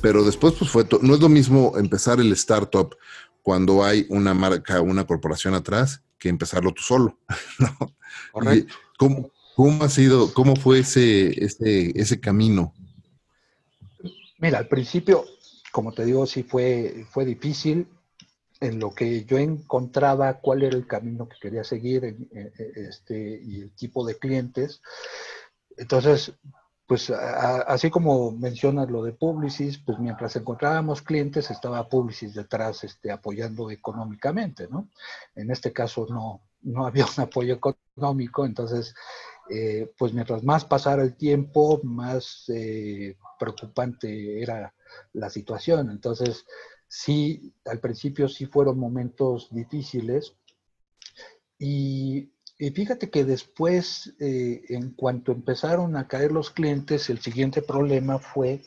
Pero 0.05 0.23
después 0.23 0.53
pues 0.53 0.69
fue, 0.69 0.85
no 1.01 1.15
es 1.15 1.19
lo 1.19 1.29
mismo 1.29 1.79
empezar 1.79 2.19
el 2.19 2.31
startup 2.33 2.95
cuando 3.41 3.83
hay 3.83 4.05
una 4.09 4.35
marca, 4.35 4.79
una 4.79 5.07
corporación 5.07 5.55
atrás, 5.55 6.03
que 6.19 6.29
empezarlo 6.29 6.71
tú 6.75 6.83
solo. 6.83 7.17
¿Cómo, 8.99 9.31
¿Cómo, 9.55 9.83
ha 9.83 9.89
sido, 9.89 10.31
cómo 10.31 10.55
fue 10.57 10.81
ese, 10.81 11.43
ese, 11.43 11.91
ese 11.99 12.19
camino? 12.19 12.71
Mira, 14.37 14.59
al 14.59 14.67
principio, 14.67 15.25
como 15.71 15.91
te 15.91 16.05
digo, 16.05 16.27
sí 16.27 16.43
fue, 16.43 17.07
fue 17.09 17.25
difícil 17.25 17.87
en 18.59 18.77
lo 18.77 18.93
que 18.93 19.25
yo 19.25 19.39
encontraba 19.39 20.39
cuál 20.39 20.61
era 20.61 20.77
el 20.77 20.85
camino 20.85 21.27
que 21.27 21.39
quería 21.41 21.63
seguir 21.63 22.15
este, 22.75 23.41
y 23.43 23.61
el 23.61 23.71
tipo 23.71 24.05
de 24.05 24.19
clientes. 24.19 24.83
Entonces, 25.77 26.31
pues 26.87 27.09
así 27.09 27.89
como 27.89 28.31
mencionas 28.31 28.89
lo 28.91 29.03
de 29.03 29.11
Publicis, 29.11 29.79
pues 29.79 29.97
mientras 29.97 30.35
encontrábamos 30.35 31.01
clientes 31.01 31.49
estaba 31.49 31.89
Publicis 31.89 32.35
detrás 32.35 32.83
este, 32.83 33.11
apoyando 33.11 33.71
económicamente, 33.71 34.67
¿no? 34.69 34.89
En 35.35 35.49
este 35.49 35.73
caso 35.73 36.05
no, 36.09 36.41
no 36.61 36.85
había 36.85 37.05
un 37.05 37.23
apoyo 37.23 37.55
económico, 37.55 38.45
entonces, 38.45 38.93
eh, 39.49 39.91
pues 39.97 40.13
mientras 40.13 40.43
más 40.43 40.65
pasara 40.65 41.01
el 41.01 41.15
tiempo, 41.15 41.79
más 41.83 42.45
eh, 42.49 43.17
preocupante 43.39 44.41
era 44.41 44.73
la 45.13 45.29
situación. 45.29 45.89
Entonces, 45.89 46.45
sí, 46.87 47.53
al 47.65 47.79
principio 47.79 48.27
sí 48.27 48.45
fueron 48.45 48.77
momentos 48.77 49.47
difíciles 49.51 50.35
y 51.57 52.29
y 52.57 52.69
fíjate 52.71 53.09
que 53.09 53.25
después, 53.25 54.15
eh, 54.19 54.63
en 54.69 54.91
cuanto 54.91 55.31
empezaron 55.31 55.97
a 55.97 56.07
caer 56.07 56.31
los 56.31 56.51
clientes, 56.51 57.09
el 57.09 57.19
siguiente 57.19 57.61
problema 57.61 58.17
fue 58.17 58.61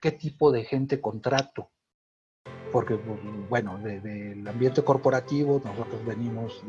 qué 0.00 0.12
tipo 0.12 0.52
de 0.52 0.64
gente 0.64 1.00
contrato. 1.00 1.70
Porque, 2.70 2.94
bueno, 3.48 3.78
del 3.78 4.46
ambiente 4.46 4.84
corporativo 4.84 5.60
nosotros 5.64 6.04
venimos, 6.04 6.62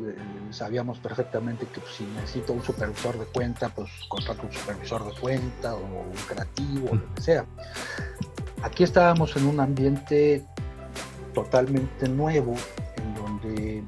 sabíamos 0.50 0.98
perfectamente 0.98 1.66
que 1.66 1.80
pues, 1.80 1.94
si 1.94 2.04
necesito 2.04 2.54
un 2.54 2.62
supervisor 2.62 3.18
de 3.18 3.26
cuenta, 3.26 3.68
pues 3.68 3.90
contrato 4.08 4.46
un 4.46 4.52
supervisor 4.52 5.04
de 5.04 5.20
cuenta 5.20 5.74
o 5.74 5.80
un 5.80 6.16
creativo, 6.26 6.90
o 6.90 6.94
lo 6.94 7.14
que 7.14 7.20
sea. 7.20 7.46
Aquí 8.62 8.82
estábamos 8.82 9.36
en 9.36 9.46
un 9.46 9.60
ambiente 9.60 10.44
totalmente 11.34 12.08
nuevo, 12.08 12.54
en 12.96 13.14
donde 13.14 13.84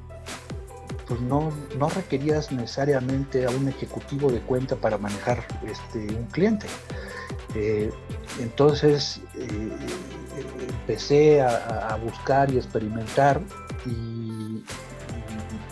pues 1.13 1.21
no, 1.21 1.53
no 1.79 1.91
requerías 1.91 2.51
necesariamente 2.53 3.45
a 3.45 3.51
un 3.51 3.69
ejecutivo 3.69 4.33
de 4.33 4.41
cuenta 4.41 4.77
para 4.77 4.97
manejar 4.97 5.47
este, 5.67 5.99
un 5.99 6.25
cliente. 6.29 6.67
Eh, 7.55 7.93
entonces 8.41 9.21
eh, 9.35 9.71
empecé 10.71 11.43
a, 11.43 11.99
buscar 12.03 12.51
y 12.51 12.57
experimentar 12.57 13.43
y, 13.85 14.65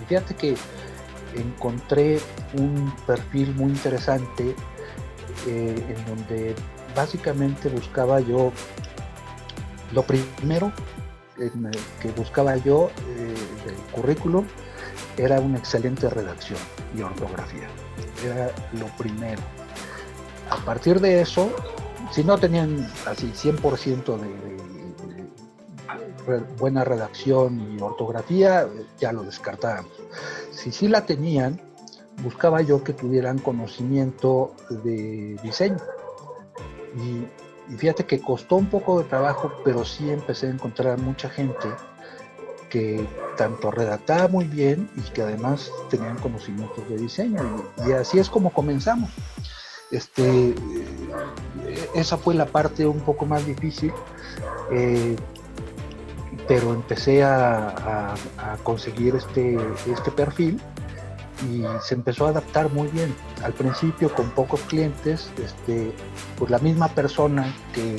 fíjate 0.06 0.34
que 0.34 0.56
encontré 1.34 2.20
un 2.58 2.94
perfil 3.06 3.54
muy 3.54 3.70
interesante 3.70 4.54
eh, 5.46 5.96
en 5.96 6.04
donde 6.04 6.54
básicamente 6.94 7.70
buscaba 7.70 8.20
yo 8.20 8.52
lo 9.94 10.02
primero 10.02 10.70
que 12.02 12.10
buscaba 12.14 12.58
yo 12.58 12.90
del 13.64 13.74
currículum 13.92 14.44
era 15.16 15.40
una 15.40 15.58
excelente 15.58 16.08
redacción 16.08 16.58
y 16.96 17.02
ortografía. 17.02 17.68
Era 18.24 18.52
lo 18.72 18.86
primero. 18.96 19.42
A 20.50 20.56
partir 20.64 21.00
de 21.00 21.20
eso, 21.20 21.50
si 22.10 22.24
no 22.24 22.38
tenían 22.38 22.90
así 23.06 23.32
100% 23.32 24.18
de, 24.18 24.50
buena 26.58 26.84
redacción 26.84 27.76
y 27.76 27.80
ortografía, 27.80 28.68
ya 28.98 29.12
lo 29.12 29.22
descartábamos. 29.22 29.92
Si 30.50 30.70
sí 30.70 30.88
la 30.88 31.06
tenían, 31.06 31.60
buscaba 32.22 32.62
yo 32.62 32.84
que 32.84 32.92
tuvieran 32.92 33.38
conocimiento 33.38 34.54
de 34.70 35.38
diseño. 35.42 35.78
Y, 36.96 37.72
y 37.72 37.76
fíjate 37.76 38.04
que 38.04 38.20
costó 38.20 38.56
un 38.56 38.66
poco 38.66 39.00
de 39.00 39.08
trabajo, 39.08 39.52
pero 39.64 39.84
sí 39.84 40.10
empecé 40.10 40.46
a 40.48 40.50
encontrar 40.50 40.98
mucha 40.98 41.28
gente 41.30 41.68
que 42.70 43.06
tanto 43.36 43.70
redactaba 43.70 44.28
muy 44.28 44.46
bien 44.46 44.88
y 44.96 45.02
que 45.10 45.22
además 45.22 45.70
tenían 45.90 46.16
conocimientos 46.18 46.88
de 46.88 46.96
diseño. 46.96 47.64
Y, 47.86 47.92
así 47.92 48.18
es 48.18 48.30
como 48.30 48.52
comenzamos. 48.52 49.10
Este, 49.90 50.50
eh, 50.50 50.54
esa 51.94 52.16
fue 52.16 52.34
la 52.34 52.46
parte 52.46 52.86
un 52.86 53.00
poco 53.00 53.26
más 53.26 53.44
difícil, 53.44 53.92
eh, 54.70 55.16
pero 56.46 56.72
empecé 56.72 57.24
a, 57.24 58.14
conseguir 58.62 59.16
este, 59.16 59.58
este 59.90 60.10
perfil 60.10 60.60
y 61.50 61.64
se 61.82 61.94
empezó 61.94 62.26
a 62.26 62.30
adaptar 62.30 62.70
muy 62.72 62.88
bien. 62.88 63.14
Al 63.42 63.52
principio 63.52 64.14
con 64.14 64.30
pocos 64.30 64.60
clientes, 64.62 65.30
este, 65.42 65.92
pues 66.38 66.50
la 66.50 66.58
misma 66.58 66.88
persona 66.88 67.52
que, 67.74 67.96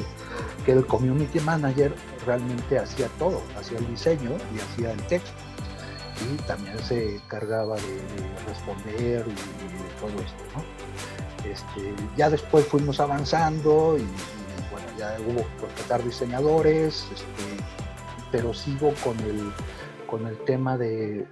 que 0.66 0.72
el 0.72 0.86
community 0.86 1.40
manager 1.40 1.94
realmente 2.26 2.78
hacía 2.78 3.08
todo, 3.20 3.42
hacía 3.58 3.78
el 3.78 3.88
diseño 3.88 4.32
y 4.56 4.60
hacía 4.60 4.92
el 4.92 5.02
texto. 5.08 5.32
Y 6.30 6.36
también 6.44 6.78
se 6.80 7.16
encargaba 7.16 7.76
de, 7.76 8.02
responder 8.48 9.26
y, 9.28 9.32
de 9.32 9.90
todo 10.00 10.22
esto. 10.22 10.44
Este, 11.50 11.94
ya 12.16 12.30
después 12.30 12.66
fuimos 12.66 13.00
avanzando 13.00 13.98
y, 13.98 14.06
bueno, 14.72 14.88
ya 14.98 15.18
hubo 15.28 15.40
que 15.40 15.62
contratar 15.62 16.04
diseñadores, 16.04 17.08
este, 17.12 17.64
pero 18.32 18.54
sigo 18.54 18.94
con 19.04 19.20
el, 19.22 19.52
con 20.08 20.28
el 20.28 20.38
tema 20.46 20.78
de 20.78 21.26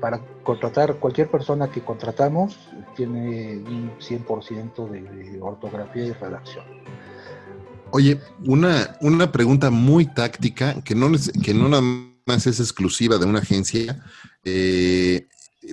para 0.00 0.20
contratar 0.42 0.94
cualquier 0.96 1.30
persona 1.30 1.70
que 1.70 1.82
contratamos 1.82 2.70
tiene 2.94 3.58
un 3.58 3.92
100% 3.98 4.88
de 4.88 5.40
ortografía 5.40 6.06
y 6.06 6.12
redacción. 6.12 6.64
Oye, 7.90 8.20
una, 8.44 8.96
una 9.00 9.32
pregunta 9.32 9.70
muy 9.70 10.06
táctica 10.06 10.82
que 10.82 10.94
no, 10.94 11.10
que 11.42 11.54
no 11.54 11.68
nada 11.68 11.82
más 12.26 12.46
es 12.46 12.60
exclusiva 12.60 13.18
de 13.18 13.26
una 13.26 13.40
agencia, 13.40 14.04
eh, 14.44 15.28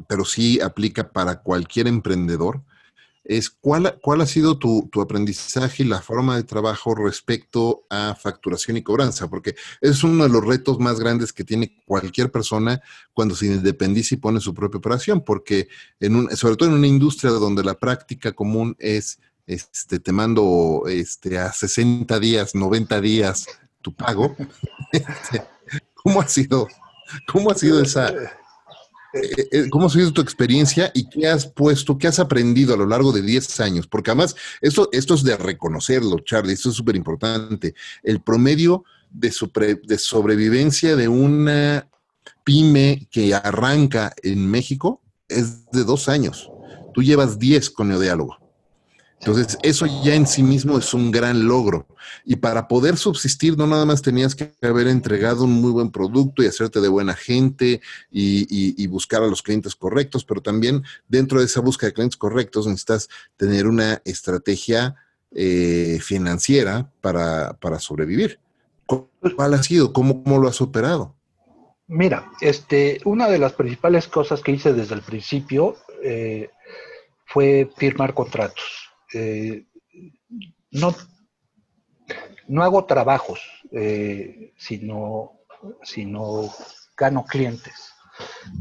pero 0.07 0.25
sí 0.25 0.59
aplica 0.61 1.11
para 1.11 1.41
cualquier 1.41 1.87
emprendedor 1.87 2.63
es 3.25 3.49
cuál, 3.49 3.97
cuál 4.01 4.21
ha 4.21 4.27
sido 4.27 4.59
tu, 4.59 4.89
aprendizaje 5.01 5.83
y 5.83 5.87
la 5.87 6.01
forma 6.01 6.35
de 6.35 6.43
trabajo 6.43 6.93
respecto 6.93 7.85
a 7.89 8.15
facturación 8.15 8.77
y 8.77 8.83
cobranza, 8.83 9.27
porque 9.27 9.55
es 9.81 10.03
uno 10.03 10.23
de 10.23 10.29
los 10.29 10.45
retos 10.45 10.79
más 10.79 10.99
grandes 10.99 11.33
que 11.33 11.43
tiene 11.43 11.75
cualquier 11.85 12.31
persona 12.31 12.81
cuando 13.13 13.35
se 13.35 13.47
independiza 13.47 14.13
y 14.15 14.19
pone 14.19 14.39
su 14.39 14.53
propia 14.53 14.77
operación, 14.77 15.23
porque 15.25 15.67
en 15.99 16.15
un, 16.15 16.37
sobre 16.37 16.55
todo 16.55 16.69
en 16.69 16.75
una 16.75 16.87
industria 16.87 17.31
donde 17.31 17.63
la 17.63 17.73
práctica 17.73 18.31
común 18.31 18.75
es, 18.79 19.19
este, 19.47 19.99
te 19.99 20.11
mando 20.11 20.83
este, 20.87 21.37
a 21.37 21.51
60 21.51 22.19
días, 22.19 22.55
90 22.55 23.01
días 23.01 23.45
tu 23.81 23.93
pago, 23.93 24.35
este, 24.91 25.43
¿cómo 25.93 26.21
ha 26.21 26.27
sido? 26.27 26.67
¿Cómo 27.27 27.51
ha 27.51 27.55
sido 27.55 27.81
esa, 27.81 28.09
eh, 29.15 29.47
eh, 29.51 29.69
¿Cómo 29.69 29.87
ha 29.87 29.89
sido 29.89 30.11
tu 30.11 30.21
experiencia 30.21 30.91
y 30.93 31.07
qué 31.07 31.27
has 31.27 31.47
puesto, 31.47 31.97
qué 31.97 32.07
has 32.07 32.19
aprendido 32.19 32.73
a 32.73 32.77
lo 32.77 32.85
largo 32.85 33.13
de 33.13 33.21
10 33.21 33.59
años? 33.61 33.87
Porque 33.87 34.11
además, 34.11 34.35
esto, 34.59 34.89
esto 34.91 35.13
es 35.13 35.23
de 35.23 35.37
reconocerlo, 35.37 36.19
Charlie, 36.19 36.53
esto 36.53 36.69
es 36.69 36.75
súper 36.75 36.95
importante. 36.95 37.75
El 38.03 38.21
promedio 38.21 38.83
de, 39.09 39.31
de 39.83 39.97
sobrevivencia 39.97 40.95
de 40.95 41.07
una 41.07 41.87
pyme 42.43 43.07
que 43.09 43.33
arranca 43.33 44.13
en 44.21 44.49
México 44.49 45.01
es 45.29 45.65
de 45.71 45.83
dos 45.83 46.09
años. 46.09 46.49
Tú 46.93 47.01
llevas 47.01 47.39
10 47.39 47.69
con 47.69 47.89
Neodiálogo. 47.89 48.44
Entonces, 49.25 49.57
eso 49.63 49.87
ya 50.03 50.13
en 50.13 50.27
sí 50.27 50.43
mismo 50.43 50.77
es 50.77 50.93
un 50.93 51.09
gran 51.09 51.47
logro. 51.47 51.87
Y 52.25 52.35
para 52.35 52.67
poder 52.67 52.95
subsistir, 52.95 53.57
no 53.57 53.65
nada 53.65 53.83
más 53.83 54.03
tenías 54.03 54.35
que 54.35 54.53
haber 54.61 54.85
entregado 54.85 55.45
un 55.45 55.53
muy 55.53 55.71
buen 55.71 55.89
producto 55.89 56.43
y 56.43 56.45
hacerte 56.45 56.79
de 56.79 56.89
buena 56.89 57.15
gente 57.15 57.81
y, 58.11 58.85
buscar 58.85 59.23
a 59.23 59.27
los 59.27 59.41
clientes 59.41 59.75
correctos, 59.75 60.23
pero 60.23 60.41
también 60.41 60.83
dentro 61.07 61.39
de 61.39 61.45
esa 61.45 61.59
búsqueda 61.59 61.87
de 61.87 61.93
clientes 61.95 62.17
correctos 62.17 62.67
necesitas 62.67 63.09
tener 63.35 63.65
una 63.65 63.99
estrategia 64.05 64.95
eh, 65.31 65.97
financiera 66.03 66.91
para, 67.01 67.57
sobrevivir. 67.79 68.39
¿Cuál 68.85 69.55
ha 69.55 69.63
sido? 69.63 69.91
¿Cómo, 69.91 70.23
¿Cómo 70.23 70.37
lo 70.37 70.47
has 70.47 70.61
operado? 70.61 71.15
Mira, 71.87 72.29
este, 72.41 73.01
una 73.05 73.27
de 73.27 73.39
las 73.39 73.53
principales 73.53 74.07
cosas 74.07 74.43
que 74.43 74.51
hice 74.51 74.73
desde 74.73 74.93
el 74.93 75.01
principio 75.01 75.77
eh, 76.03 76.51
fue 77.25 77.71
firmar 77.75 78.13
contratos 78.13 78.84
eh, 79.13 79.65
no, 80.71 80.95
no 82.47 82.63
hago 82.63 82.85
trabajos, 82.85 83.41
eh, 83.71 84.53
sino, 84.57 85.39
sino 85.83 86.53
gano 86.97 87.25
clientes. 87.25 87.91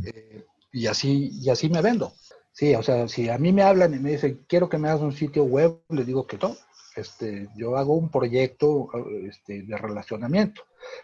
Eh, 0.05 0.45
y, 0.73 0.87
así, 0.87 1.31
y 1.41 1.51
así 1.51 1.69
me 1.69 1.83
vendo. 1.83 2.15
Sí, 2.53 2.75
o 2.75 2.83
sea, 2.83 3.09
si 3.09 3.29
a 3.29 3.39
mí 3.39 3.53
me 3.53 3.63
hablan 3.63 3.95
y 3.95 3.99
me 3.99 4.13
dicen, 4.13 4.45
quiero 4.49 4.69
que 4.69 4.79
me 4.79 4.89
hagas 4.89 5.03
un 5.03 5.13
sitio 5.13 5.45
web, 5.45 5.81
les 5.89 6.07
digo 6.07 6.27
que 6.27 6.39
no. 6.39 6.57
Este, 6.97 7.49
yo 7.57 7.77
hago 7.77 7.95
un 7.95 8.09
proyecto 8.09 8.89
este, 9.29 9.63
de 9.63 9.77
relacionamiento 9.77 10.63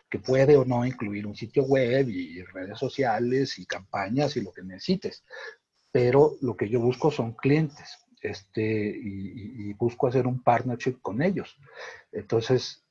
que 0.09 0.21
puede 0.21 0.57
o 0.57 0.65
no 0.65 0.87
incluir 0.87 1.27
un 1.27 1.35
sitio 1.35 1.65
web 1.65 2.09
y 2.09 2.43
redes 2.45 2.79
sociales 2.79 3.59
y 3.59 3.67
campañas 3.67 4.37
y 4.37 4.43
lo 4.43 4.53
que 4.53 4.63
necesites. 4.63 5.25
Pero 5.91 6.37
lo 6.43 6.57
que 6.57 6.69
yo 6.69 6.79
busco 6.79 7.11
son 7.11 7.33
clientes 7.33 7.99
este, 8.21 8.63
y, 8.63 9.73
busco 9.75 10.07
hacer 10.07 10.27
un 10.27 10.43
partnership 10.43 11.01
con 11.01 11.23
ellos. 11.23 11.57
Entonces, 12.13 12.85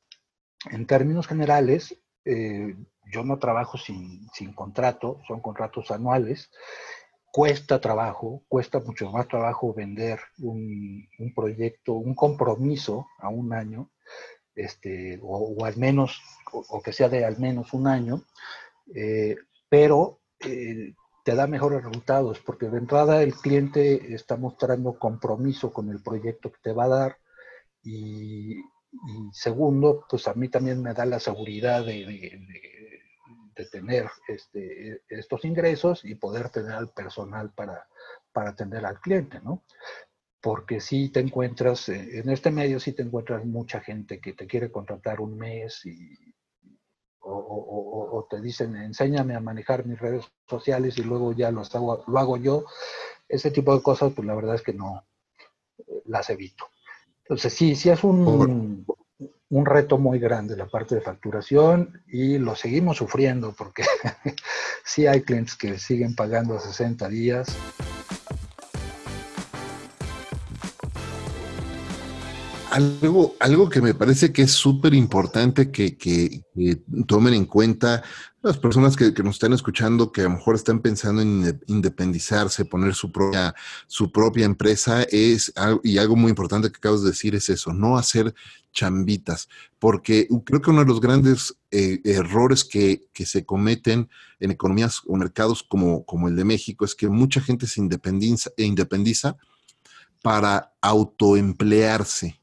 en 0.71 0.85
términos 0.85 1.27
generales, 1.27 1.95
eh, 2.25 2.75
yo 3.11 3.23
no 3.23 3.39
trabajo 3.39 3.77
sin, 3.77 4.29
contrato, 4.55 5.21
son 5.27 5.41
contratos 5.41 5.91
anuales. 5.91 6.49
Cuesta 7.31 7.79
trabajo, 7.79 8.43
cuesta 8.47 8.79
mucho 8.79 9.11
más 9.11 9.27
trabajo 9.27 9.73
vender 9.73 10.19
un, 10.39 11.07
proyecto, 11.35 11.93
un 11.93 12.15
compromiso 12.15 13.07
a 13.19 13.29
un 13.29 13.53
año, 13.53 13.91
este, 14.55 15.19
o, 15.21 15.63
al 15.63 15.77
menos, 15.77 16.19
o, 16.51 16.81
que 16.81 16.91
sea 16.91 17.07
de 17.07 17.23
al 17.23 17.37
menos 17.37 17.73
un 17.73 17.87
año, 17.87 18.23
eh, 18.95 19.35
pero 19.69 20.21
eh, 20.39 20.93
te 21.29 21.35
da 21.35 21.45
mejores 21.45 21.83
resultados, 21.83 22.39
porque 22.39 22.69
de 22.69 22.79
entrada 22.79 23.21
el 23.21 23.35
cliente 23.35 24.15
está 24.15 24.35
mostrando 24.35 24.97
compromiso 24.97 25.71
con 25.71 25.91
el 25.91 26.01
proyecto 26.01 26.51
que 26.51 26.57
te 26.63 26.73
va 26.73 26.85
a 26.85 26.87
dar 26.87 27.17
y, 27.83 28.55
segundo, 29.31 30.05
pues 30.09 30.27
a 30.27 30.33
mí 30.33 30.49
también 30.49 30.81
me 30.81 30.95
da 30.95 31.05
la 31.05 31.19
seguridad 31.19 31.85
de, 31.85 32.47
tener 33.71 34.09
este, 34.27 35.03
estos 35.07 35.45
ingresos 35.45 36.03
y 36.03 36.15
poder 36.15 36.49
tener 36.49 36.71
al 36.71 36.89
personal 36.93 37.51
para, 37.53 37.87
para 38.31 38.49
atender 38.49 38.83
al 38.83 38.99
cliente, 38.99 39.39
¿no? 39.41 39.65
Porque 40.41 40.79
si 40.79 41.09
te 41.09 41.19
encuentras, 41.19 41.89
eh, 41.89 42.21
en 42.21 42.29
este 42.31 42.49
medio 42.49 42.79
si 42.79 42.93
te 42.93 43.03
encuentras 43.03 43.45
mucha 43.45 43.81
gente 43.81 44.19
que 44.19 44.33
te 44.33 44.47
quiere 44.47 44.71
contratar 44.71 45.21
un 45.21 45.37
mes 45.37 45.85
y, 45.85 46.33
o, 47.21 48.27
te 48.29 48.41
dicen, 48.41 48.75
enséñame 48.75 49.35
a 49.35 49.39
manejar 49.39 49.85
mis 49.85 49.99
redes 49.99 50.25
sociales 50.47 50.97
y 50.97 51.03
luego 51.03 51.33
ya 51.33 51.51
lo 51.51 51.61
hago, 51.61 52.03
lo 52.07 52.19
hago 52.19 52.37
yo, 52.37 52.65
ese 53.27 53.51
tipo 53.51 53.75
de 53.75 53.81
cosas, 53.81 54.13
pues 54.15 54.25
la 54.27 54.35
verdad 54.35 54.55
es 54.55 54.61
que 54.61 54.73
no 54.73 55.03
eh, 55.77 56.01
las 56.05 56.29
evito. 56.29 56.65
Entonces 57.23 57.53
sí, 57.53 57.75
sí 57.75 57.89
es 57.89 58.03
un, 58.03 58.85
un 59.49 59.65
reto 59.65 59.97
muy 59.97 60.19
grande 60.19 60.55
la 60.55 60.67
parte 60.67 60.95
de 60.95 61.01
facturación 61.01 62.03
y 62.07 62.37
lo 62.37 62.55
seguimos 62.55 62.97
sufriendo 62.97 63.53
porque 63.57 63.83
sí 64.85 65.07
hay 65.07 65.21
clientes 65.21 65.55
que 65.55 65.77
siguen 65.77 66.15
pagando 66.15 66.55
a 66.55 66.59
60 66.59 67.07
días. 67.09 67.55
Algo, 72.79 73.35
algo 73.41 73.67
que 73.67 73.81
me 73.81 73.93
parece 73.93 74.31
que 74.31 74.43
es 74.43 74.51
súper 74.51 74.93
importante 74.93 75.69
que, 75.69 75.97
tomen 77.07 77.33
en 77.33 77.43
cuenta 77.43 78.01
las 78.41 78.57
personas 78.57 78.95
que, 78.95 79.11
nos 79.21 79.35
están 79.35 79.51
escuchando, 79.51 80.13
que 80.13 80.21
a 80.21 80.25
lo 80.25 80.29
mejor 80.29 80.55
están 80.55 80.79
pensando 80.79 81.21
en 81.21 81.59
independizarse, 81.67 82.63
poner 82.63 82.93
su 82.93 83.11
propia, 83.11 83.53
su 83.85 84.13
propia 84.13 84.45
empresa, 84.45 85.03
es, 85.11 85.51
y 85.83 85.97
algo 85.97 86.15
muy 86.15 86.29
importante 86.29 86.71
que 86.71 86.77
acabas 86.77 87.03
de 87.03 87.09
decir 87.09 87.35
es 87.35 87.49
eso, 87.49 87.73
no 87.73 87.97
hacer 87.97 88.33
chambitas, 88.71 89.49
porque 89.77 90.29
creo 90.45 90.61
que 90.61 90.69
uno 90.69 90.79
de 90.79 90.87
los 90.87 91.01
grandes 91.01 91.57
eh, 91.71 91.99
errores 92.05 92.63
que, 92.63 93.09
se 93.13 93.43
cometen 93.43 94.09
en 94.39 94.51
economías 94.51 95.01
o 95.05 95.17
mercados 95.17 95.63
como, 95.63 96.05
como 96.05 96.29
el 96.29 96.37
de 96.37 96.45
México 96.45 96.85
es 96.85 96.95
que 96.95 97.09
mucha 97.09 97.41
gente 97.41 97.67
se 97.67 97.81
independiza, 97.81 98.51
independiza 98.55 99.35
para 100.21 100.73
autoemplearse 100.79 102.38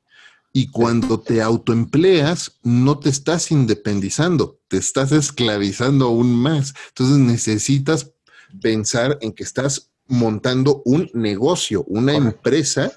y 0.56 0.68
cuando 0.68 1.20
te 1.20 1.42
autoempleas, 1.42 2.60
no 2.62 2.98
te 2.98 3.10
estás 3.10 3.50
independizando, 3.50 4.58
te 4.68 4.78
estás 4.78 5.12
esclavizando 5.12 6.06
aún 6.06 6.34
más. 6.34 6.72
Entonces 6.88 7.18
necesitas 7.18 8.14
pensar 8.62 9.18
en 9.20 9.34
que 9.34 9.42
estás 9.42 9.90
montando 10.06 10.80
un 10.86 11.10
negocio, 11.12 11.84
una 11.86 12.14
empresa 12.14 12.90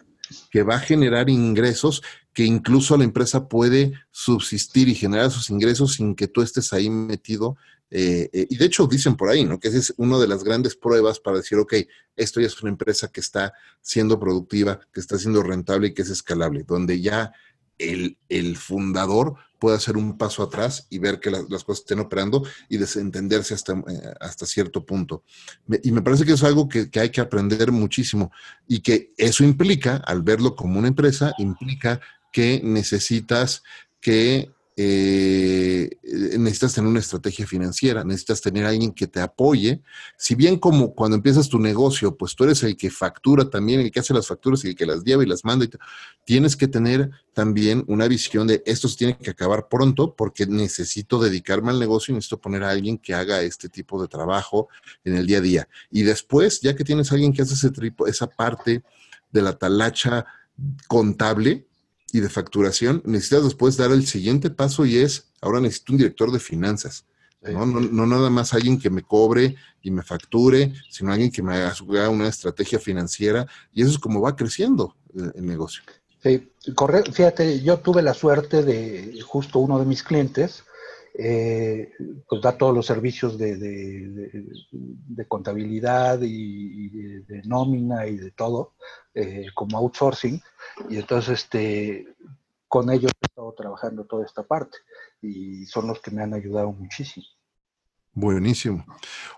que 0.52 0.64
va 0.64 0.76
a 0.76 0.80
generar 0.80 1.30
ingresos 1.30 2.02
que 2.32 2.46
incluso 2.46 2.96
la 2.96 3.04
empresa 3.04 3.50
puede 3.50 3.92
subsistir 4.10 4.88
y 4.88 4.96
generar 4.96 5.30
sus 5.30 5.50
ingresos 5.50 5.96
sin 5.96 6.16
que 6.16 6.30
tú 6.30 6.42
estés 6.42 6.72
ahí 6.72 6.90
metido. 6.90 7.58
Eh, 7.92 8.30
eh, 8.32 8.48
y 8.50 8.56
de 8.56 8.66
hecho 8.66 8.88
dicen 8.88 9.18
por 9.18 9.28
ahí, 9.30 9.44
¿no? 9.44 9.60
Que 9.60 9.68
esa 9.68 9.80
es 9.80 9.94
una 9.98 10.18
de 10.18 10.28
las 10.28 10.46
grandes 10.46 10.78
pruebas 10.78 11.20
para 11.20 11.38
decir, 11.38 11.58
ok, 11.58 11.74
esto 12.16 12.40
ya 12.40 12.48
es 12.48 12.62
una 12.62 12.72
empresa 12.72 13.10
que 13.10 13.20
está 13.20 13.52
siendo 13.82 14.18
productiva, 14.18 14.80
que 14.94 15.00
está 15.02 15.18
siendo 15.18 15.44
rentable 15.44 15.88
y 15.88 15.94
que 15.94 16.04
es 16.04 16.10
escalable, 16.10 16.64
donde 16.64 17.02
ya 17.02 17.34
el, 17.80 18.58
fundador 18.58 19.36
puede 19.58 19.78
hacer 19.78 19.98
un 19.98 20.18
paso 20.18 20.44
atrás 20.44 20.88
y 20.90 21.00
ver 21.00 21.20
que 21.20 21.32
las 21.32 21.64
cosas 21.64 21.82
estén 21.82 22.00
operando 22.00 22.44
y 22.70 22.78
desentenderse 22.78 23.54
hasta, 23.54 23.74
eh, 23.74 24.14
hasta 24.20 24.46
cierto 24.46 24.86
punto. 24.86 25.24
y 25.84 25.92
me 25.92 26.02
parece 26.02 26.26
que 26.26 26.34
es 26.34 26.44
algo 26.44 26.70
que, 26.70 26.90
hay 27.00 27.10
que 27.10 27.22
aprender 27.22 27.72
muchísimo 27.72 28.32
y 28.68 28.80
que 28.82 29.12
eso 29.18 29.44
implica, 29.44 29.98
al 29.98 30.22
verlo 30.22 30.56
como 30.56 30.80
una 30.80 30.88
empresa, 30.88 31.34
implica 31.40 32.00
que 32.32 32.62
necesitas 32.64 33.64
que 34.00 34.52
eh, 34.82 35.90
necesitas 36.38 36.74
tener 36.74 36.90
una 36.90 37.02
estrategia 37.02 37.46
financiera, 37.46 38.06
necesitas 38.06 38.40
tener 38.40 38.66
alguien 38.66 38.94
que 38.94 39.08
te 39.08 39.20
apoye. 39.20 39.82
Si 40.16 40.36
bien 40.36 40.58
como 40.58 40.96
cuando 40.96 41.18
empiezas 41.18 41.50
tu 41.50 41.60
negocio, 41.60 42.16
pues 42.16 42.34
tú 42.34 42.46
eres 42.46 42.64
el 42.64 42.78
que 42.78 42.90
factura 42.90 43.50
también, 43.50 43.82
el 43.82 43.92
que 43.92 44.00
hace 44.00 44.14
las 44.14 44.28
facturas 44.28 44.64
y 44.64 44.70
el 44.70 44.76
que 44.76 44.86
las 44.86 45.04
lleva 45.04 45.22
y 45.22 45.28
las 45.28 45.44
manda, 45.44 45.66
tienes 46.24 46.56
que 46.56 46.70
tener 46.70 47.12
también 47.34 47.84
una 47.88 48.08
visión 48.08 48.48
de 48.48 48.64
esto 48.66 48.88
se 48.88 48.96
tiene 48.96 49.18
que 49.18 49.32
acabar 49.32 49.68
pronto 49.68 50.16
porque 50.16 50.46
necesito 50.46 51.20
dedicarme 51.20 51.72
al 51.72 51.80
negocio 51.80 52.14
y 52.14 52.16
necesito 52.16 52.40
poner 52.40 52.64
a 52.64 52.70
alguien 52.70 52.98
que 52.98 53.14
haga 53.14 53.42
este 53.42 53.68
tipo 53.68 54.02
de 54.02 54.08
trabajo 54.08 54.70
en 55.04 55.18
el 55.18 55.28
día 55.28 55.40
a 55.40 55.42
día. 55.42 55.70
Y 55.92 56.04
después, 56.04 56.62
ya 56.62 56.74
que 56.74 56.86
tienes 56.86 57.12
alguien 57.12 57.34
que 57.34 57.42
hace 57.42 57.56
ese 57.56 57.70
esa 58.08 58.28
parte 58.28 58.82
de 59.30 59.42
la 59.42 59.58
talacha 59.58 60.26
contable, 60.88 61.69
y 62.14 62.20
de 62.20 62.30
facturación, 62.30 63.02
necesitas 63.06 63.44
después 63.44 63.78
dar 63.78 63.92
el 63.92 64.06
siguiente 64.06 64.50
paso 64.50 64.86
y 64.86 64.98
es, 64.98 65.32
ahora 65.42 65.60
necesito 65.60 65.94
un 65.94 65.98
director 65.98 66.32
de 66.32 66.40
finanzas. 66.40 67.06
¿no? 67.42 67.66
No, 67.66 68.06
nada 68.06 68.30
más 68.30 68.54
alguien 68.54 68.80
que 68.80 68.90
me 68.90 69.02
cobre 69.02 69.56
y 69.82 69.92
me 69.92 70.04
facture, 70.04 70.74
sino 70.90 71.12
alguien 71.12 71.32
que 71.32 71.42
me 71.42 71.56
haga 71.56 72.10
una 72.10 72.28
estrategia 72.28 72.80
financiera 72.80 73.48
y 73.74 73.82
eso 73.82 73.92
es 73.92 74.00
como 74.00 74.22
va 74.22 74.36
creciendo 74.36 74.96
el, 75.16 75.46
negocio. 75.46 75.84
Sí, 76.22 76.52
correcto. 76.76 77.14
Fíjate, 77.14 77.62
yo 77.62 77.78
tuve 77.78 78.02
la 78.02 78.14
suerte 78.14 78.64
de 78.64 79.22
justo 79.26 79.60
uno 79.60 79.80
de 79.80 79.86
mis 79.86 80.04
clientes, 80.04 80.64
eh, 81.14 81.92
pues 82.28 82.42
da 82.42 82.58
todos 82.58 82.74
los 82.74 82.86
servicios 82.86 83.38
de, 83.38 83.58
de, 83.58 85.28
contabilidad 85.28 86.20
y, 86.22 86.90
de, 86.90 87.42
nómina 87.46 88.08
y 88.08 88.18
de 88.18 88.32
todo, 88.32 88.74
eh, 89.14 89.48
como 89.54 89.78
outsourcing. 89.78 90.42
Y 90.90 90.98
entonces 90.98 91.44
este, 91.44 92.08
con 92.68 92.90
ellos 92.90 93.12
he 93.22 93.26
estado 93.26 93.54
trabajando 93.58 94.06
toda 94.06 94.26
esta 94.26 94.44
parte 94.44 94.78
y 95.22 95.66
son 95.66 95.88
los 95.88 96.00
que 96.00 96.12
me 96.12 96.22
han 96.22 96.34
ayudado 96.34 96.72
muchísimo. 96.72 97.26
Buenísimo. 98.14 98.86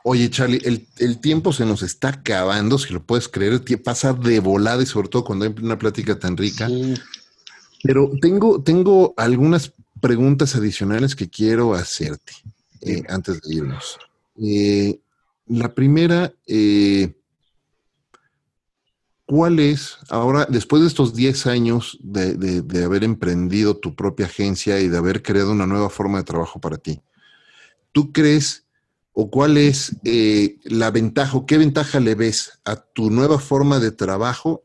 Oye, 0.03 0.29
Charlie, 0.29 0.61
el, 0.97 1.19
tiempo 1.19 1.53
se 1.53 1.65
nos 1.65 1.83
está 1.83 2.09
acabando, 2.09 2.77
si 2.79 2.93
lo 2.93 3.03
puedes 3.03 3.27
creer, 3.27 3.61
pasa 3.83 4.13
de 4.13 4.39
volada 4.39 4.81
y 4.81 4.85
sobre 4.85 5.07
todo 5.09 5.23
cuando 5.23 5.45
hay 5.45 5.53
una 5.61 5.77
plática 5.77 6.17
tan 6.17 6.35
rica. 6.35 6.67
Pero 7.83 8.11
tengo, 8.21 8.63
tengo 8.63 9.13
algunas 9.17 9.73
preguntas 10.01 10.55
adicionales 10.55 11.15
que 11.15 11.29
quiero 11.29 11.73
hacerte 11.73 12.33
eh, 12.81 13.03
antes 13.07 13.41
de 13.41 13.55
irnos. 13.55 13.97
Eh, 14.35 14.99
la 15.47 15.73
primera, 15.73 16.33
eh, 16.47 17.13
¿cuál 19.25 19.59
es, 19.59 19.97
ahora, 20.09 20.45
después 20.49 20.81
de 20.81 20.87
estos 20.87 21.13
10 21.13 21.47
años 21.47 21.97
de, 22.01 22.83
haber 22.83 23.03
emprendido 23.03 23.77
tu 23.77 23.95
propia 23.95 24.25
agencia 24.25 24.79
y 24.79 24.89
de 24.89 24.97
haber 24.97 25.21
creado 25.21 25.51
una 25.51 25.67
nueva 25.67 25.89
forma 25.89 26.17
de 26.17 26.23
trabajo 26.23 26.59
para 26.59 26.77
ti, 26.77 27.01
¿tú 27.91 28.11
crees 28.11 28.65
o 29.13 29.29
cuál 29.29 29.57
es 29.57 29.97
la 30.63 30.89
ventaja 30.89 31.37
o 31.37 31.45
qué 31.45 31.57
ventaja 31.57 31.99
le 31.99 32.15
ves 32.15 32.59
a 32.63 32.77
tu 32.77 33.11
nueva 33.11 33.39
forma 33.39 33.79
de 33.79 33.91
trabajo 33.91 34.63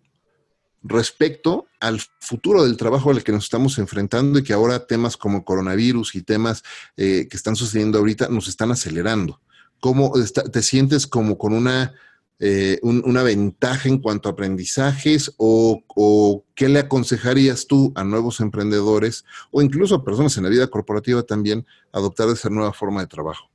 respecto 0.84 1.66
al 1.81 2.01
futuro 2.20 2.64
del 2.64 2.77
trabajo 2.77 3.11
al 3.11 3.22
que 3.22 3.33
nos 3.33 3.45
estamos 3.45 3.79
enfrentando 3.79 4.39
y 4.39 4.43
que 4.43 4.53
ahora 4.53 4.87
temas 4.87 5.16
como 5.16 5.45
coronavirus 5.45 6.14
y 6.14 6.22
temas 6.22 6.62
eh, 6.97 7.27
que 7.29 7.37
están 7.37 7.57
sucediendo 7.57 7.99
ahorita 7.99 8.29
nos 8.29 8.49
están 8.49 8.70
acelerando. 8.70 9.41
¿Cómo 9.81 10.12
te 10.53 10.62
sientes 10.62 11.07
como 11.07 11.37
con 11.37 11.53
una, 11.53 11.95
eh, 12.39 12.81
una 12.83 13.22
ventaja 13.22 13.89
en 13.89 13.99
cuanto 13.99 14.29
a 14.29 14.33
aprendizajes 14.33 15.33
o, 15.37 16.45
qué 16.55 16.68
le 16.68 16.79
aconsejarías 16.79 17.66
tú 17.66 17.93
a 17.95 18.03
nuevos 18.03 18.41
emprendedores 18.41 19.24
o 19.51 19.61
incluso 19.61 19.97
a 19.97 20.05
personas 20.05 20.37
en 20.39 20.45
la 20.45 20.49
vida 20.49 20.66
corporativa 20.68 21.22
también 21.22 21.66
adoptar 21.93 22.29
esa 22.31 22.49
nueva 22.49 22.72
forma 22.72 23.03
de 23.03 23.07
trabajo? 23.07 23.51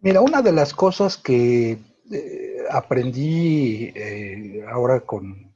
Mira, 0.00 0.20
una 0.20 0.42
de 0.42 0.52
las 0.52 0.74
cosas 0.74 1.16
que 1.16 1.78
eh, 2.10 2.56
aprendí 2.70 3.94
ahora 4.68 5.00
con, 5.00 5.54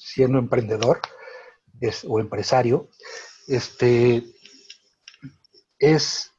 siendo 0.00 0.38
emprendedor 0.38 1.00
o 2.08 2.20
empresario, 2.20 2.88
este, 3.46 4.24
es 5.78 6.32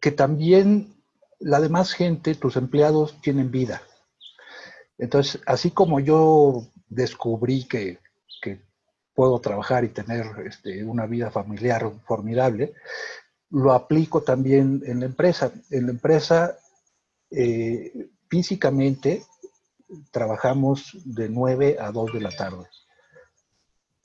que 0.00 0.10
también 0.10 0.94
la 1.38 1.60
demás 1.60 1.92
gente, 1.92 2.34
tus 2.34 2.56
empleados, 2.56 3.20
tienen 3.20 3.50
vida. 3.50 3.82
Entonces, 4.96 5.40
así 5.46 5.70
como 5.70 6.00
yo 6.00 6.66
descubrí 6.88 7.64
que, 7.64 8.02
puedo 9.16 9.38
trabajar 9.38 9.84
y 9.84 9.90
tener 9.90 10.26
este, 10.44 10.82
una 10.82 11.06
vida 11.06 11.30
familiar 11.30 11.88
formidable, 12.04 12.74
lo 13.50 13.72
aplico 13.72 14.22
también 14.24 14.82
en 14.86 14.98
la 14.98 15.06
empresa. 15.06 15.52
En 15.70 15.86
la 15.86 15.92
empresa, 15.92 16.58
eh, 17.30 18.08
físicamente, 18.28 19.24
trabajamos 20.10 20.96
de 21.04 21.28
9 21.28 21.76
a 21.80 21.90
2 21.90 22.12
de 22.12 22.20
la 22.20 22.30
tarde. 22.30 22.66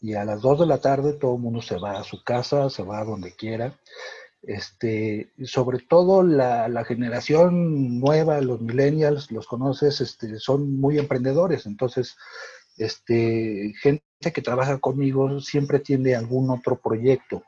Y 0.01 0.13
a 0.13 0.23
las 0.23 0.41
2 0.41 0.61
de 0.61 0.65
la 0.65 0.79
tarde 0.79 1.13
todo 1.13 1.37
mundo 1.37 1.61
se 1.61 1.77
va 1.77 1.99
a 1.99 2.03
su 2.03 2.23
casa, 2.23 2.69
se 2.69 2.83
va 2.83 2.99
a 2.99 3.05
donde 3.05 3.35
quiera. 3.35 3.77
Este, 4.41 5.31
sobre 5.43 5.79
todo 5.79 6.23
la, 6.23 6.83
generación 6.85 7.99
nueva, 7.99 8.39
los 8.39 8.61
millennials, 8.61 9.31
los 9.31 9.47
conoces, 9.47 9.99
este, 9.99 10.39
son 10.39 10.79
muy 10.79 10.97
emprendedores. 10.97 11.65
Entonces, 11.65 12.15
este, 12.77 13.73
gente 13.81 14.03
que 14.33 14.41
trabaja 14.41 14.77
conmigo 14.79 15.41
siempre 15.41 15.79
tiene 15.79 16.15
algún 16.15 16.49
otro 16.49 16.79
proyecto. 16.79 17.43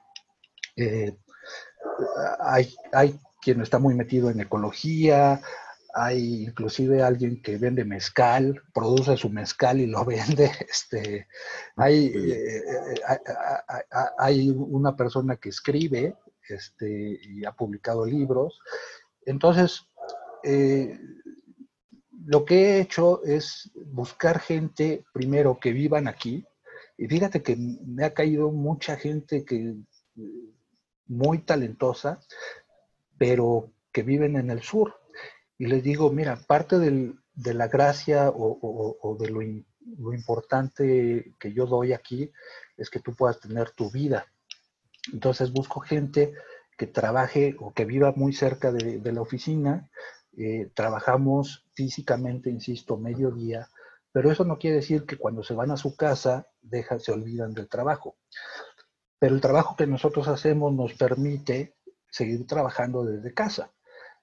Eh, 0.76 1.16
hay, 2.42 2.76
hay 2.92 3.20
quien 3.42 3.62
está 3.62 3.80
muy 3.80 3.96
metido 3.96 4.30
en 4.30 4.42
ecología, 4.42 5.42
hay 5.94 6.44
inclusive 6.44 7.02
alguien 7.02 7.42
que 7.42 7.58
vende 7.58 7.86
mezcal, 7.86 8.62
produce 8.74 9.18
su 9.18 9.30
mezcal 9.30 9.80
y 9.80 9.88
lo 9.88 10.06
vende. 10.06 10.52
Este, 10.70 11.28
hay, 11.76 12.08
eh, 12.08 12.58
eh, 12.58 13.20
hay 14.18 14.50
una 14.50 14.96
persona 14.96 15.36
que 15.38 15.50
escribe 15.50 16.16
este, 16.48 17.20
y 17.22 17.46
ha 17.46 17.52
publicado 17.52 18.06
libros. 18.06 18.60
Entonces, 19.26 19.88
eh, 20.44 21.00
lo 22.26 22.46
que 22.46 22.56
he 22.56 22.82
hecho 22.82 23.24
es 23.24 23.72
buscar 23.76 24.40
gente, 24.40 25.06
primero, 25.14 25.60
que 25.60 25.72
vivan 25.72 26.08
aquí. 26.08 26.46
Y 26.98 27.08
fíjate 27.08 27.42
que 27.42 27.56
me 27.56 28.06
ha 28.06 28.14
caído 28.14 28.52
mucha 28.52 28.96
gente 28.96 29.44
que 29.44 29.76
muy 31.08 31.40
talentosa, 31.40 32.20
pero 33.18 33.72
que 33.92 34.04
viven 34.04 34.36
en 34.38 34.50
el 34.50 34.62
sur 34.62 35.01
y 35.62 35.68
les 35.68 35.84
digo, 35.84 36.12
mira, 36.12 36.38
parte 36.38 36.80
de 36.80 37.54
la 37.54 37.68
gracia 37.68 38.32
o, 38.34 39.16
de 39.20 39.30
lo, 39.30 39.44
importante 40.12 41.36
que 41.40 41.54
yo 41.54 41.68
doy 41.68 41.94
aquí 41.94 42.32
es 42.78 42.90
que 42.90 43.00
tú 43.00 43.14
puedas 43.16 43.40
tener 43.40 43.70
tu 43.70 43.92
vida. 43.92 44.26
Entonces 45.14 45.54
busco 45.54 45.80
gente 45.80 46.34
que 46.76 46.88
trabaje 46.88 47.56
o 47.60 47.76
que 47.76 47.86
viva 47.86 48.12
muy 48.16 48.34
cerca 48.34 48.72
de, 48.72 49.12
la 49.12 49.22
oficina. 49.22 49.88
Eh, 50.36 50.72
trabajamos 50.74 51.68
físicamente, 51.76 52.50
insisto, 52.50 52.98
mediodía, 52.98 53.70
pero 54.12 54.32
eso 54.32 54.44
no 54.46 54.58
quiere 54.58 54.78
decir 54.78 55.06
que 55.06 55.18
cuando 55.18 55.44
se 55.44 55.54
van 55.54 55.70
a 55.70 55.78
su 55.78 55.96
casa 55.96 56.48
dejan, 56.60 57.00
se 57.00 57.12
olvidan 57.12 57.54
del 57.54 57.70
trabajo. 57.70 58.18
Pero 59.20 59.36
el 59.36 59.42
trabajo 59.42 59.76
que 59.76 59.86
nosotros 59.86 60.28
hacemos 60.28 60.74
nos 60.74 60.96
permite 60.96 61.76
seguir 62.10 62.48
trabajando 62.48 63.06
desde 63.06 63.36
casa. 63.36 63.72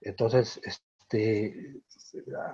Entonces, 0.00 0.60
este, 1.08 1.82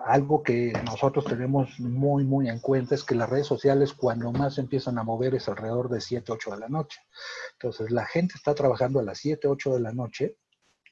algo 0.06 0.42
que 0.42 0.72
nosotros 0.84 1.24
tenemos 1.24 1.78
muy, 1.80 2.24
muy 2.24 2.48
en 2.48 2.60
cuenta 2.60 2.94
es 2.94 3.04
que 3.04 3.14
las 3.14 3.28
redes 3.28 3.46
sociales 3.46 3.92
cuando 3.92 4.30
más 4.32 4.58
empiezan 4.58 4.98
a 4.98 5.02
mover 5.02 5.34
es 5.34 5.48
alrededor 5.48 5.88
de 5.88 6.00
7, 6.00 6.30
8 6.32 6.50
de 6.52 6.58
la 6.58 6.68
noche. 6.68 7.00
Entonces 7.54 7.90
la 7.90 8.06
gente 8.06 8.34
está 8.36 8.54
trabajando 8.54 9.00
a 9.00 9.02
las 9.02 9.18
7, 9.18 9.48
8 9.48 9.74
de 9.74 9.80
la 9.80 9.92
noche, 9.92 10.36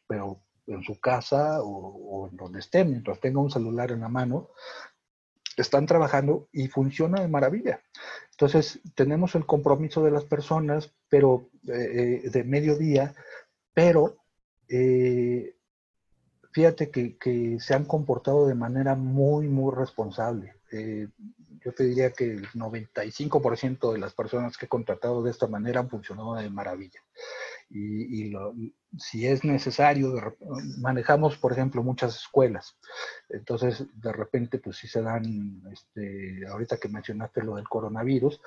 pero 0.07 0.43
en 0.67 0.83
su 0.83 0.99
casa 1.01 1.61
o, 1.63 2.29
en 2.31 2.37
donde 2.37 2.61
esté, 2.61 2.85
mientras 2.85 3.21
tenga 3.21 3.41
un 3.41 3.51
celular 3.51 3.91
en 3.93 4.01
la 4.01 4.09
mano, 4.09 4.51
están 5.57 5.87
trabajando 5.87 6.49
y 6.53 6.69
funciona 6.69 7.21
de 7.21 7.29
maravilla. 7.29 7.83
Entonces 8.31 8.81
tenemos 8.95 9.35
el 9.35 9.47
compromiso 9.47 10.03
de 10.03 10.11
las 10.11 10.25
personas, 10.25 10.95
pero 11.09 11.51
eh, 11.69 12.23
eh, 12.25 12.31
de 12.31 12.45
mediodía, 12.45 13.15
pero 13.75 14.17
eh, 14.69 15.57
fíjate 16.53 16.91
que, 16.91 17.59
se 17.61 17.75
han 17.75 17.85
comportado 17.85 18.47
de 18.47 18.55
manera 18.55 18.95
muy, 18.95 19.49
muy 19.49 19.75
responsable. 19.75 20.55
Eh, 20.71 21.09
yo 21.65 21.73
te 21.73 21.85
diría 21.85 22.13
que 22.13 22.25
el 22.25 22.49
95% 22.51 23.93
de 23.93 23.99
las 23.99 24.15
personas 24.15 24.57
que 24.57 24.67
he 24.67 24.69
contratado 24.69 25.23
de 25.23 25.31
esta 25.31 25.47
manera 25.47 25.81
han 25.81 25.89
funcionado 25.89 26.35
de 26.35 26.51
maravilla. 26.51 27.01
Y, 27.71 28.33
si 28.99 29.27
es 29.27 29.45
necesario, 29.45 30.13
manejamos, 30.79 31.39
por 31.39 31.53
ejemplo, 31.53 31.83
muchas 31.83 32.17
escuelas. 32.17 32.77
Entonces, 33.31 33.87
de 33.95 34.13
repente, 34.13 34.59
pues 34.59 34.77
si 34.77 34.89
se 34.89 35.01
dan, 35.01 35.63
este, 35.73 36.47
ahorita 36.47 36.77
que 36.77 36.89
mencionaste 36.89 37.43
lo 37.43 37.57
del 37.57 37.69
coronavirus, 37.69 38.41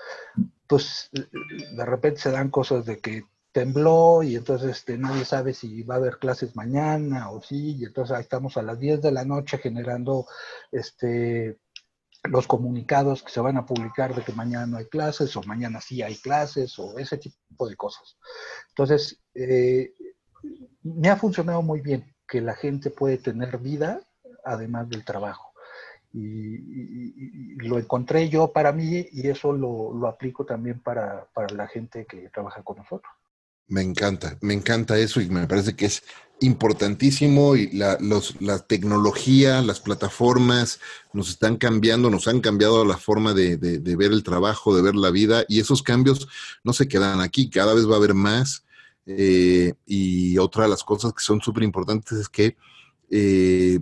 pues 0.68 1.10
de 1.12 1.86
repente 1.86 2.22
se 2.22 2.32
dan 2.32 2.50
cosas 2.50 2.86
de 2.86 3.00
que 3.00 3.24
tembló 3.56 4.22
y 4.22 4.36
entonces 4.36 4.72
este, 4.72 4.98
nadie 4.98 5.24
sabe 5.24 5.54
si 5.54 5.82
va 5.84 5.96
a 5.96 5.98
haber 5.98 6.18
clases 6.18 6.58
mañana 6.58 7.32
o 7.32 7.42
sí, 7.42 7.78
y 7.78 7.86
entonces 7.86 8.14
ahí 8.14 8.24
estamos 8.24 8.58
a 8.58 8.62
las 8.62 8.78
10 8.78 9.02
de 9.02 9.14
la 9.14 9.24
noche 9.24 9.60
generando 9.60 10.28
este, 10.74 11.58
los 12.24 12.48
comunicados 12.48 13.24
que 13.24 13.32
se 13.32 13.40
van 13.40 13.56
a 13.56 13.66
publicar 13.66 14.14
de 14.14 14.24
que 14.24 14.34
mañana 14.34 14.68
no 14.68 14.76
hay 14.76 14.88
clases 14.88 15.34
o 15.38 15.44
mañana 15.44 15.80
sí 15.80 16.02
hay 16.02 16.18
clases 16.18 16.78
o 16.80 17.00
ese 17.00 17.18
tipo 17.18 17.70
de 17.70 17.78
cosas. 17.78 18.18
Entonces, 18.72 19.22
eh, 19.34 19.94
me 20.84 21.08
ha 21.08 21.16
funcionado 21.16 21.62
muy 21.62 21.80
bien 21.80 22.14
que 22.28 22.42
la 22.42 22.56
gente 22.56 22.90
puede 22.90 23.20
tener 23.20 23.60
vida 23.60 24.02
además 24.44 24.90
del 24.90 25.06
trabajo. 25.06 25.54
Y, 26.12 27.56
lo 27.66 27.80
encontré 27.80 28.28
yo 28.28 28.52
para 28.52 28.74
mí 28.74 29.08
y 29.14 29.30
eso 29.30 29.54
lo, 29.54 29.94
lo 29.94 30.10
aplico 30.10 30.46
también 30.46 30.82
para, 30.82 31.30
para 31.34 31.56
la 31.56 31.68
gente 31.68 32.06
que 32.06 32.30
trabaja 32.30 32.62
con 32.64 32.78
nosotros. 32.80 33.14
Me 33.68 33.82
encanta, 33.82 34.38
me 34.42 34.54
encanta 34.54 34.98
eso 34.98 35.22
y 35.22 35.30
me 35.30 35.48
parece 35.48 35.76
que 35.76 35.86
es 35.86 36.04
importantísimo 36.42 37.56
y 37.56 37.72
la, 37.72 37.98
tecnología, 38.68 39.62
las 39.62 39.80
plataformas 39.80 40.80
nos 41.14 41.30
están 41.30 41.58
cambiando, 41.58 42.10
nos 42.10 42.28
han 42.28 42.42
cambiado 42.42 42.86
la 42.86 42.98
forma 42.98 43.34
de, 43.34 43.58
ver 43.58 44.12
el 44.12 44.24
trabajo, 44.24 44.76
de 44.76 44.82
ver 44.82 44.96
la 44.96 45.12
vida 45.12 45.46
y 45.48 45.60
esos 45.60 45.82
cambios 45.82 46.28
no 46.64 46.74
se 46.74 46.88
quedan 46.88 47.22
aquí, 47.22 47.50
cada 47.50 47.74
vez 47.74 47.90
va 47.90 47.94
a 47.94 47.98
haber 47.98 48.14
más. 48.14 48.64
Eh, 49.08 49.74
y 49.86 50.38
otra 50.40 50.64
de 50.64 50.70
las 50.70 50.84
cosas 50.84 51.14
que 51.14 51.24
son 51.24 51.40
súper 51.40 51.62
importantes 51.64 52.18
es 52.18 52.28
que 52.28 52.58
eh, 53.12 53.80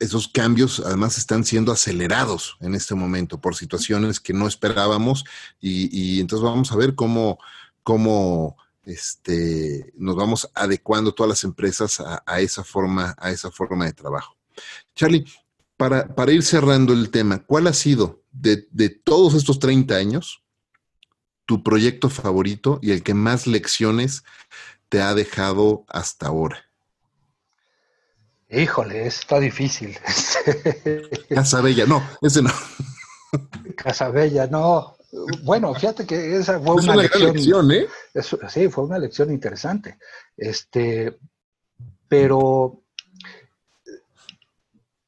esos 0.00 0.26
cambios 0.26 0.82
además 0.84 1.16
están 1.16 1.44
siendo 1.44 1.70
acelerados 1.70 2.56
en 2.60 2.74
este 2.74 2.96
momento 2.96 3.40
por 3.40 3.54
situaciones 3.54 4.18
que 4.18 4.32
no 4.32 4.48
esperábamos 4.48 5.24
y, 5.60 5.96
y 5.96 6.20
entonces 6.20 6.42
vamos 6.44 6.72
a 6.72 6.76
ver 6.76 6.96
cómo 6.96 7.38
cómo 7.82 8.56
este, 8.84 9.92
nos 9.96 10.16
vamos 10.16 10.50
adecuando 10.54 11.12
todas 11.12 11.28
las 11.28 11.44
empresas 11.44 12.00
a, 12.00 12.40
esa, 12.40 12.64
forma, 12.64 13.14
a 13.18 13.30
esa 13.30 13.50
forma 13.50 13.86
de 13.86 13.92
trabajo. 13.92 14.36
Charlie, 14.94 15.24
para, 15.76 16.14
para 16.14 16.32
ir 16.32 16.42
cerrando 16.42 16.92
el 16.92 17.10
tema, 17.10 17.42
¿cuál 17.44 17.66
ha 17.66 17.72
sido 17.72 18.22
de, 18.32 18.66
de, 18.70 18.90
todos 18.90 19.34
estos 19.34 19.58
30 19.58 19.94
años 19.94 20.42
tu 21.46 21.62
proyecto 21.62 22.10
favorito 22.10 22.78
y 22.82 22.92
el 22.92 23.02
que 23.02 23.14
más 23.14 23.46
lecciones 23.46 24.24
te 24.88 25.00
ha 25.00 25.14
dejado 25.14 25.84
hasta 25.88 26.26
ahora? 26.26 26.64
Híjole, 28.50 29.06
está 29.06 29.38
difícil. 29.38 29.96
Casabella, 31.28 31.86
no, 31.86 32.02
ese 32.20 32.42
no. 32.42 32.50
Casabella, 33.76 34.48
no. 34.48 34.96
Bueno, 35.42 35.74
fíjate 35.74 36.06
que 36.06 36.36
esa 36.36 36.60
fue 36.60 36.76
una, 36.76 36.94
lección, 36.96 37.72
¿eh? 37.72 37.86
sí, 38.48 38.68
fue 38.68 38.84
una 38.84 38.98
lección 38.98 39.32
interesante. 39.32 39.98
Este, 40.36 41.18
pero, 42.08 42.84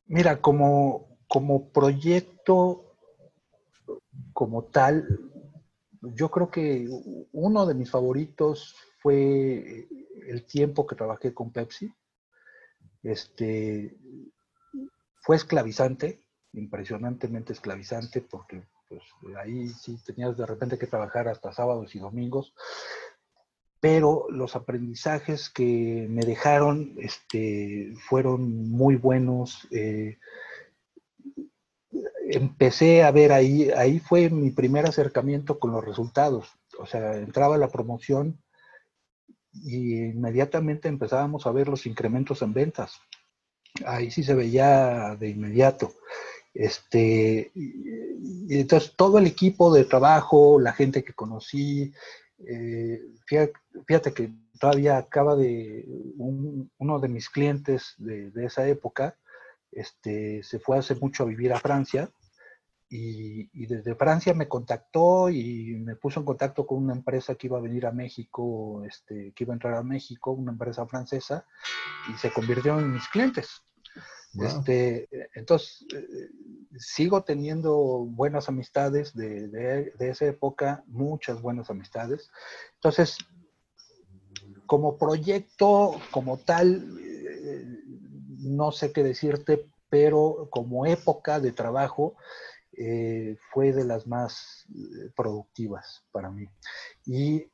mira, 0.07 0.41
como, 0.41 1.19
como 1.29 1.69
proyecto, 1.69 2.97
como 4.33 4.65
tal, 4.65 5.07
yo 6.01 6.31
creo 6.31 6.51
que 6.51 6.89
uno 7.33 7.67
de 7.67 7.75
mis 7.75 7.91
favoritos 7.91 8.75
fue 9.01 9.87
el 10.27 10.45
tiempo 10.47 10.87
que 10.87 10.97
trabajé 10.97 11.33
con 11.33 11.53
Pepsi. 11.53 11.93
Este, 13.05 13.97
fue 15.23 15.37
esclavizante, 15.37 16.25
impresionantemente 16.53 17.53
esclavizante, 17.53 18.21
porque 18.21 18.65
pues 19.21 19.37
ahí 19.37 19.69
sí 19.69 19.99
tenías 20.05 20.37
de 20.37 20.47
repente 20.47 20.79
que 20.79 20.87
trabajar 20.87 21.29
hasta 21.29 21.53
sábados 21.53 21.95
y 21.95 21.99
domingos, 21.99 22.55
pero 23.81 24.27
los 24.31 24.55
aprendizajes 24.55 25.51
que 25.51 26.07
me 26.09 26.23
dejaron 26.25 26.95
este, 26.99 27.93
fueron 28.09 28.71
muy 28.71 28.95
buenos. 28.95 29.67
Eh, 29.73 30.19
empecé 32.31 33.03
a 33.03 33.11
ver 33.11 33.33
ahí, 33.33 33.71
ahí 33.71 33.99
fue 33.99 34.31
mi 34.31 34.51
primer 34.51 34.87
acercamiento 34.87 35.59
con 35.59 35.73
los 35.73 35.85
resultados. 35.85 36.49
O 36.79 36.87
sea, 36.87 37.17
entraba 37.17 37.59
la 37.59 37.69
promoción 37.69 38.41
y 39.53 39.97
inmediatamente 39.97 40.89
empezábamos 40.89 41.47
a 41.47 41.53
ver 41.53 41.69
los 41.69 41.85
incrementos 41.87 42.41
en 42.43 42.53
ventas. 42.53 43.01
Ahí 43.85 44.11
sí 44.11 44.23
se 44.23 44.35
veía 44.35 45.17
de 45.17 45.29
inmediato. 45.29 45.93
Este, 46.55 47.51
entonces 48.49 48.95
todo 48.97 49.19
el 49.19 49.27
equipo 49.27 49.73
de 49.73 49.85
trabajo, 49.85 50.61
la 50.61 50.73
gente 50.73 51.03
que 51.03 51.15
conocí, 51.15 51.93
eh, 52.47 53.01
fíjate, 53.27 54.13
que 54.13 54.33
todavía 54.59 54.99
acaba 54.99 55.35
de, 55.37 55.85
uno 56.17 56.99
de 57.01 57.09
mis 57.09 57.31
clientes 57.31 57.95
de, 57.99 58.31
esa 58.45 58.69
época, 58.69 59.17
este, 59.71 60.43
se 60.43 60.59
fue 60.59 60.79
hace 60.79 60.95
mucho 60.95 61.23
a 61.23 61.27
vivir 61.27 61.53
a 61.53 61.61
Francia 61.61 62.11
y, 62.89 63.49
y, 63.55 63.67
desde 63.67 63.95
Francia 63.95 64.35
me 64.35 64.49
contactó 64.49 65.31
y 65.31 65.77
me 65.77 65.97
puso 65.97 66.21
en 66.21 66.27
contacto 66.27 66.67
con 66.67 66.85
una 66.85 66.93
empresa 66.93 67.35
que 67.35 67.47
iba 67.47 67.57
a 67.57 67.63
venir 67.63 67.87
a 67.87 67.93
México, 67.93 68.85
este, 68.85 69.33
que 69.33 69.45
iba 69.45 69.55
a 69.55 69.57
entrar 69.57 69.75
a 69.75 69.83
México, 69.83 70.33
una 70.33 70.53
empresa 70.53 70.87
francesa, 70.87 71.47
y 72.13 72.19
se 72.19 72.31
convirtieron 72.31 72.81
en 72.85 72.93
mis 72.93 73.09
clientes. 73.09 73.63
Este, 74.41 75.09
entonces, 75.35 75.87
eh, 75.95 76.29
sigo 76.79 77.23
teniendo 77.23 77.77
buenas 77.77 78.49
amistades 78.49 79.15
de, 79.15 79.93
esa 79.99 80.27
época, 80.27 80.85
muchas 80.87 81.43
buenas 81.43 81.69
amistades. 81.69 82.31
Entonces, 82.75 83.19
como 84.67 84.97
proyecto, 84.97 86.01
como 86.11 86.39
tal, 86.39 86.99
eh, 87.01 87.65
no 88.39 88.73
sé 88.73 88.93
qué 88.93 89.03
decirte, 89.03 89.67
pero 89.91 90.49
como 90.51 90.87
época 90.87 91.39
de 91.39 91.53
trabajo, 91.53 92.17
eh, 92.75 93.37
fue 93.53 93.73
de 93.73 93.85
las 93.85 94.07
más 94.07 94.67
productivas 95.15 96.05
para 96.11 96.31
mí. 96.31 96.47
Y, 97.05 97.45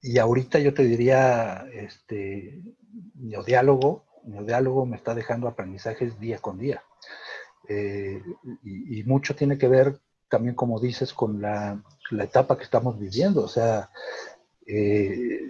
y 0.00 0.18
ahorita 0.18 0.58
yo 0.58 0.72
te 0.72 0.84
diría, 0.84 1.66
este, 1.74 2.62
diálogo, 3.44 4.06
el 4.06 4.13
diálogo 4.24 4.86
me 4.86 4.96
está 4.96 5.14
dejando 5.14 5.48
aprendizajes 5.48 6.18
día 6.18 6.38
con 6.38 6.58
día. 6.58 6.82
Eh, 7.68 8.22
y, 8.62 9.02
mucho 9.04 9.34
tiene 9.34 9.56
que 9.56 9.68
ver 9.68 9.98
también, 10.28 10.54
como 10.54 10.80
dices, 10.80 11.12
con 11.14 11.40
la, 11.40 11.82
etapa 12.20 12.56
que 12.56 12.64
estamos 12.64 12.98
viviendo. 12.98 13.42
O 13.42 13.48
sea, 13.48 13.90
eh, 14.66 15.40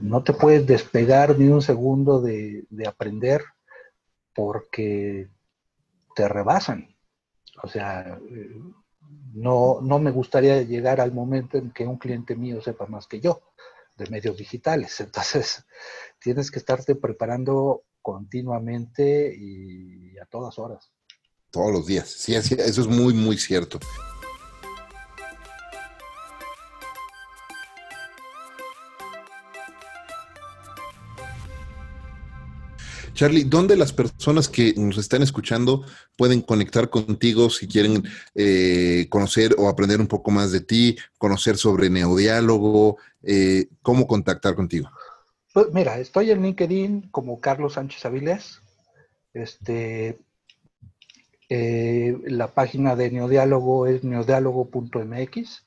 no 0.00 0.22
te 0.22 0.32
puedes 0.32 0.66
despegar 0.66 1.38
ni 1.38 1.48
un 1.48 1.62
segundo 1.62 2.20
de, 2.20 2.66
aprender 2.86 3.42
porque 4.34 5.28
te 6.14 6.28
rebasan. 6.28 6.94
O 7.62 7.68
sea, 7.68 8.18
eh, 8.30 8.60
no, 9.32 9.80
no 9.80 9.98
me 9.98 10.10
gustaría 10.10 10.62
llegar 10.62 11.00
al 11.00 11.12
momento 11.12 11.58
en 11.58 11.70
que 11.70 11.86
un 11.86 11.98
cliente 11.98 12.36
mío 12.36 12.60
sepa 12.60 12.86
más 12.86 13.06
que 13.06 13.20
yo 13.20 13.40
de 13.96 14.10
medios 14.10 14.36
digitales. 14.36 15.00
Entonces, 15.00 15.64
tienes 16.20 16.50
que 16.50 16.58
estarte 16.58 16.94
preparando 16.94 17.84
continuamente 18.02 19.34
y 19.36 20.18
a 20.18 20.26
todas 20.26 20.58
horas. 20.58 20.92
Todos 21.50 21.72
los 21.72 21.86
días, 21.86 22.08
sí, 22.08 22.34
eso 22.34 22.80
es 22.80 22.86
muy, 22.88 23.14
muy 23.14 23.38
cierto. 23.38 23.78
Charlie, 33.14 33.44
¿dónde 33.44 33.76
las 33.76 33.92
personas 33.92 34.48
que 34.48 34.74
nos 34.76 34.98
están 34.98 35.22
escuchando 35.22 35.84
pueden 36.16 36.42
conectar 36.42 36.90
contigo 36.90 37.48
si 37.48 37.68
quieren 37.68 38.02
eh, 38.34 39.06
conocer 39.08 39.54
o 39.56 39.68
aprender 39.68 40.00
un 40.00 40.08
poco 40.08 40.32
más 40.32 40.50
de 40.50 40.60
ti, 40.60 40.96
conocer 41.16 41.56
sobre 41.56 41.88
neodiálogo? 41.90 42.98
Eh, 43.22 43.68
¿Cómo 43.82 44.06
contactar 44.06 44.56
contigo? 44.56 44.90
Pues 45.52 45.66
mira, 45.72 45.98
estoy 45.98 46.32
en 46.32 46.42
LinkedIn 46.42 47.08
como 47.12 47.40
Carlos 47.40 47.74
Sánchez 47.74 48.04
Avilés. 48.04 48.60
Este, 49.32 50.18
eh, 51.48 52.18
la 52.26 52.48
página 52.48 52.96
de 52.96 53.10
Neodiálogo 53.10 53.86
es 53.86 54.02
neodiálogo.mx 54.02 55.64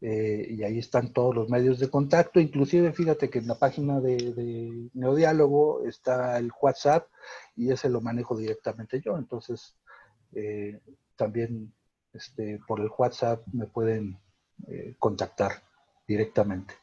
eh, 0.00 0.46
y 0.50 0.62
ahí 0.62 0.78
están 0.78 1.12
todos 1.12 1.34
los 1.34 1.48
medios 1.48 1.78
de 1.78 1.90
contacto. 1.90 2.40
Inclusive, 2.40 2.92
fíjate 2.92 3.30
que 3.30 3.38
en 3.38 3.48
la 3.48 3.58
página 3.58 4.00
de, 4.00 4.88
Neodiálogo 4.94 5.84
está 5.84 6.38
el 6.38 6.50
WhatsApp 6.60 7.08
y 7.56 7.70
ese 7.70 7.88
lo 7.88 8.00
manejo 8.00 8.36
directamente 8.36 9.00
yo. 9.00 9.16
Entonces, 9.16 9.76
eh, 10.32 10.80
también 11.16 11.72
este, 12.12 12.60
por 12.66 12.80
el 12.80 12.90
WhatsApp 12.96 13.46
me 13.52 13.66
pueden 13.66 14.18
contactar 14.98 15.52
directamente. 16.06 16.74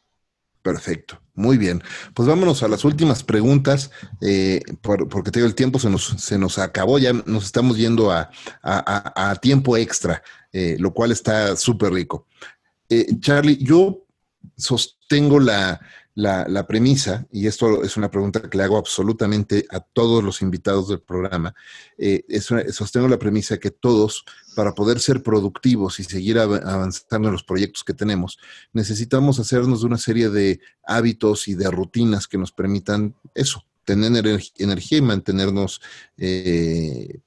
Perfecto, 0.66 1.22
muy 1.36 1.60
bien. 1.60 1.84
Pues 2.16 2.28
vámonos 2.28 2.64
a 2.64 2.68
las 2.68 2.86
últimas 2.86 3.24
preguntas, 3.24 3.92
eh, 4.20 4.64
porque 4.82 5.30
tengo 5.30 5.46
el 5.46 5.54
tiempo 5.54 5.78
se 5.78 5.92
nos, 5.92 6.08
se 6.18 6.40
nos 6.40 6.58
acabó, 6.58 6.98
ya 6.98 7.14
nos 7.14 7.46
estamos 7.46 7.78
yendo 7.78 8.12
a, 8.12 8.32
tiempo 9.44 9.78
extra, 9.78 10.24
eh, 10.52 10.76
lo 10.80 10.92
cual 10.92 11.12
está 11.12 11.56
súper 11.56 11.94
rico. 11.94 12.26
Eh, 12.90 13.08
Charlie, 13.20 13.58
yo 13.58 14.06
sostengo 14.58 15.40
la, 15.40 15.80
la, 16.16 16.66
premisa, 16.66 17.28
y 17.32 17.46
esto 17.48 17.84
es 17.84 17.98
una 17.98 18.10
pregunta 18.10 18.42
que 18.42 18.58
le 18.58 18.64
hago 18.64 18.78
absolutamente 18.78 19.66
a 19.70 19.82
todos 19.82 20.24
los 20.24 20.42
invitados 20.42 20.88
del 20.88 21.02
programa, 21.02 21.54
eh, 21.98 22.24
sostengo 22.72 23.10
la 23.10 23.20
premisa 23.20 23.58
que 23.58 23.72
todos, 23.72 24.24
para 24.56 24.74
poder 24.74 25.00
ser 25.00 25.22
productivos 25.22 26.00
y 26.00 26.06
seguir 26.06 26.40
avanzando 26.40 27.28
en 27.28 27.34
los 27.34 27.44
proyectos 27.44 27.84
que 27.84 27.94
tenemos, 27.94 28.40
necesitamos 28.72 29.40
hacernos 29.40 29.82
de 29.82 29.88
una 29.88 29.98
serie 29.98 30.30
de 30.30 30.62
hábitos 30.86 31.50
y 31.50 31.56
de 31.56 31.70
rutinas 31.70 32.28
que 32.28 32.38
nos 32.38 32.54
permitan 32.54 33.14
eso, 33.34 33.66
tener 33.84 34.26
energía 34.58 34.98
y 34.98 35.02
mantenernos, 35.02 35.82
eh, 36.18 37.20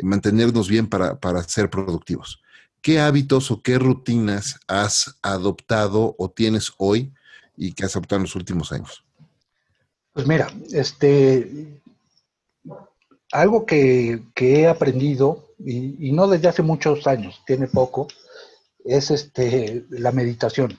mantenernos 0.00 0.68
bien 0.68 0.86
para, 0.86 1.18
para 1.18 1.42
ser 1.42 1.68
productivos. 1.68 2.40
¿Qué 2.82 2.98
hábitos 2.98 3.52
o 3.52 3.62
qué 3.62 3.78
rutinas 3.78 4.58
has 4.66 5.16
adoptado 5.22 6.16
o 6.18 6.28
tienes 6.28 6.72
hoy 6.78 7.12
y 7.56 7.74
que 7.74 7.84
has 7.84 7.94
adoptado 7.94 8.16
en 8.16 8.24
los 8.24 8.34
últimos 8.34 8.72
años? 8.72 9.04
Pues 10.12 10.26
mira, 10.26 10.48
este, 10.72 11.80
algo 13.30 13.64
que, 13.64 14.20
he 14.36 14.66
aprendido, 14.66 15.54
y, 15.58 16.10
no 16.10 16.26
desde 16.26 16.48
hace 16.48 16.62
muchos 16.62 17.06
años, 17.06 17.40
tiene 17.46 17.68
poco, 17.68 18.08
es 18.84 19.12
este, 19.12 19.86
la 19.90 20.10
meditación. 20.10 20.76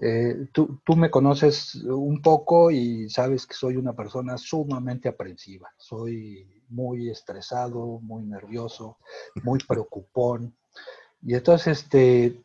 Eh, 0.00 0.46
tú, 0.52 0.80
tú, 0.84 0.94
me 0.94 1.10
conoces 1.10 1.74
un 1.74 2.22
poco 2.22 2.70
y 2.70 3.10
sabes 3.10 3.46
que 3.46 3.54
soy 3.54 3.76
una 3.76 3.94
persona 3.94 4.38
sumamente 4.38 5.08
aprensiva. 5.08 5.70
Soy 5.76 6.62
muy 6.68 7.10
estresado, 7.10 7.98
muy 8.00 8.24
nervioso, 8.24 8.98
muy 9.42 9.58
preocupón. 9.58 10.54
Y 11.26 11.34
entonces, 11.34 11.78
este, 11.78 12.40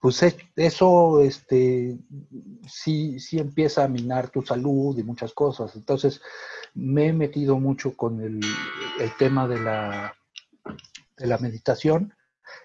pues 0.00 0.24
eso 0.56 1.20
este, 1.20 1.98
sí, 2.66 3.20
sí 3.20 3.38
empieza 3.38 3.84
a 3.84 3.88
minar 3.88 4.30
tu 4.30 4.40
salud 4.40 4.96
y 4.96 5.02
muchas 5.02 5.34
cosas. 5.34 5.76
Entonces, 5.76 6.22
me 6.72 7.08
he 7.08 7.12
metido 7.12 7.60
mucho 7.60 7.94
con 7.94 8.22
el, 8.22 8.40
tema 9.18 9.46
de 9.46 9.60
la, 9.60 10.14
de 11.18 11.26
la 11.26 11.36
meditación. 11.36 12.14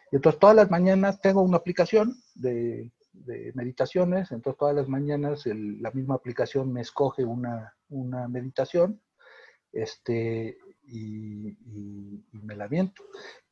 Y 0.09 0.15
entonces, 0.15 0.39
todas 0.39 0.55
las 0.55 0.71
mañanas 0.71 1.19
tengo 1.19 1.41
una 1.41 1.57
aplicación 1.57 2.15
de, 2.33 2.89
meditaciones. 3.55 4.31
Entonces, 4.31 4.57
todas 4.57 4.75
las 4.75 4.87
mañanas 4.87 5.43
la 5.45 5.91
misma 5.91 6.15
aplicación 6.15 6.71
me 6.71 6.79
escoge 6.79 7.25
una, 7.25 7.75
meditación 8.29 9.01
este, 9.73 10.57
y, 10.87 11.49
y, 11.49 12.23
me 12.31 12.55
la 12.55 12.69
viento. 12.69 13.03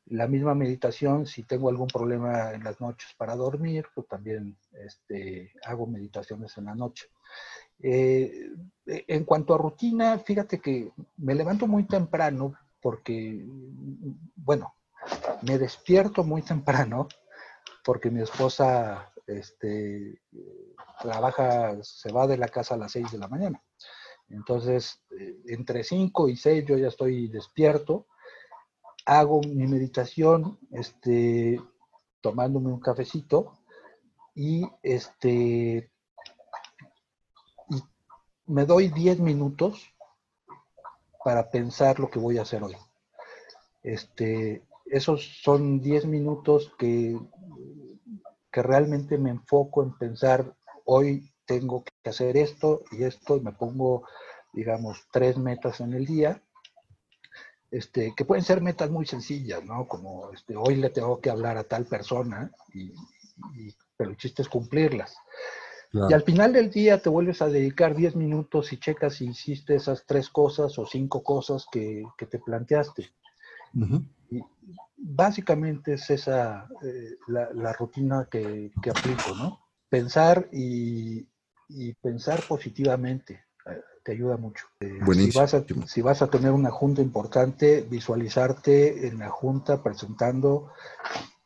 La 0.06 0.26
misma 0.26 0.54
meditación, 0.54 1.26
si 1.26 1.44
tengo 1.44 1.68
algún 1.68 1.86
problema 1.86 2.52
en 2.52 2.64
las 2.64 2.80
noches 2.80 3.14
para 3.16 3.36
dormir, 3.36 3.86
pues 3.94 4.06
también 4.08 4.56
este, 4.72 5.52
hago 5.64 5.86
meditaciones 5.86 6.56
en 6.58 6.64
la 6.66 6.74
noche. 6.74 7.06
Eh, 7.82 8.50
en 8.86 9.24
cuanto 9.24 9.54
a 9.54 9.58
rutina, 9.58 10.18
fíjate 10.18 10.60
que 10.60 10.92
me 11.16 11.34
levanto 11.34 11.66
muy 11.66 11.84
temprano 11.84 12.54
porque, 12.80 13.44
bueno, 14.36 14.74
me 15.42 15.58
despierto 15.58 16.24
muy 16.24 16.42
temprano 16.42 17.08
porque 17.84 18.10
mi 18.10 18.22
esposa 18.22 19.12
este, 19.26 20.20
trabaja, 21.00 21.76
se 21.82 22.12
va 22.12 22.26
de 22.26 22.36
la 22.36 22.48
casa 22.48 22.74
a 22.74 22.78
las 22.78 22.92
6 22.92 23.12
de 23.12 23.18
la 23.18 23.28
mañana. 23.28 23.62
Entonces, 24.28 25.00
eh, 25.18 25.36
entre 25.46 25.84
5 25.84 26.28
y 26.28 26.36
6 26.36 26.64
yo 26.66 26.76
ya 26.78 26.88
estoy 26.88 27.28
despierto 27.28 28.06
hago 29.04 29.40
mi 29.40 29.66
meditación 29.66 30.58
este, 30.70 31.60
tomándome 32.20 32.68
un 32.68 32.80
cafecito 32.80 33.58
y 34.34 34.66
este 34.82 35.90
me 38.46 38.64
doy 38.66 38.88
10 38.88 39.20
minutos 39.20 39.94
para 41.24 41.50
pensar 41.50 42.00
lo 42.00 42.10
que 42.10 42.18
voy 42.18 42.38
a 42.38 42.42
hacer 42.42 42.62
hoy. 42.62 42.76
Este, 43.82 44.64
esos 44.86 45.40
son 45.42 45.80
10 45.80 46.06
minutos 46.06 46.72
que, 46.78 47.18
que 48.50 48.62
realmente 48.62 49.16
me 49.16 49.30
enfoco 49.30 49.82
en 49.82 49.96
pensar, 49.96 50.54
hoy 50.84 51.32
tengo 51.46 51.84
que 51.84 52.10
hacer 52.10 52.36
esto 52.36 52.82
y 52.90 53.04
esto, 53.04 53.36
y 53.36 53.40
me 53.40 53.52
pongo, 53.52 54.06
digamos, 54.52 55.06
tres 55.12 55.38
metas 55.38 55.80
en 55.80 55.94
el 55.94 56.04
día 56.04 56.42
este, 57.72 58.12
que 58.14 58.26
pueden 58.26 58.44
ser 58.44 58.60
metas 58.60 58.90
muy 58.90 59.06
sencillas, 59.06 59.64
¿no? 59.64 59.88
Como 59.88 60.30
este, 60.30 60.54
hoy 60.54 60.76
le 60.76 60.90
tengo 60.90 61.20
que 61.22 61.30
hablar 61.30 61.56
a 61.56 61.64
tal 61.64 61.86
persona, 61.86 62.52
y, 62.74 62.92
pero 63.96 64.10
el 64.10 64.16
chiste 64.18 64.42
es 64.42 64.48
cumplirlas. 64.48 65.16
Y 65.94 66.12
al 66.12 66.22
final 66.22 66.52
del 66.52 66.70
día 66.70 67.02
te 67.02 67.08
vuelves 67.08 67.42
a 67.42 67.48
dedicar 67.48 67.94
10 67.94 68.16
minutos 68.16 68.72
y 68.72 68.78
checas 68.78 69.16
si 69.16 69.26
hiciste 69.26 69.74
esas 69.74 70.04
tres 70.06 70.28
cosas 70.30 70.78
o 70.78 70.86
cinco 70.86 71.22
cosas 71.22 71.66
que, 71.70 72.04
te 72.16 72.38
planteaste. 72.38 73.10
y 74.30 74.40
básicamente 74.96 75.94
es 75.94 76.08
esa 76.10 76.68
eh, 76.82 77.16
la, 77.26 77.72
rutina 77.72 78.28
que, 78.30 78.70
aplico, 78.90 79.34
¿no? 79.34 79.60
Pensar 79.88 80.48
y, 80.52 81.26
y 81.68 81.94
pensar 81.94 82.42
positivamente 82.46 83.44
te 84.04 84.12
ayuda 84.12 84.36
mucho. 84.36 84.66
Eh, 84.80 84.98
si, 85.14 85.30
vas 85.38 85.54
a, 85.54 85.64
si 85.86 86.02
vas 86.02 86.22
a 86.22 86.28
tener 86.28 86.50
una 86.50 86.70
junta 86.70 87.02
importante, 87.02 87.86
visualizarte 87.88 89.06
en 89.06 89.18
la 89.18 89.30
junta 89.30 89.82
presentando 89.82 90.72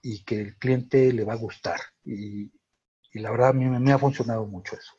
y 0.03 0.25
que 0.25 0.41
el 0.41 0.57
cliente 0.57 1.13
le 1.13 1.25
va 1.25 1.35
a 1.35 1.39
gustar. 1.39 1.81
Y, 2.05 2.51
la 3.15 3.31
verdad 3.31 3.49
a 3.49 3.53
mí 3.55 3.65
me, 3.65 3.93
ha 3.93 3.99
funcionado 3.99 4.47
mucho 4.47 4.77
eso. 4.77 4.93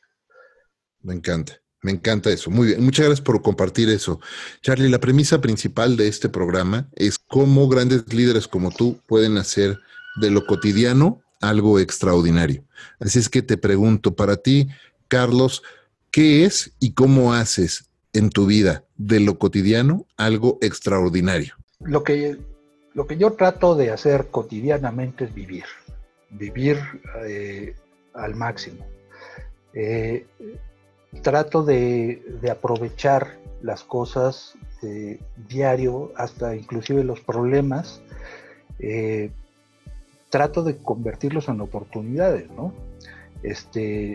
Me 1.02 1.14
encanta. 1.14 1.54
Me 1.82 1.92
encanta 1.92 2.30
eso. 2.30 2.50
Muy 2.50 2.68
bien. 2.68 2.82
Muchas 2.82 3.06
gracias 3.06 3.24
por 3.24 3.40
compartir 3.40 3.88
eso. 3.88 4.20
Charlie, 4.60 4.88
la 4.88 4.98
premisa 4.98 5.40
principal 5.40 5.96
de 5.96 6.08
este 6.08 6.28
programa 6.28 6.88
es 6.96 7.16
cómo 7.16 7.68
grandes 7.68 8.12
líderes 8.12 8.48
como 8.48 8.72
tú 8.72 9.00
pueden 9.06 9.38
hacer 9.38 9.78
de 10.20 10.32
lo 10.32 10.44
cotidiano 10.44 11.22
algo 11.40 11.78
extraordinario. 11.78 12.64
Así 12.98 13.20
es 13.20 13.28
que 13.28 13.42
te 13.42 13.56
pregunto, 13.56 14.16
para 14.16 14.36
ti, 14.36 14.68
Carlos, 15.06 15.62
¿Qué 16.10 16.44
es 16.44 16.72
y 16.80 16.92
cómo 16.92 17.34
haces 17.34 17.90
en 18.12 18.30
tu 18.30 18.46
vida 18.46 18.84
de 18.96 19.20
lo 19.20 19.38
cotidiano 19.38 20.06
algo 20.16 20.58
extraordinario? 20.62 21.54
Lo 21.80 22.02
que, 22.02 22.38
lo 22.94 23.06
que 23.06 23.18
yo 23.18 23.32
trato 23.34 23.74
de 23.74 23.90
hacer 23.90 24.28
cotidianamente 24.30 25.24
es 25.24 25.34
vivir, 25.34 25.64
vivir 26.30 26.78
eh, 27.26 27.76
al 28.14 28.34
máximo. 28.34 28.86
Eh, 29.74 30.26
trato 31.22 31.62
de, 31.62 32.22
aprovechar 32.50 33.38
las 33.62 33.84
cosas 33.84 34.54
eh, 34.82 35.20
diario, 35.48 36.12
hasta 36.16 36.56
inclusive 36.56 37.04
los 37.04 37.20
problemas, 37.20 38.00
trato 40.30 40.62
de 40.62 40.76
convertirlos 40.76 41.48
en 41.48 41.60
oportunidades, 41.60 42.48
¿no? 42.50 42.72
Este, 43.42 44.14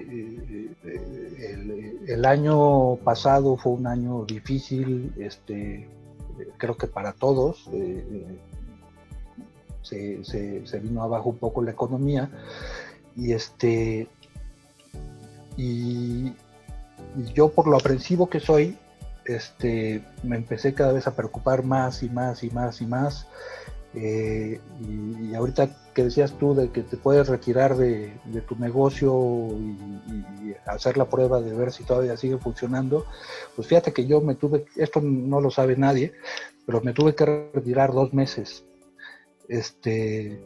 el, 2.08 2.26
año 2.26 2.98
pasado 2.98 3.56
fue 3.58 3.74
un 3.74 3.88
año 3.88 4.26
difícil, 4.26 5.14
este, 5.18 5.88
creo 6.58 6.76
que 6.78 6.88
para 6.88 7.14
todos. 7.14 7.70
Eh, 7.72 8.40
se, 9.84 10.80
vino 10.82 11.04
abajo 11.04 11.30
un 11.30 11.38
poco 11.38 11.62
la 11.62 11.72
economía 11.72 12.30
y 13.16 13.34
este 13.34 14.08
y, 15.58 16.34
yo 17.34 17.52
por 17.52 17.68
lo 17.68 17.78
aprensivo 17.78 18.30
que 18.30 18.40
soy 18.40 18.78
este 19.26 20.04
me 20.24 20.36
empecé 20.36 20.74
cada 20.74 20.94
vez 20.94 21.06
a 21.06 21.16
preocupar 21.16 21.64
más 21.64 22.02
y 22.02 22.10
más 22.10 22.44
y 22.44 22.50
más 22.50 22.82
y 22.82 22.86
más 22.86 23.28
eh, 23.96 24.60
y, 24.82 25.36
ahorita 25.36 25.70
que 25.94 26.06
decías 26.06 26.38
tú 26.40 26.56
de 26.56 26.72
que 26.72 26.82
te 26.82 26.98
puedes 26.98 27.28
retirar 27.28 27.78
de, 27.78 28.12
tu 28.48 28.56
negocio 28.56 29.14
y, 29.58 30.56
hacer 30.66 30.98
la 30.98 31.10
prueba 31.10 31.42
de 31.42 31.54
ver 31.54 31.72
si 31.72 31.84
todavía 31.84 32.18
sigue 32.18 32.38
funcionando, 32.38 33.06
pues 33.56 33.68
fíjate 33.68 33.94
que 33.94 34.06
yo 34.06 34.22
me 34.22 34.36
tuve, 34.36 34.66
esto 34.76 35.02
no 35.02 35.42
lo 35.42 35.52
sabe 35.52 35.76
nadie, 35.76 36.14
pero 36.66 36.82
me 36.82 36.94
tuve 36.94 37.16
que 37.16 37.50
retirar 37.54 37.92
dos 37.92 38.14
meses. 38.14 38.64
Este, 39.48 40.42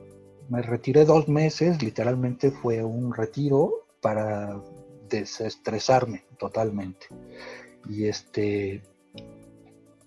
me 0.49 0.61
retiré 0.61 1.05
dos 1.05 1.27
meses, 1.27 1.81
literalmente 1.81 2.51
fue 2.51 2.83
un 2.83 3.13
retiro 3.13 3.85
para 4.01 4.59
desestresarme 5.09 6.25
totalmente. 6.37 7.07
Y 7.89 8.05
este, 8.05 8.81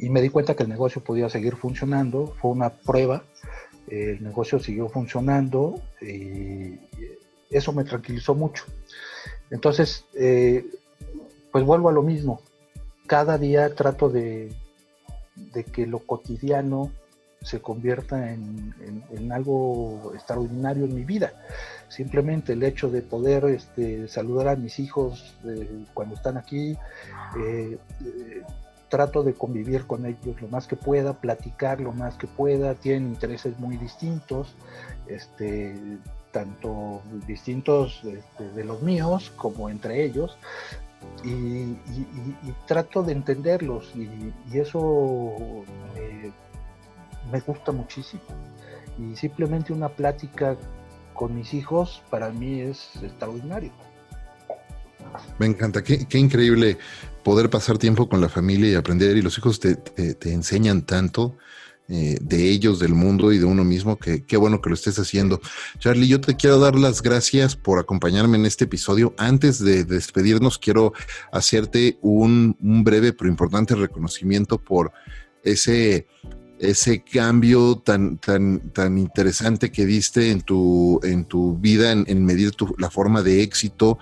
y 0.00 0.08
me 0.08 0.22
di 0.22 0.30
cuenta 0.30 0.56
que 0.56 0.62
el 0.62 0.68
negocio 0.68 1.04
podía 1.04 1.28
seguir 1.28 1.56
funcionando, 1.56 2.34
fue 2.40 2.50
una 2.50 2.70
prueba, 2.70 3.22
el 3.88 4.22
negocio 4.22 4.58
siguió 4.58 4.88
funcionando 4.88 5.80
y 6.00 6.78
eso 7.50 7.72
me 7.72 7.84
tranquilizó 7.84 8.34
mucho. 8.34 8.64
Entonces, 9.50 10.04
eh, 10.14 10.64
pues 11.50 11.64
vuelvo 11.64 11.88
a 11.88 11.92
lo 11.92 12.02
mismo, 12.02 12.40
cada 13.06 13.36
día 13.38 13.74
trato 13.74 14.08
de, 14.08 14.52
de 15.34 15.64
que 15.64 15.86
lo 15.86 15.98
cotidiano 16.00 16.92
se 17.42 17.60
convierta 17.60 18.32
en, 18.32 19.32
algo 19.32 20.12
extraordinario 20.14 20.84
en 20.84 20.94
mi 20.94 21.04
vida. 21.04 21.32
Simplemente 21.88 22.52
el 22.52 22.62
hecho 22.62 22.90
de 22.90 23.02
poder 23.02 23.44
este, 23.46 24.08
saludar 24.08 24.48
a 24.48 24.56
mis 24.56 24.78
hijos 24.78 25.34
eh, 25.44 25.84
cuando 25.94 26.14
están 26.14 26.36
aquí, 26.36 26.76
eh, 27.38 27.78
trato 28.90 29.22
de 29.22 29.32
convivir 29.32 29.86
con 29.86 30.04
ellos 30.04 30.42
lo 30.42 30.48
más 30.48 30.66
que 30.66 30.76
pueda, 30.76 31.14
platicar 31.14 31.80
lo 31.80 31.92
más 31.92 32.16
que 32.16 32.26
pueda, 32.26 32.74
tienen 32.74 33.06
intereses 33.06 33.58
muy 33.58 33.78
distintos, 33.78 34.54
este, 35.06 35.74
tanto 36.32 37.00
distintos 37.26 38.02
este, 38.04 38.50
de 38.50 38.64
los 38.64 38.82
míos 38.82 39.32
como 39.36 39.70
entre 39.70 40.04
ellos, 40.04 40.36
y, 41.24 41.76
trato 42.66 43.02
de 43.02 43.12
entenderlos 43.12 43.94
y, 43.96 44.32
eso 44.58 45.64
me 47.32 47.40
gusta 47.40 47.72
muchísimo. 47.72 48.22
Y 48.98 49.16
simplemente 49.16 49.72
una 49.72 49.88
plática 49.88 50.56
con 51.14 51.34
mis 51.34 51.54
hijos 51.54 52.02
para 52.10 52.30
mí 52.30 52.60
es 52.60 52.90
extraordinario. 53.02 53.70
Me 55.38 55.46
encanta, 55.46 55.82
qué, 55.82 56.18
increíble 56.18 56.78
poder 57.24 57.50
pasar 57.50 57.78
tiempo 57.78 58.08
con 58.08 58.20
la 58.20 58.28
familia 58.28 58.70
y 58.70 58.74
aprender 58.74 59.16
y 59.16 59.22
los 59.22 59.36
hijos 59.38 59.60
te, 59.60 59.78
enseñan 60.24 60.82
tanto. 60.82 61.36
Eh, 61.92 62.18
de 62.20 62.48
ellos, 62.48 62.78
del 62.78 62.94
mundo 62.94 63.32
y 63.32 63.38
de 63.38 63.44
uno 63.46 63.64
mismo, 63.64 63.98
que 63.98 64.24
qué 64.24 64.36
bueno 64.36 64.60
que 64.60 64.68
lo 64.68 64.76
estés 64.76 64.96
haciendo. 65.00 65.40
Charlie, 65.80 66.06
yo 66.06 66.20
te 66.20 66.36
quiero 66.36 66.60
dar 66.60 66.76
las 66.76 67.02
gracias 67.02 67.56
por 67.56 67.80
acompañarme 67.80 68.38
en 68.38 68.46
este 68.46 68.66
episodio. 68.66 69.12
Antes 69.18 69.58
de 69.58 69.82
despedirnos, 69.82 70.56
quiero 70.56 70.92
hacerte 71.32 71.98
un, 72.00 72.56
breve 72.60 73.12
pero 73.12 73.28
importante 73.28 73.74
reconocimiento 73.74 74.62
por 74.62 74.92
ese 75.42 76.06
ese 76.60 77.02
cambio 77.02 77.78
tan, 77.78 78.18
tan, 78.18 78.70
tan 78.72 78.98
interesante 78.98 79.72
que 79.72 79.86
diste 79.86 80.30
en 80.30 80.42
tu, 80.42 81.00
en 81.02 81.24
tu 81.24 81.56
vida, 81.56 81.90
en, 81.90 82.24
medir 82.24 82.52
la 82.78 82.90
forma 82.90 83.22
de 83.22 83.42
éxito, 83.42 83.98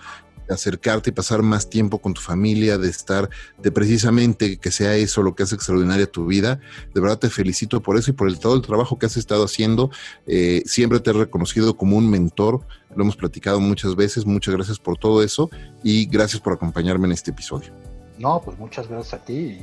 de 0.49 0.55
acercarte 0.55 1.11
y 1.11 1.13
pasar 1.13 1.43
más 1.43 1.69
tiempo 1.69 1.99
con 1.99 2.15
tu 2.15 2.21
familia, 2.21 2.79
de 2.79 2.89
estar, 2.89 3.29
de 3.59 3.71
precisamente 3.71 4.59
que 4.59 4.71
sea 4.71 4.97
eso 4.97 5.23
lo 5.23 5.35
que 5.35 5.43
hace 5.43 5.55
extraordinaria 5.55 6.11
tu 6.11 6.27
vida. 6.27 6.61
De 6.95 7.01
verdad 7.01 7.19
te 7.19 7.31
felicito 7.31 7.83
por 7.83 7.97
eso 7.97 8.11
y 8.11 8.15
por 8.15 8.29
el, 8.29 8.39
todo 8.39 8.57
el 8.57 8.63
trabajo 8.63 8.99
que 8.99 9.07
has 9.07 9.17
estado 9.17 9.45
haciendo. 9.45 9.91
Eh, 10.27 10.63
siempre 10.65 11.01
te 11.01 11.11
he 11.11 11.13
reconocido 11.13 11.77
como 11.77 11.97
un 11.97 12.11
mentor, 12.11 12.61
lo 12.95 13.03
hemos 13.03 13.17
platicado 13.17 13.61
muchas 13.61 13.95
veces. 13.95 14.25
Muchas 14.25 14.55
gracias 14.55 14.79
por 14.79 14.97
todo 14.97 15.23
eso 15.23 15.51
y 15.83 16.07
gracias 16.07 16.41
por 16.41 16.55
acompañarme 16.55 17.07
en 17.07 17.13
este 17.13 17.31
episodio. 17.31 17.71
No, 18.19 18.41
pues 18.45 18.59
muchas 18.59 18.89
gracias 18.89 19.15
a 19.15 19.25
ti 19.25 19.61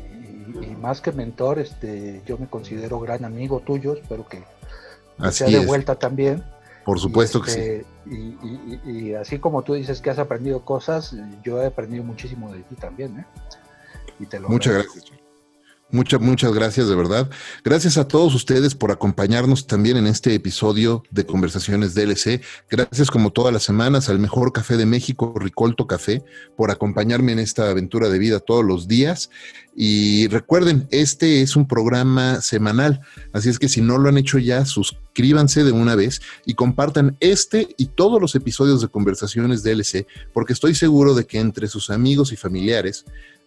y, 0.62 0.76
más 0.80 1.02
que 1.02 1.12
mentor, 1.12 1.60
este, 1.60 2.22
yo 2.26 2.38
me 2.38 2.48
considero 2.48 3.00
gran 3.00 3.26
amigo 3.26 3.62
tuyo, 3.62 3.96
espero 3.96 4.28
que 4.28 4.44
sea 5.32 5.48
de 5.48 5.66
vuelta 5.66 5.96
también. 5.96 6.44
Por 6.86 7.00
supuesto 7.00 7.42
que 7.42 7.52
sí. 7.52 7.60
Este, 7.60 7.86
y, 8.86 9.14
así 9.16 9.40
como 9.40 9.64
tú 9.64 9.74
dices 9.74 10.02
que 10.02 10.12
has 10.12 10.20
aprendido 10.20 10.64
cosas, 10.64 11.16
yo 11.44 11.62
he 11.62 11.66
aprendido 11.66 12.04
muchísimo 12.04 12.54
de 12.54 12.62
ti 12.62 12.76
también. 12.76 13.20
¿eh? 13.20 13.26
Y 14.20 14.28
te 14.28 14.40
lo 14.40 14.48
Muchas 14.50 14.74
gracias. 14.76 15.25
Muchas, 15.92 16.20
muchas 16.20 16.52
gracias, 16.52 16.90
de 16.90 16.96
verdad. 16.96 17.30
Gracias 17.64 17.98
a 17.98 18.08
todos 18.08 18.34
ustedes 18.34 18.74
por 18.74 18.92
acompañarnos 18.92 19.68
también 19.68 19.98
en 19.98 20.08
este 20.08 20.34
episodio 20.34 21.04
de 21.12 21.28
Conversaciones 21.28 21.94
DLC. 21.94 22.42
Gracias, 22.72 23.12
como 23.12 23.32
todas 23.32 23.54
las 23.54 23.62
semanas, 23.64 24.10
al 24.10 24.18
mejor 24.18 24.52
café 24.52 24.78
de 24.78 24.88
México, 24.88 25.36
Ricolto 25.38 25.86
Café, 25.86 26.24
por 26.58 26.72
acompañarme 26.72 27.34
en 27.34 27.40
esta 27.40 27.70
aventura 27.70 28.10
de 28.10 28.18
vida 28.18 28.40
todos 28.40 28.66
los 28.66 28.88
días. 28.88 29.30
Y 29.76 30.28
recuerden, 30.30 30.88
este 30.90 31.44
es 31.44 31.56
un 31.56 31.68
programa 31.68 32.42
semanal, 32.42 33.02
así 33.32 33.50
es 33.50 33.60
que 33.60 33.70
si 33.70 33.82
no 33.82 34.00
lo 34.00 34.10
han 34.10 34.18
hecho 34.18 34.40
ya, 34.40 34.66
suscríbanse 34.66 35.64
de 35.64 35.72
una 35.72 35.96
vez 35.96 36.20
y 36.48 36.56
compartan 36.56 37.16
este 37.20 37.76
y 37.78 37.86
todos 37.86 38.20
los 38.20 38.34
episodios 38.34 38.82
de 38.82 38.88
Conversaciones 38.88 39.62
DLC, 39.62 40.08
porque 40.34 40.54
estoy 40.54 40.74
seguro 40.74 41.14
de 41.14 41.26
que 41.28 41.40
entre 41.40 41.68
sus 41.68 41.92
amigos 41.92 42.32
y 42.32 42.38
familiares 42.38 43.06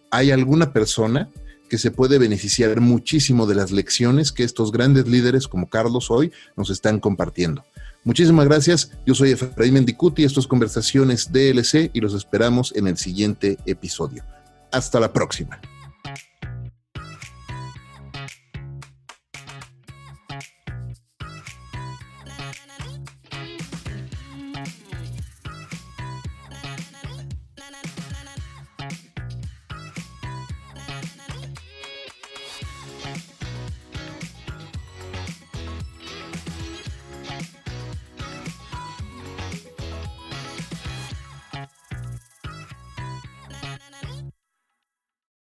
hay 0.09 0.31
alguna 0.31 0.71
persona 0.71 1.29
que 1.69 1.77
se 1.77 1.91
puede 1.91 2.17
beneficiar 2.17 2.81
muchísimo 2.81 3.47
de 3.47 3.55
las 3.55 3.71
lecciones 3.71 4.31
que 4.31 4.43
estos 4.43 4.71
grandes 4.71 5.07
líderes 5.07 5.47
como 5.47 5.69
Carlos 5.69 6.11
hoy 6.11 6.31
nos 6.57 6.69
están 6.69 6.99
compartiendo. 6.99 7.63
Muchísimas 8.03 8.45
gracias. 8.45 8.91
Yo 9.05 9.13
soy 9.13 9.31
Efraín 9.31 9.73
Mendicuti, 9.73 10.23
esto 10.23 10.39
es 10.39 10.47
Conversaciones 10.47 11.31
DLC 11.31 11.91
y 11.93 12.01
los 12.01 12.13
esperamos 12.13 12.73
en 12.75 12.87
el 12.87 12.97
siguiente 12.97 13.57
episodio. 13.65 14.23
Hasta 14.71 14.99
la 14.99 15.13
próxima. 15.13 15.61